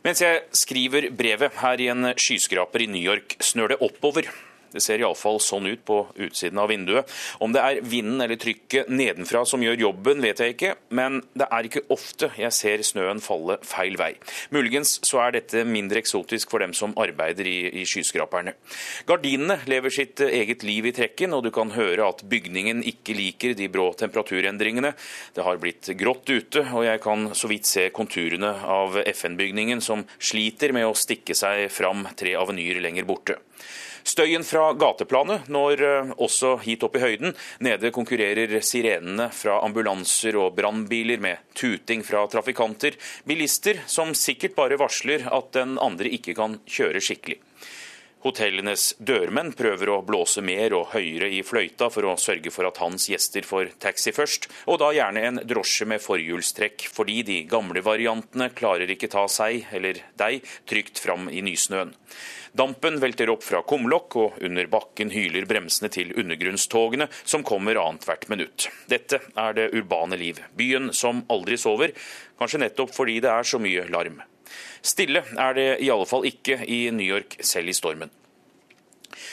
Mens 0.06 0.22
jeg 0.22 0.44
skriver 0.54 1.10
brevet 1.18 1.58
her 1.64 1.82
i 1.82 1.90
en 1.90 2.12
skyskraper 2.14 2.86
i 2.86 2.90
New 2.90 3.02
York, 3.02 3.34
snør 3.42 3.74
det 3.74 3.82
oppover 3.82 4.30
det 4.72 4.82
ser 4.84 5.02
iallfall 5.02 5.40
sånn 5.42 5.68
ut 5.70 5.84
på 5.88 5.98
utsiden 6.26 6.60
av 6.62 6.70
vinduet. 6.72 7.08
Om 7.42 7.54
det 7.54 7.62
er 7.62 7.80
vinden 7.84 8.20
eller 8.24 8.40
trykket 8.40 8.90
nedenfra 8.92 9.44
som 9.48 9.62
gjør 9.64 9.86
jobben, 9.86 10.22
vet 10.24 10.42
jeg 10.42 10.56
ikke, 10.56 10.74
men 10.96 11.20
det 11.38 11.48
er 11.48 11.68
ikke 11.68 11.84
ofte 11.92 12.32
jeg 12.38 12.54
ser 12.56 12.84
snøen 12.86 13.22
falle 13.22 13.58
feil 13.66 13.98
vei. 14.00 14.12
Muligens 14.54 14.98
så 15.06 15.22
er 15.26 15.36
dette 15.36 15.64
mindre 15.68 16.02
eksotisk 16.02 16.52
for 16.52 16.64
dem 16.64 16.74
som 16.76 16.94
arbeider 17.00 17.48
i, 17.48 17.58
i 17.82 17.86
skyskraperne. 17.88 18.54
Gardinene 19.08 19.58
lever 19.70 19.94
sitt 19.94 20.22
eget 20.24 20.64
liv 20.66 20.88
i 20.88 20.94
trekken, 20.96 21.34
og 21.36 21.44
du 21.46 21.52
kan 21.54 21.72
høre 21.76 22.08
at 22.08 22.24
bygningen 22.28 22.82
ikke 22.88 23.16
liker 23.16 23.56
de 23.58 23.68
brå 23.72 23.90
temperaturendringene. 23.98 24.94
Det 25.36 25.46
har 25.46 25.60
blitt 25.62 25.92
grått 25.98 26.30
ute, 26.32 26.64
og 26.72 26.86
jeg 26.86 27.02
kan 27.04 27.30
så 27.36 27.50
vidt 27.50 27.68
se 27.68 27.88
konturene 27.94 28.52
av 28.72 28.98
FN-bygningen 29.04 29.82
som 29.84 30.04
sliter 30.18 30.74
med 30.76 30.88
å 30.88 30.96
stikke 30.98 31.36
seg 31.36 31.68
fram 31.72 32.06
tre 32.18 32.36
avenyer 32.38 32.80
lenger 32.82 33.08
borte. 33.08 33.38
Støyen 34.02 34.44
fra 34.46 34.72
gateplanet 34.78 35.48
når 35.52 35.84
eh, 35.86 36.12
også 36.22 36.56
hit 36.64 36.82
opp 36.86 36.98
i 36.98 37.04
høyden. 37.04 37.36
Nede 37.62 37.92
konkurrerer 37.94 38.58
sirenene 38.64 39.28
fra 39.34 39.60
ambulanser 39.64 40.38
og 40.40 40.56
brannbiler 40.58 41.22
med 41.22 41.42
tuting 41.58 42.04
fra 42.06 42.24
trafikanter. 42.30 42.98
Bilister 43.28 43.84
som 43.86 44.14
sikkert 44.18 44.56
bare 44.58 44.80
varsler 44.80 45.28
at 45.30 45.54
den 45.56 45.78
andre 45.82 46.10
ikke 46.12 46.36
kan 46.38 46.58
kjøre 46.66 47.02
skikkelig. 47.04 47.40
Hotellenes 48.22 48.92
dørmenn 49.02 49.50
prøver 49.58 49.90
å 49.90 50.02
blåse 50.06 50.42
mer 50.46 50.76
og 50.78 50.92
høyere 50.92 51.26
i 51.34 51.40
fløyta 51.42 51.88
for 51.90 52.06
å 52.06 52.14
sørge 52.20 52.52
for 52.54 52.68
at 52.68 52.78
hans 52.78 53.08
gjester 53.10 53.42
får 53.46 53.72
taxi 53.82 54.12
først, 54.14 54.46
og 54.70 54.78
da 54.78 54.92
gjerne 54.94 55.24
en 55.26 55.40
drosje 55.42 55.88
med 55.90 56.02
forhjulstrekk, 56.04 56.86
fordi 56.94 57.18
de 57.26 57.40
gamle 57.50 57.82
variantene 57.82 58.52
klarer 58.54 58.94
ikke 58.94 59.10
ta 59.10 59.26
seg, 59.26 59.66
eller 59.74 60.04
deg, 60.22 60.46
trygt 60.70 61.02
fram 61.02 61.26
i 61.34 61.42
nysnøen. 61.42 61.90
Dampen 62.54 62.98
velter 63.00 63.30
opp 63.32 63.42
fra 63.42 63.64
kumlokk, 63.66 64.16
og 64.22 64.42
under 64.44 64.70
bakken 64.70 65.10
hyler 65.10 65.48
bremsene 65.48 65.90
til 65.90 66.12
undergrunnstogene, 66.20 67.08
som 67.24 67.42
kommer 67.42 67.80
annethvert 67.80 68.28
minutt. 68.30 68.68
Dette 68.92 69.18
er 69.34 69.56
det 69.56 69.70
urbane 69.74 70.20
liv. 70.20 70.38
Byen 70.54 70.92
som 70.94 71.24
aldri 71.32 71.58
sover, 71.58 71.96
kanskje 72.38 72.68
nettopp 72.68 72.92
fordi 72.94 73.18
det 73.24 73.32
er 73.32 73.48
så 73.48 73.58
mye 73.62 73.88
larm. 73.90 74.22
Stille 74.82 75.24
er 75.38 75.54
det 75.58 75.68
i 75.84 75.92
alle 75.92 76.08
fall 76.08 76.26
ikke 76.28 76.62
i 76.66 76.84
New 76.90 77.06
York 77.06 77.38
selv 77.40 77.70
i 77.70 77.76
stormen. 77.76 78.10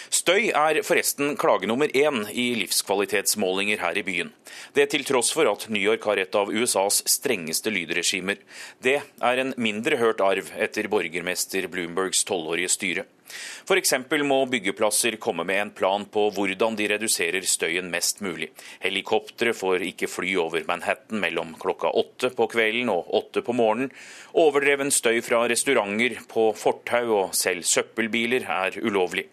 Støy 0.10 0.50
er 0.50 0.82
forresten 0.86 1.36
klage 1.40 1.68
nummer 1.70 1.92
én 1.96 2.24
i 2.34 2.50
livskvalitetsmålinger 2.58 3.82
her 3.84 3.98
i 3.98 4.04
byen. 4.06 4.32
Det 4.74 4.90
til 4.92 5.06
tross 5.08 5.30
for 5.36 5.50
at 5.52 5.68
New 5.70 5.82
York 5.82 6.06
har 6.10 6.20
et 6.22 6.36
av 6.36 6.50
USAs 6.50 7.04
strengeste 7.10 7.72
lydregimer. 7.74 8.42
Det 8.82 9.00
er 9.00 9.42
en 9.42 9.54
mindre 9.58 10.00
hørt 10.02 10.24
arv 10.26 10.52
etter 10.58 10.90
borgermester 10.92 11.70
Bloombergs 11.72 12.26
tolvårige 12.28 12.74
styre. 12.74 13.06
F.eks. 13.30 13.94
må 14.26 14.40
byggeplasser 14.50 15.18
komme 15.22 15.46
med 15.48 15.62
en 15.62 15.72
plan 15.76 16.06
på 16.10 16.28
hvordan 16.36 16.78
de 16.80 16.90
reduserer 16.94 17.46
støyen 17.46 17.92
mest 17.94 18.24
mulig. 18.26 18.50
Helikoptre 18.84 19.54
får 19.54 19.86
ikke 19.92 20.10
fly 20.12 20.36
over 20.42 20.66
Manhattan 20.68 21.22
mellom 21.22 21.56
klokka 21.60 21.94
åtte 21.94 22.34
på 22.36 22.50
kvelden 22.52 22.92
og 22.94 23.10
åtte 23.22 23.44
på 23.46 23.56
morgenen. 23.56 23.94
Overdreven 24.40 24.94
støy 24.94 25.22
fra 25.26 25.46
restauranter, 25.50 26.20
på 26.30 26.50
fortau 26.58 27.06
og 27.24 27.36
selv 27.38 27.66
søppelbiler 27.68 28.46
er 28.50 28.80
ulovlig. 28.84 29.28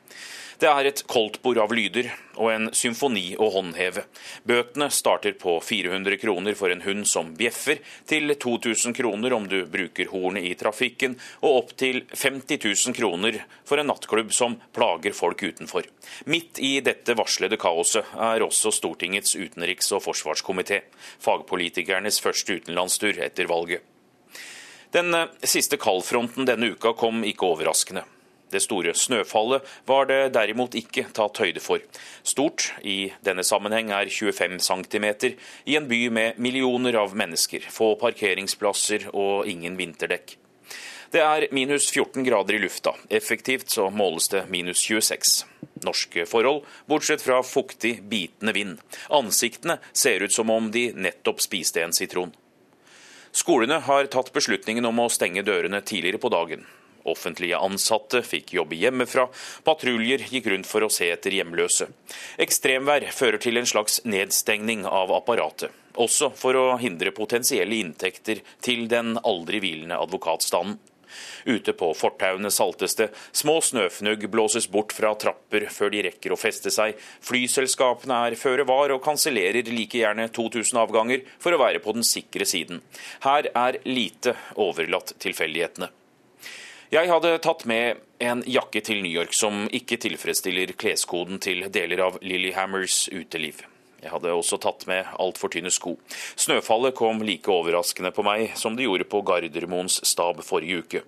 Det 0.56 0.68
er 0.70 0.86
et 0.88 1.02
koldtbord 1.04 1.58
av 1.60 1.72
lyder 1.76 2.06
og 2.40 2.48
en 2.48 2.68
symfoni 2.72 3.34
å 3.36 3.50
håndheve. 3.52 4.06
Bøtene 4.48 4.86
starter 4.94 5.34
på 5.36 5.58
400 5.60 6.16
kroner 6.22 6.56
for 6.56 6.72
en 6.72 6.80
hund 6.80 7.04
som 7.10 7.34
bjeffer, 7.36 7.82
til 8.08 8.32
2000 8.32 8.96
kroner 8.96 9.36
om 9.36 9.50
du 9.50 9.58
bruker 9.68 10.08
hornet 10.14 10.48
i 10.48 10.54
trafikken, 10.56 11.18
og 11.44 11.58
opp 11.58 11.76
til 11.76 12.00
50 12.08 12.64
000 12.64 12.96
kroner 12.96 13.42
for 13.68 13.82
en 13.82 13.90
nattklubb 13.92 14.32
som 14.32 14.56
plager 14.72 15.12
folk 15.18 15.44
utenfor. 15.44 15.90
Midt 16.24 16.62
i 16.64 16.78
dette 16.80 17.18
varslede 17.20 17.60
kaoset 17.60 18.16
er 18.16 18.46
også 18.46 18.72
Stortingets 18.72 19.36
utenriks- 19.36 19.92
og 19.92 20.06
forsvarskomité, 20.08 20.86
fagpolitikernes 21.20 22.22
første 22.24 22.62
utenlandstur 22.62 23.20
etter 23.28 23.52
valget. 23.52 23.84
Den 24.96 25.12
siste 25.44 25.76
kaldfronten 25.76 26.48
denne 26.48 26.72
uka 26.72 26.96
kom 26.96 27.26
ikke 27.28 27.52
overraskende. 27.52 28.08
Det 28.52 28.62
store 28.62 28.94
snøfallet 28.94 29.66
var 29.88 30.06
det 30.06 30.20
derimot 30.36 30.76
ikke 30.78 31.08
tatt 31.16 31.40
høyde 31.42 31.62
for. 31.62 31.82
Stort 32.22 32.70
i 32.86 33.10
denne 33.26 33.42
sammenheng 33.46 33.90
er 33.90 34.10
25 34.12 34.60
cm 34.62 35.06
i 35.66 35.76
en 35.76 35.88
by 35.90 36.00
med 36.14 36.38
millioner 36.38 36.98
av 37.02 37.16
mennesker, 37.18 37.66
få 37.66 37.94
parkeringsplasser 38.00 39.10
og 39.12 39.50
ingen 39.50 39.78
vinterdekk. 39.80 40.36
Det 41.10 41.22
er 41.22 41.46
minus 41.54 41.86
14 41.90 42.24
grader 42.26 42.56
i 42.56 42.58
lufta. 42.58 42.92
Effektivt 43.08 43.70
så 43.70 43.90
måles 43.90 44.28
det 44.28 44.46
minus 44.50 44.82
26. 44.82 45.44
Norske 45.86 46.26
forhold, 46.26 46.64
bortsett 46.90 47.22
fra 47.22 47.42
fuktig, 47.46 48.00
bitende 48.10 48.52
vind. 48.52 48.80
Ansiktene 49.14 49.78
ser 49.92 50.26
ut 50.26 50.34
som 50.34 50.50
om 50.50 50.70
de 50.74 50.88
nettopp 50.94 51.40
spiste 51.42 51.82
en 51.82 51.94
sitron. 51.94 52.34
Skolene 53.36 53.78
har 53.84 54.10
tatt 54.10 54.32
beslutningen 54.32 54.86
om 54.88 55.02
å 55.02 55.10
stenge 55.12 55.44
dørene 55.46 55.82
tidligere 55.84 56.18
på 56.22 56.32
dagen. 56.32 56.66
Offentlige 57.06 57.58
ansatte 57.62 58.22
fikk 58.26 58.56
jobbe 58.56 58.78
hjemmefra, 58.80 59.28
patruljer 59.66 60.26
gikk 60.30 60.50
rundt 60.50 60.66
for 60.66 60.86
å 60.86 60.90
se 60.92 61.08
etter 61.14 61.36
hjemløse. 61.38 61.88
Ekstremvær 62.42 63.06
fører 63.14 63.42
til 63.42 63.60
en 63.60 63.68
slags 63.68 64.00
nedstengning 64.08 64.84
av 64.90 65.14
apparatet, 65.14 65.70
også 65.94 66.32
for 66.36 66.58
å 66.58 66.66
hindre 66.82 67.14
potensielle 67.14 67.78
inntekter 67.78 68.42
til 68.64 68.88
den 68.90 69.14
aldri 69.22 69.62
hvilende 69.62 70.00
advokatstanden. 70.02 70.78
Ute 71.44 71.72
på 71.78 71.92
fortauene 71.94 72.50
saltes 72.50 72.96
det, 72.98 73.08
små 73.32 73.60
snøfnugg 73.62 74.26
blåses 74.32 74.66
bort 74.72 74.94
fra 74.96 75.14
trapper 75.14 75.68
før 75.72 75.92
de 75.94 76.02
rekker 76.08 76.34
å 76.34 76.40
feste 76.40 76.72
seg, 76.74 76.98
flyselskapene 77.24 78.22
er 78.28 78.38
føre 78.40 78.66
var 78.68 78.94
og 78.94 79.04
kansellerer 79.04 79.70
like 79.72 80.02
gjerne 80.02 80.28
2000 80.34 80.82
avganger 80.82 81.22
for 81.38 81.54
å 81.54 81.62
være 81.62 81.82
på 81.84 81.94
den 81.96 82.06
sikre 82.06 82.48
siden. 82.48 82.82
Her 83.24 83.50
er 83.54 83.80
lite 83.86 84.36
overlatt 84.58 85.14
tilfeldighetene. 85.22 85.92
Jeg 86.86 87.08
hadde 87.10 87.32
tatt 87.42 87.64
med 87.66 87.98
en 88.22 88.44
jakke 88.46 88.78
til 88.86 89.00
New 89.02 89.10
York 89.10 89.32
som 89.34 89.64
ikke 89.74 89.96
tilfredsstiller 90.04 90.70
kleskoden 90.78 91.40
til 91.42 91.64
deler 91.74 92.04
av 92.04 92.20
Lillyhammers 92.22 93.08
uteliv. 93.10 93.64
Jeg 94.04 94.12
hadde 94.12 94.30
også 94.30 94.60
tatt 94.62 94.84
med 94.86 95.08
altfor 95.18 95.50
tynne 95.50 95.72
sko. 95.74 95.96
Snøfallet 96.38 96.94
kom 96.94 97.24
like 97.26 97.50
overraskende 97.50 98.12
på 98.14 98.22
meg 98.22 98.54
som 98.54 98.78
det 98.78 98.86
gjorde 98.86 99.08
på 99.10 99.24
Gardermoens 99.26 99.98
stab 100.06 100.44
forrige 100.46 100.84
uke. 100.84 101.02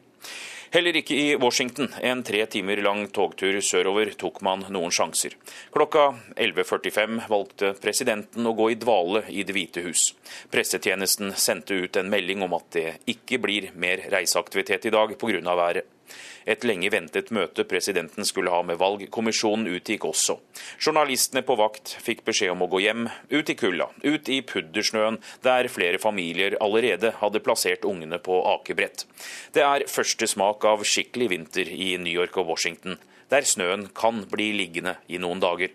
Heller 0.70 0.98
ikke 1.00 1.16
i 1.16 1.36
Washington, 1.40 1.88
en 2.04 2.20
tre 2.22 2.42
timer 2.52 2.82
lang 2.84 3.06
togtur 3.14 3.56
sørover, 3.64 4.10
tok 4.20 4.42
man 4.44 4.66
noen 4.68 4.92
sjanser. 4.92 5.32
Klokka 5.72 6.10
11.45 6.36 7.22
valgte 7.32 7.72
presidenten 7.80 8.44
å 8.44 8.52
gå 8.58 8.70
i 8.74 8.76
dvale 8.76 9.24
i 9.32 9.46
Det 9.48 9.56
hvite 9.56 9.84
hus. 9.86 10.10
Pressetjenesten 10.52 11.32
sendte 11.40 11.78
ut 11.80 11.96
en 11.96 12.12
melding 12.12 12.44
om 12.44 12.58
at 12.58 12.68
det 12.76 12.88
ikke 13.08 13.40
blir 13.40 13.70
mer 13.80 14.04
reiseaktivitet 14.12 14.90
i 14.90 14.92
dag 14.92 15.16
pga. 15.16 15.40
været. 15.56 15.97
Et 16.48 16.64
lenge 16.64 16.90
ventet 16.92 17.32
møte 17.34 17.64
presidenten 17.68 18.26
skulle 18.28 18.52
ha 18.52 18.62
med 18.66 18.78
valgkommisjonen 18.80 19.68
utgikk 19.76 20.06
også. 20.08 20.38
Journalistene 20.80 21.42
på 21.46 21.56
vakt 21.60 21.94
fikk 22.04 22.24
beskjed 22.28 22.54
om 22.54 22.64
å 22.64 22.70
gå 22.72 22.82
hjem, 22.84 23.08
ut 23.30 23.52
i 23.52 23.56
kulda, 23.58 23.90
ut 24.04 24.30
i 24.32 24.40
puddersnøen, 24.46 25.20
der 25.44 25.70
flere 25.72 26.00
familier 26.02 26.56
allerede 26.64 27.14
hadde 27.20 27.42
plassert 27.44 27.84
ungene 27.88 28.20
på 28.22 28.40
akebrett. 28.54 29.04
Det 29.52 29.64
er 29.66 29.88
første 29.90 30.28
smak 30.30 30.64
av 30.68 30.86
skikkelig 30.86 31.32
vinter 31.34 31.68
i 31.68 31.94
New 32.00 32.14
York 32.14 32.38
og 32.40 32.54
Washington, 32.54 32.98
der 33.28 33.44
snøen 33.44 33.88
kan 33.94 34.24
bli 34.30 34.52
liggende 34.56 34.96
i 35.08 35.20
noen 35.20 35.42
dager. 35.44 35.74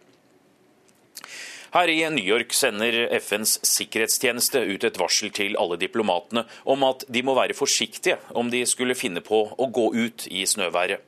Her 1.73 1.89
i 1.89 2.09
New 2.13 2.21
York 2.21 2.51
sender 2.53 2.93
FNs 3.17 3.55
sikkerhetstjeneste 3.65 4.59
ut 4.61 4.83
et 4.85 4.97
varsel 5.01 5.31
til 5.33 5.55
alle 5.57 5.79
diplomatene 5.81 6.43
om 6.69 6.85
at 6.85 7.01
de 7.09 7.23
må 7.25 7.33
være 7.33 7.55
forsiktige 7.57 8.19
om 8.37 8.51
de 8.53 8.59
skulle 8.69 8.93
finne 8.93 9.23
på 9.25 9.39
å 9.57 9.67
gå 9.73 9.87
ut 9.95 10.27
i 10.29 10.43
snøværet. 10.45 11.01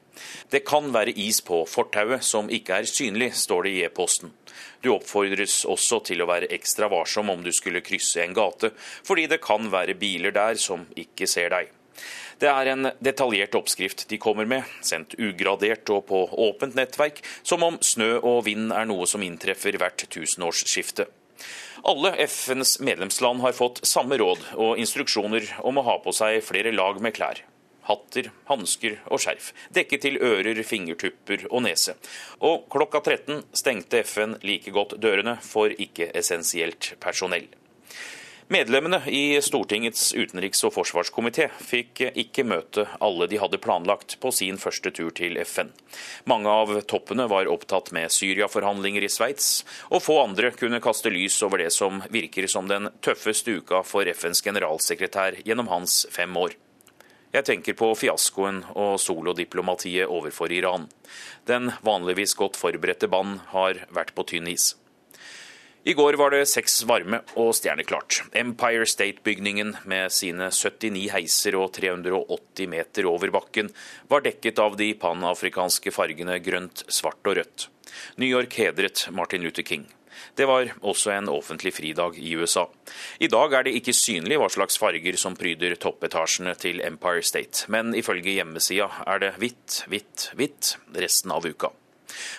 Det 0.49 0.63
kan 0.66 0.89
være 0.89 1.13
is 1.22 1.43
på 1.45 1.61
fortauet 1.70 2.26
som 2.26 2.49
ikke 2.49 2.80
er 2.82 2.89
synlig, 2.89 3.36
står 3.38 3.68
det 3.68 3.76
i 3.76 3.86
e-posten. 3.86 4.34
Du 4.82 4.89
oppfordres 4.95 5.61
også 5.70 6.01
til 6.09 6.26
å 6.26 6.32
være 6.34 6.49
ekstra 6.57 6.89
varsom 6.89 7.30
om 7.30 7.45
du 7.45 7.53
skulle 7.53 7.86
krysse 7.86 8.26
en 8.26 8.34
gate, 8.34 8.74
fordi 9.05 9.30
det 9.30 9.43
kan 9.45 9.70
være 9.70 9.99
biler 10.01 10.34
der 10.34 10.57
som 10.57 10.89
ikke 10.97 11.30
ser 11.30 11.53
deg. 11.53 11.70
Det 12.40 12.50
er 12.52 12.68
en 12.68 12.90
detaljert 13.00 13.56
oppskrift 13.56 14.08
de 14.12 14.20
kommer 14.20 14.48
med, 14.50 14.68
sendt 14.84 15.16
ugradert 15.16 15.88
og 15.94 16.06
på 16.10 16.26
åpent 16.50 16.76
nettverk, 16.76 17.22
som 17.44 17.64
om 17.64 17.80
snø 17.80 18.18
og 18.20 18.44
vind 18.50 18.74
er 18.76 18.88
noe 18.90 19.08
som 19.08 19.24
inntreffer 19.24 19.78
hvert 19.80 20.04
tusenårsskifte. 20.12 21.08
Alle 21.86 22.12
FNs 22.28 22.80
medlemsland 22.80 23.44
har 23.44 23.56
fått 23.56 23.84
samme 23.88 24.18
råd 24.18 24.44
og 24.56 24.80
instruksjoner 24.82 25.52
om 25.64 25.78
å 25.80 25.86
ha 25.88 26.00
på 26.04 26.14
seg 26.16 26.42
flere 26.44 26.74
lag 26.76 27.00
med 27.04 27.16
klær. 27.16 27.44
Hatter, 27.86 28.32
hansker 28.50 28.96
og 29.14 29.22
skjerf, 29.22 29.52
dekket 29.78 30.02
til 30.08 30.18
ører, 30.18 30.64
fingertupper 30.66 31.46
og 31.52 31.62
nese. 31.68 31.94
Og 32.42 32.66
klokka 32.74 33.04
13 33.04 33.44
stengte 33.54 34.02
FN 34.02 34.40
like 34.42 34.74
godt 34.74 34.98
dørene 35.02 35.38
for 35.46 35.70
ikke-essensielt 35.70 36.96
personell. 37.04 37.46
Medlemmene 38.48 39.02
i 39.10 39.41
Stortingets 39.41 40.14
utenriks- 40.14 40.62
og 40.68 40.76
forsvarskomité 40.76 41.48
fikk 41.66 42.04
ikke 42.14 42.43
møte 42.46 42.84
alle 43.02 43.26
de 43.26 43.39
hadde 43.41 43.58
planlagt 43.58 44.20
på 44.22 44.30
sin 44.30 44.60
første 44.62 44.91
tur 44.93 45.10
til 45.18 45.39
FN. 45.41 45.72
Mange 46.30 46.54
av 46.54 46.76
toppene 46.86 47.26
var 47.32 47.50
opptatt 47.50 47.89
med 47.98 48.14
Syria-forhandlinger 48.14 49.08
i 49.08 49.10
Sveits, 49.10 49.66
og 49.89 50.06
få 50.06 50.20
andre 50.28 50.54
kunne 50.54 50.78
kaste 50.78 51.10
lys 51.10 51.39
over 51.41 51.64
det 51.64 51.72
som 51.74 52.04
virker 52.14 52.46
som 52.46 52.70
den 52.70 52.91
tøffeste 53.02 53.58
uka 53.58 53.82
for 53.82 54.06
FNs 54.14 54.46
generalsekretær 54.46 55.41
gjennom 55.41 55.74
hans 55.74 56.04
fem 56.14 56.38
år. 56.38 56.54
Jeg 57.34 57.50
tenker 57.50 57.74
på 57.74 57.96
fiaskoen 57.98 58.62
og 58.78 59.00
solodiplomatiet 59.02 60.06
overfor 60.06 60.54
Iran. 60.54 60.86
Den 61.50 61.74
vanligvis 61.82 62.38
godt 62.38 62.62
forberedte 62.62 63.10
band 63.10 63.41
har 63.58 63.88
vært 63.89 64.14
på 64.14 64.30
tynn 64.30 64.54
is. 64.54 64.76
I 65.88 65.94
går 65.94 66.14
var 66.18 66.32
det 66.34 66.48
seks 66.50 66.80
varme 66.90 67.20
og 67.38 67.52
stjerneklart. 67.54 68.24
Empire 68.34 68.88
State-bygningen 68.90 69.76
med 69.86 70.10
sine 70.10 70.48
79 70.50 71.12
heiser 71.14 71.58
og 71.60 71.76
380 71.78 72.72
meter 72.72 73.06
over 73.06 73.30
bakken 73.36 73.70
var 74.10 74.26
dekket 74.26 74.64
av 74.64 74.80
de 74.80 74.88
panafrikanske 74.98 75.94
fargene 75.94 76.40
grønt, 76.42 76.82
svart 76.90 77.22
og 77.30 77.38
rødt. 77.38 77.68
New 78.18 78.26
York 78.26 78.58
hedret 78.58 79.06
Martin 79.14 79.46
Luther 79.46 79.62
King. 79.62 79.86
Det 80.34 80.50
var 80.50 80.74
også 80.82 81.14
en 81.14 81.30
offentlig 81.30 81.76
fridag 81.78 82.18
i 82.18 82.34
USA. 82.34 82.66
I 83.22 83.30
dag 83.30 83.54
er 83.54 83.70
det 83.70 83.78
ikke 83.78 83.94
synlig 83.94 84.42
hva 84.42 84.50
slags 84.50 84.82
farger 84.82 85.22
som 85.22 85.38
pryder 85.38 85.78
toppetasjene 85.78 86.58
til 86.58 86.82
Empire 86.82 87.22
State, 87.22 87.70
men 87.70 87.94
ifølge 87.94 88.40
hjemmesida 88.40 88.90
er 89.06 89.22
det 89.22 89.36
hvitt, 89.38 89.84
hvitt, 89.86 90.32
hvitt 90.34 90.78
resten 90.98 91.38
av 91.38 91.46
uka. 91.46 91.76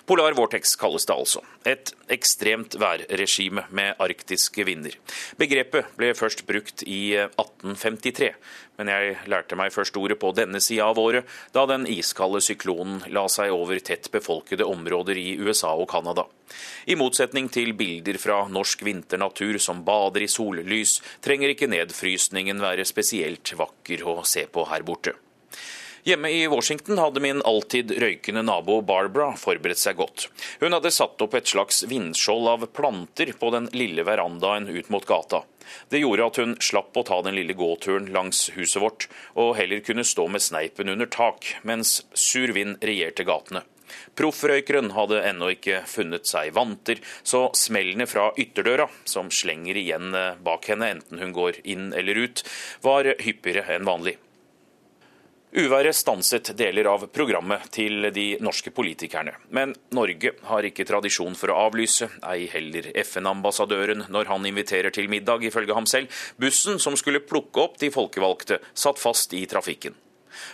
Polar 0.06 0.36
vortex 0.36 0.76
kalles 0.80 1.06
det 1.08 1.14
altså. 1.14 1.42
Et 1.66 1.92
ekstremt 2.12 2.76
værregime 2.80 3.66
med 3.74 3.98
arktiske 4.02 4.66
vinder. 4.66 4.94
Begrepet 5.40 5.90
ble 5.98 6.12
først 6.14 6.44
brukt 6.46 6.84
i 6.86 7.16
1853, 7.16 8.30
men 8.78 8.90
jeg 8.92 9.16
lærte 9.32 9.56
meg 9.58 9.72
først 9.74 9.96
ordet 9.96 10.18
på 10.20 10.32
denne 10.36 10.60
sida 10.62 10.86
av 10.90 11.00
året, 11.00 11.26
da 11.56 11.64
den 11.68 11.86
iskalde 11.90 12.42
syklonen 12.44 13.02
la 13.12 13.26
seg 13.32 13.54
over 13.54 13.80
tett 13.80 14.10
befolkede 14.12 14.68
områder 14.68 15.18
i 15.18 15.28
USA 15.40 15.72
og 15.74 15.88
Canada. 15.90 16.26
I 16.86 16.94
motsetning 16.98 17.48
til 17.52 17.72
bilder 17.74 18.20
fra 18.22 18.44
norsk 18.52 18.84
vinternatur 18.86 19.58
som 19.62 19.82
bader 19.86 20.26
i 20.26 20.30
sollys, 20.30 21.00
trenger 21.24 21.52
ikke 21.52 21.70
nedfrysningen 21.72 22.62
være 22.62 22.86
spesielt 22.86 23.56
vakker 23.58 24.06
å 24.06 24.20
se 24.24 24.46
på 24.52 24.68
her 24.70 24.86
borte. 24.86 25.16
Hjemme 26.06 26.30
i 26.30 26.48
Washington 26.48 26.98
hadde 26.98 27.20
min 27.20 27.42
alltid 27.42 27.90
røykende 27.98 28.44
nabo 28.46 28.76
Barbara 28.86 29.32
forberedt 29.34 29.80
seg 29.80 29.96
godt. 29.98 30.28
Hun 30.60 30.76
hadde 30.76 30.92
satt 30.94 31.22
opp 31.24 31.32
et 31.34 31.50
slags 31.50 31.80
vindskjold 31.90 32.46
av 32.46 32.66
planter 32.78 33.32
på 33.40 33.48
den 33.50 33.64
lille 33.74 34.04
verandaen 34.06 34.68
ut 34.70 34.86
mot 34.94 35.02
gata. 35.02 35.40
Det 35.90 35.98
gjorde 35.98 36.28
at 36.30 36.38
hun 36.38 36.52
slapp 36.62 36.94
å 36.94 37.02
ta 37.08 37.18
den 37.26 37.34
lille 37.34 37.56
gåturen 37.58 38.06
langs 38.14 38.44
huset 38.54 38.78
vårt, 38.84 39.08
og 39.34 39.56
heller 39.58 39.82
kunne 39.82 40.04
stå 40.06 40.28
med 40.30 40.44
sneipen 40.46 40.92
under 40.92 41.10
tak, 41.10 41.56
mens 41.66 42.04
sur 42.14 42.54
vind 42.54 42.78
regjerte 42.86 43.26
gatene. 43.26 43.64
Proffrøykeren 44.14 44.92
hadde 44.94 45.24
ennå 45.26 45.48
ikke 45.56 45.80
funnet 45.90 46.30
seg 46.30 46.52
vanter, 46.54 47.02
så 47.26 47.48
smellene 47.58 48.06
fra 48.06 48.28
ytterdøra, 48.38 48.86
som 49.02 49.26
slenger 49.34 49.82
igjen 49.82 50.14
bak 50.46 50.70
henne 50.70 50.92
enten 50.94 51.18
hun 51.18 51.34
går 51.34 51.58
inn 51.66 51.90
eller 51.90 52.22
ut, 52.28 52.44
var 52.86 53.10
hyppigere 53.26 53.74
enn 53.74 53.90
vanlig. 53.90 54.20
Uværet 55.56 55.96
stanset 55.96 56.50
deler 56.52 56.84
av 56.90 57.06
programmet 57.08 57.62
til 57.72 58.10
de 58.12 58.26
norske 58.44 58.68
politikerne. 58.76 59.32
Men 59.56 59.70
Norge 59.96 60.34
har 60.50 60.66
ikke 60.68 60.84
tradisjon 60.84 61.32
for 61.32 61.48
å 61.48 61.60
avlyse, 61.70 62.10
ei 62.28 62.44
heller 62.52 62.90
FN-ambassadøren 63.00 64.04
når 64.12 64.28
han 64.28 64.44
inviterer 64.50 64.92
til 64.92 65.08
middag, 65.08 65.46
ifølge 65.48 65.72
ham 65.72 65.88
selv. 65.88 66.12
Bussen 66.36 66.76
som 66.76 66.92
skulle 67.00 67.24
plukke 67.24 67.62
opp 67.62 67.78
de 67.80 67.88
folkevalgte, 67.94 68.58
satt 68.76 69.00
fast 69.00 69.32
i 69.32 69.46
trafikken. 69.48 69.96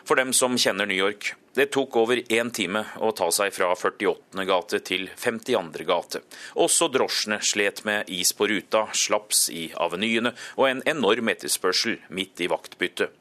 For 0.06 0.14
dem 0.14 0.30
som 0.38 0.54
kjenner 0.54 0.86
New 0.86 1.00
York, 1.00 1.32
det 1.58 1.72
tok 1.74 1.98
over 1.98 2.20
én 2.22 2.52
time 2.54 2.84
å 3.02 3.10
ta 3.10 3.26
seg 3.34 3.50
fra 3.56 3.72
48. 3.74 4.44
gate 4.46 4.80
til 4.86 5.08
52. 5.16 5.82
gate. 5.88 6.22
Også 6.62 6.86
drosjene 6.94 7.40
slet 7.42 7.82
med 7.88 8.06
is 8.06 8.30
på 8.38 8.46
ruta, 8.46 8.84
slaps 8.94 9.48
i 9.50 9.66
avenyene 9.74 10.30
og 10.54 10.68
en 10.68 10.84
enorm 10.94 11.34
etterspørsel 11.34 11.98
midt 12.14 12.46
i 12.46 12.48
vaktbyttet. 12.54 13.18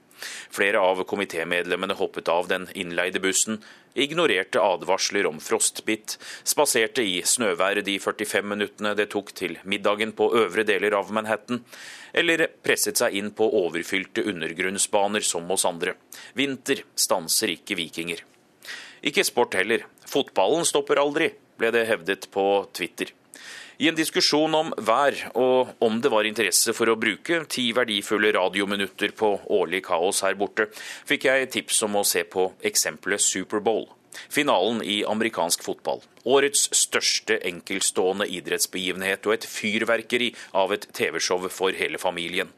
Flere 0.53 0.79
av 0.79 1.03
komitémedlemmene 1.09 1.97
hoppet 1.99 2.31
av 2.31 2.49
den 2.51 2.67
innleide 2.73 3.21
bussen, 3.23 3.61
ignorerte 3.93 4.61
advarsler 4.63 5.27
om 5.27 5.39
frostbitt, 5.43 6.17
spaserte 6.47 7.03
i 7.03 7.19
snøværet 7.27 7.85
de 7.87 7.97
45 7.99 8.47
minuttene 8.53 8.93
det 8.95 9.09
tok 9.11 9.33
til 9.35 9.57
middagen 9.63 10.13
på 10.15 10.29
øvre 10.43 10.65
deler 10.67 10.95
av 10.97 11.11
Manhattan, 11.11 11.63
eller 12.13 12.47
presset 12.63 12.99
seg 12.99 13.15
inn 13.19 13.31
på 13.35 13.47
overfylte 13.61 14.25
undergrunnsbaner 14.27 15.25
som 15.25 15.47
hos 15.51 15.65
andre. 15.67 15.95
Vinter 16.37 16.83
stanser 16.95 17.55
ikke 17.55 17.79
vikinger. 17.79 18.23
Ikke 19.01 19.25
sport 19.25 19.55
heller. 19.57 19.87
Fotballen 20.07 20.67
stopper 20.67 21.01
aldri, 21.01 21.31
ble 21.57 21.71
det 21.73 21.87
hevdet 21.89 22.29
på 22.33 22.45
Twitter. 22.75 23.11
I 23.81 23.87
en 23.89 23.95
diskusjon 23.97 24.53
om 24.53 24.67
vær 24.85 25.15
og 25.41 25.71
om 25.81 25.95
det 26.03 26.09
var 26.13 26.27
interesse 26.29 26.69
for 26.77 26.91
å 26.91 26.99
bruke 27.01 27.39
ti 27.49 27.63
verdifulle 27.73 28.29
radiominutter 28.35 29.15
på 29.17 29.31
årlig 29.57 29.79
kaos 29.87 30.19
her 30.21 30.37
borte, 30.37 30.67
fikk 31.09 31.25
jeg 31.25 31.49
tips 31.55 31.81
om 31.87 31.97
å 31.97 32.03
se 32.05 32.21
på 32.29 32.45
eksempelet 32.69 33.25
Superbowl. 33.25 33.87
Finalen 34.29 34.83
i 34.85 34.99
amerikansk 35.09 35.65
fotball. 35.65 36.05
Årets 36.29 36.67
største 36.77 37.39
enkeltstående 37.49 38.29
idrettsbegivenhet 38.29 39.25
og 39.25 39.39
et 39.39 39.49
fyrverkeri 39.49 40.29
av 40.61 40.77
et 40.77 40.85
TV-show 40.93 41.49
for 41.49 41.73
hele 41.73 41.97
familien. 41.97 42.53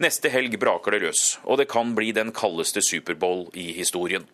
Neste 0.00 0.32
helg 0.32 0.56
braker 0.62 0.96
det 0.96 1.04
løs, 1.04 1.34
og 1.44 1.60
det 1.60 1.68
kan 1.68 1.92
bli 1.92 2.14
den 2.16 2.32
kaldeste 2.32 2.80
Superbowl 2.80 3.50
i 3.52 3.74
historien. 3.76 4.24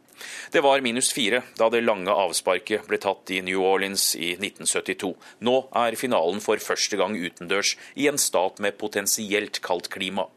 Det 0.53 0.62
var 0.64 0.83
minus 0.85 1.11
fire 1.14 1.43
da 1.59 1.69
det 1.73 1.85
lange 1.85 2.12
avsparket 2.12 2.87
ble 2.89 3.01
tatt 3.03 3.31
i 3.35 3.41
New 3.45 3.62
Orleans 3.64 4.11
i 4.16 4.35
1972. 4.37 5.12
Nå 5.47 5.57
er 5.83 5.99
finalen 6.01 6.43
for 6.45 6.61
første 6.62 6.99
gang 7.01 7.16
utendørs 7.19 7.75
i 7.97 8.09
en 8.11 8.21
stat 8.21 8.62
med 8.64 8.79
potensielt 8.81 9.62
kaldt 9.64 9.91
klima. 9.95 10.29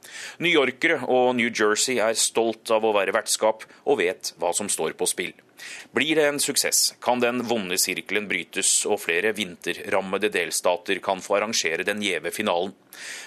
Newyorkere 0.41 1.01
og 1.07 1.35
New 1.39 1.51
Jersey 1.51 1.99
er 2.03 2.17
stolt 2.19 2.71
av 2.73 2.85
å 2.85 2.95
være 2.97 3.15
vertskap 3.15 3.65
og 3.85 4.01
vet 4.01 4.33
hva 4.41 4.53
som 4.57 4.69
står 4.71 4.97
på 4.99 5.09
spill. 5.09 5.33
Blir 5.91 6.15
det 6.15 6.27
en 6.27 6.39
suksess, 6.39 6.93
kan 7.03 7.19
den 7.19 7.43
vonde 7.47 7.77
sirkelen 7.81 8.27
brytes, 8.29 8.85
og 8.87 9.01
flere 9.03 9.33
vinterrammede 9.35 10.31
delstater 10.31 11.01
kan 11.03 11.21
få 11.23 11.39
arrangere 11.39 11.85
den 11.87 12.03
gjeve 12.05 12.31
finalen. 12.31 12.73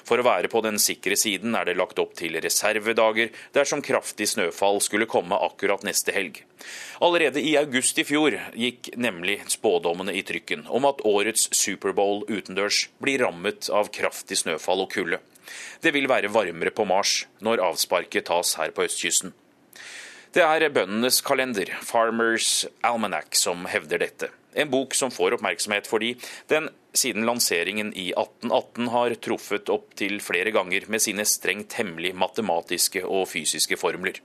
For 0.05 0.21
å 0.21 0.27
være 0.27 0.51
på 0.53 0.61
den 0.65 0.79
sikre 0.83 1.17
siden 1.19 1.57
er 1.59 1.69
det 1.69 1.77
lagt 1.79 1.99
opp 1.99 2.15
til 2.19 2.37
reservedager 2.43 3.31
dersom 3.57 3.83
kraftig 3.85 4.29
snøfall 4.31 4.81
skulle 4.85 5.09
komme 5.11 5.39
akkurat 5.47 5.85
neste 5.87 6.15
helg. 6.15 6.43
Allerede 7.05 7.43
i 7.43 7.57
august 7.61 7.99
i 8.01 8.07
fjor 8.07 8.37
gikk 8.57 8.93
nemlig 8.97 9.41
spådommene 9.53 10.15
i 10.17 10.25
trykken 10.27 10.67
om 10.73 10.89
at 10.89 11.05
årets 11.09 11.49
Superbowl 11.53 12.25
utendørs 12.29 12.89
blir 13.03 13.25
rammet 13.25 13.71
av 13.73 13.93
kraftig 13.95 14.41
snøfall 14.45 14.87
og 14.87 14.93
kulde. 14.95 15.21
Det 15.85 15.93
vil 15.93 16.09
være 16.09 16.33
varmere 16.33 16.73
på 16.73 16.87
Mars 16.89 17.25
når 17.45 17.63
avsparket 17.69 18.31
tas 18.31 18.55
her 18.61 18.73
på 18.73 18.87
østkysten. 18.89 19.35
Det 20.35 20.43
er 20.43 20.65
bøndenes 20.75 21.21
kalender, 21.23 21.69
Farmers 21.87 22.65
Almanac, 22.83 23.37
som 23.39 23.69
hevder 23.71 24.01
dette. 24.03 24.29
En 24.59 24.67
bok 24.67 24.95
som 24.99 25.13
får 25.15 25.37
oppmerksomhet 25.37 25.87
fordi 25.87 26.09
den 26.51 26.67
siden 26.91 27.23
lanseringen 27.29 27.93
i 27.95 28.09
1818 28.11 28.89
har 28.91 29.15
truffet 29.23 29.71
opptil 29.71 30.17
flere 30.19 30.51
ganger 30.51 30.89
med 30.91 31.03
sine 31.05 31.23
strengt 31.23 31.77
hemmelige 31.79 32.19
matematiske 32.19 33.05
og 33.07 33.29
fysiske 33.31 33.79
formler. 33.79 34.19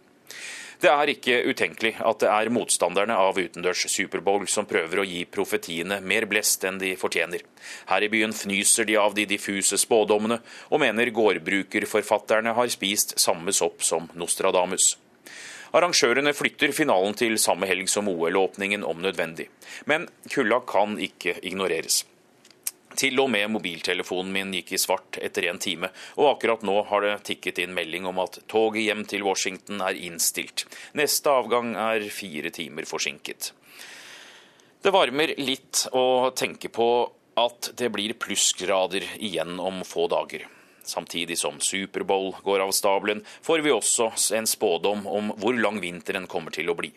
Det 0.82 0.90
er 0.90 1.12
ikke 1.14 1.36
utenkelig 1.46 1.92
at 2.02 2.24
det 2.24 2.32
er 2.32 2.50
motstanderne 2.56 3.14
av 3.14 3.38
utendørs 3.38 3.84
Superbowl 3.94 4.48
som 4.50 4.66
prøver 4.66 5.04
å 5.04 5.06
gi 5.06 5.20
profetiene 5.30 6.00
mer 6.02 6.26
blest 6.32 6.66
enn 6.66 6.80
de 6.82 6.96
fortjener. 6.98 7.44
Her 7.92 8.08
i 8.08 8.10
byen 8.10 8.34
fnyser 8.34 8.90
de 8.90 8.98
av 8.98 9.14
de 9.14 9.28
diffuse 9.30 9.78
spådommene, 9.78 10.40
og 10.74 10.82
mener 10.82 11.14
gårdbrukerforfatterne 11.14 12.56
har 12.58 12.74
spist 12.74 13.14
samme 13.22 13.54
sopp 13.54 13.86
som 13.86 14.10
Nostradamus. 14.18 14.96
Arrangørene 15.76 16.34
flytter 16.34 16.74
finalen 16.74 17.18
til 17.18 17.38
samme 17.42 17.70
helg 17.70 17.90
som 17.92 18.10
OL-åpningen 18.10 18.86
om 18.88 19.02
nødvendig. 19.04 19.50
Men 19.86 20.08
kulda 20.32 20.62
kan 20.66 20.98
ikke 21.02 21.36
ignoreres. 21.46 22.04
Til 23.00 23.22
og 23.22 23.30
med 23.32 23.52
mobiltelefonen 23.54 24.32
min 24.34 24.50
gikk 24.58 24.74
i 24.76 24.80
svart 24.82 25.20
etter 25.24 25.46
en 25.48 25.62
time, 25.62 25.92
og 26.18 26.34
akkurat 26.34 26.66
nå 26.68 26.82
har 26.90 27.06
det 27.06 27.14
tikket 27.30 27.62
inn 27.64 27.76
melding 27.78 28.10
om 28.10 28.20
at 28.26 28.42
toget 28.50 28.82
hjem 28.88 29.06
til 29.08 29.24
Washington 29.24 29.84
er 29.86 30.00
innstilt. 30.10 30.66
Neste 30.98 31.32
avgang 31.32 31.76
er 31.80 32.10
fire 32.12 32.52
timer 32.52 32.90
forsinket. 32.90 33.54
Det 34.82 34.92
varmer 34.96 35.36
litt 35.38 35.86
å 35.96 36.32
tenke 36.36 36.72
på 36.74 36.90
at 37.40 37.72
det 37.80 37.92
blir 37.94 38.18
plussgrader 38.20 39.06
igjen 39.20 39.60
om 39.64 39.84
få 39.88 40.08
dager. 40.12 40.48
Samtidig 40.90 41.38
som 41.38 41.60
Superbowl 41.62 42.32
går 42.44 42.60
av 42.60 42.72
stabelen, 42.72 43.22
får 43.42 43.60
vi 43.60 43.72
også 43.72 44.10
en 44.36 44.48
spådom 44.50 45.06
om 45.08 45.32
hvor 45.38 45.54
lang 45.54 45.78
vinteren 45.84 46.26
kommer 46.28 46.52
til 46.56 46.72
å 46.72 46.76
bli. 46.78 46.90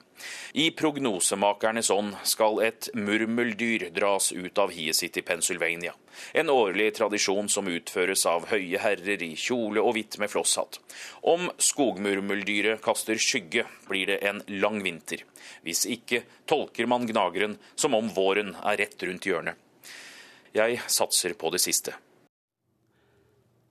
I 0.52 0.70
prognosemakernes 0.76 1.90
ånd 1.92 2.14
skal 2.28 2.60
et 2.64 2.88
murmeldyr 2.94 3.88
dras 3.92 4.30
ut 4.32 4.58
av 4.58 4.72
hiet 4.72 4.96
sitt 4.96 5.18
i 5.20 5.24
Pennsylvania. 5.26 5.92
En 6.32 6.50
årlig 6.52 6.94
tradisjon 6.96 7.48
som 7.52 7.68
utføres 7.68 8.24
av 8.28 8.46
høye 8.52 8.80
herrer 8.80 9.24
i 9.24 9.32
kjole 9.36 9.82
og 9.82 9.96
hvitt 9.96 10.18
med 10.22 10.32
flosshatt. 10.32 10.78
Om 11.28 11.50
skogmurmeldyret 11.58 12.80
kaster 12.84 13.20
skygge, 13.20 13.66
blir 13.88 14.12
det 14.12 14.22
en 14.28 14.40
lang 14.62 14.80
vinter. 14.84 15.26
Hvis 15.66 15.84
ikke 15.84 16.22
tolker 16.48 16.88
man 16.88 17.04
gnageren 17.08 17.58
som 17.74 17.96
om 17.98 18.08
våren 18.14 18.54
er 18.62 18.80
rett 18.84 19.04
rundt 19.08 19.28
hjørnet. 19.28 19.60
Jeg 20.52 20.80
satser 20.86 21.32
på 21.36 21.52
det 21.52 21.62
siste. 21.64 21.96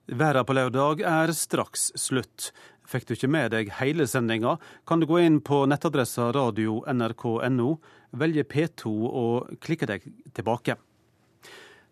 Verda 0.08 0.44
på 0.44 0.56
lørdag 0.58 1.04
er 1.06 1.32
straks 1.36 1.92
slutt. 2.00 2.52
Fikk 2.88 3.08
du 3.08 3.14
ikke 3.16 3.30
med 3.32 3.52
deg 3.54 3.70
hele 3.78 4.08
sendinga, 4.10 4.58
kan 4.88 5.00
du 5.00 5.08
gå 5.08 5.22
inn 5.24 5.40
på 5.46 5.64
nettadressa 5.70 6.32
radio.nrk.no, 6.36 7.68
velge 8.20 8.44
P2 8.44 8.92
og 9.08 9.52
klikke 9.64 9.88
deg 9.94 10.08
tilbake. 10.36 10.76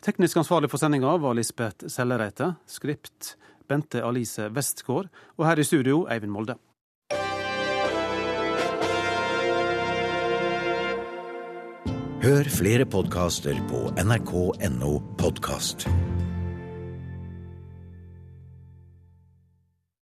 Teknisk 0.04 0.40
ansvarlig 0.40 0.72
for 0.72 0.80
sendinga 0.80 1.18
var 1.20 1.36
Lisbeth 1.36 1.88
Sellereite. 1.92 2.54
Skript 2.68 3.36
Bente 3.68 4.04
Alice 4.04 4.50
Westgård. 4.56 5.10
Og 5.38 5.46
her 5.48 5.60
i 5.60 5.68
studio 5.68 6.06
Eivind 6.12 6.34
Molde. 6.34 6.56
Hør 12.20 12.50
flere 12.52 12.88
podkaster 12.88 13.60
på 13.70 13.86
nrk.no 14.04 14.98
podkast. 15.20 15.88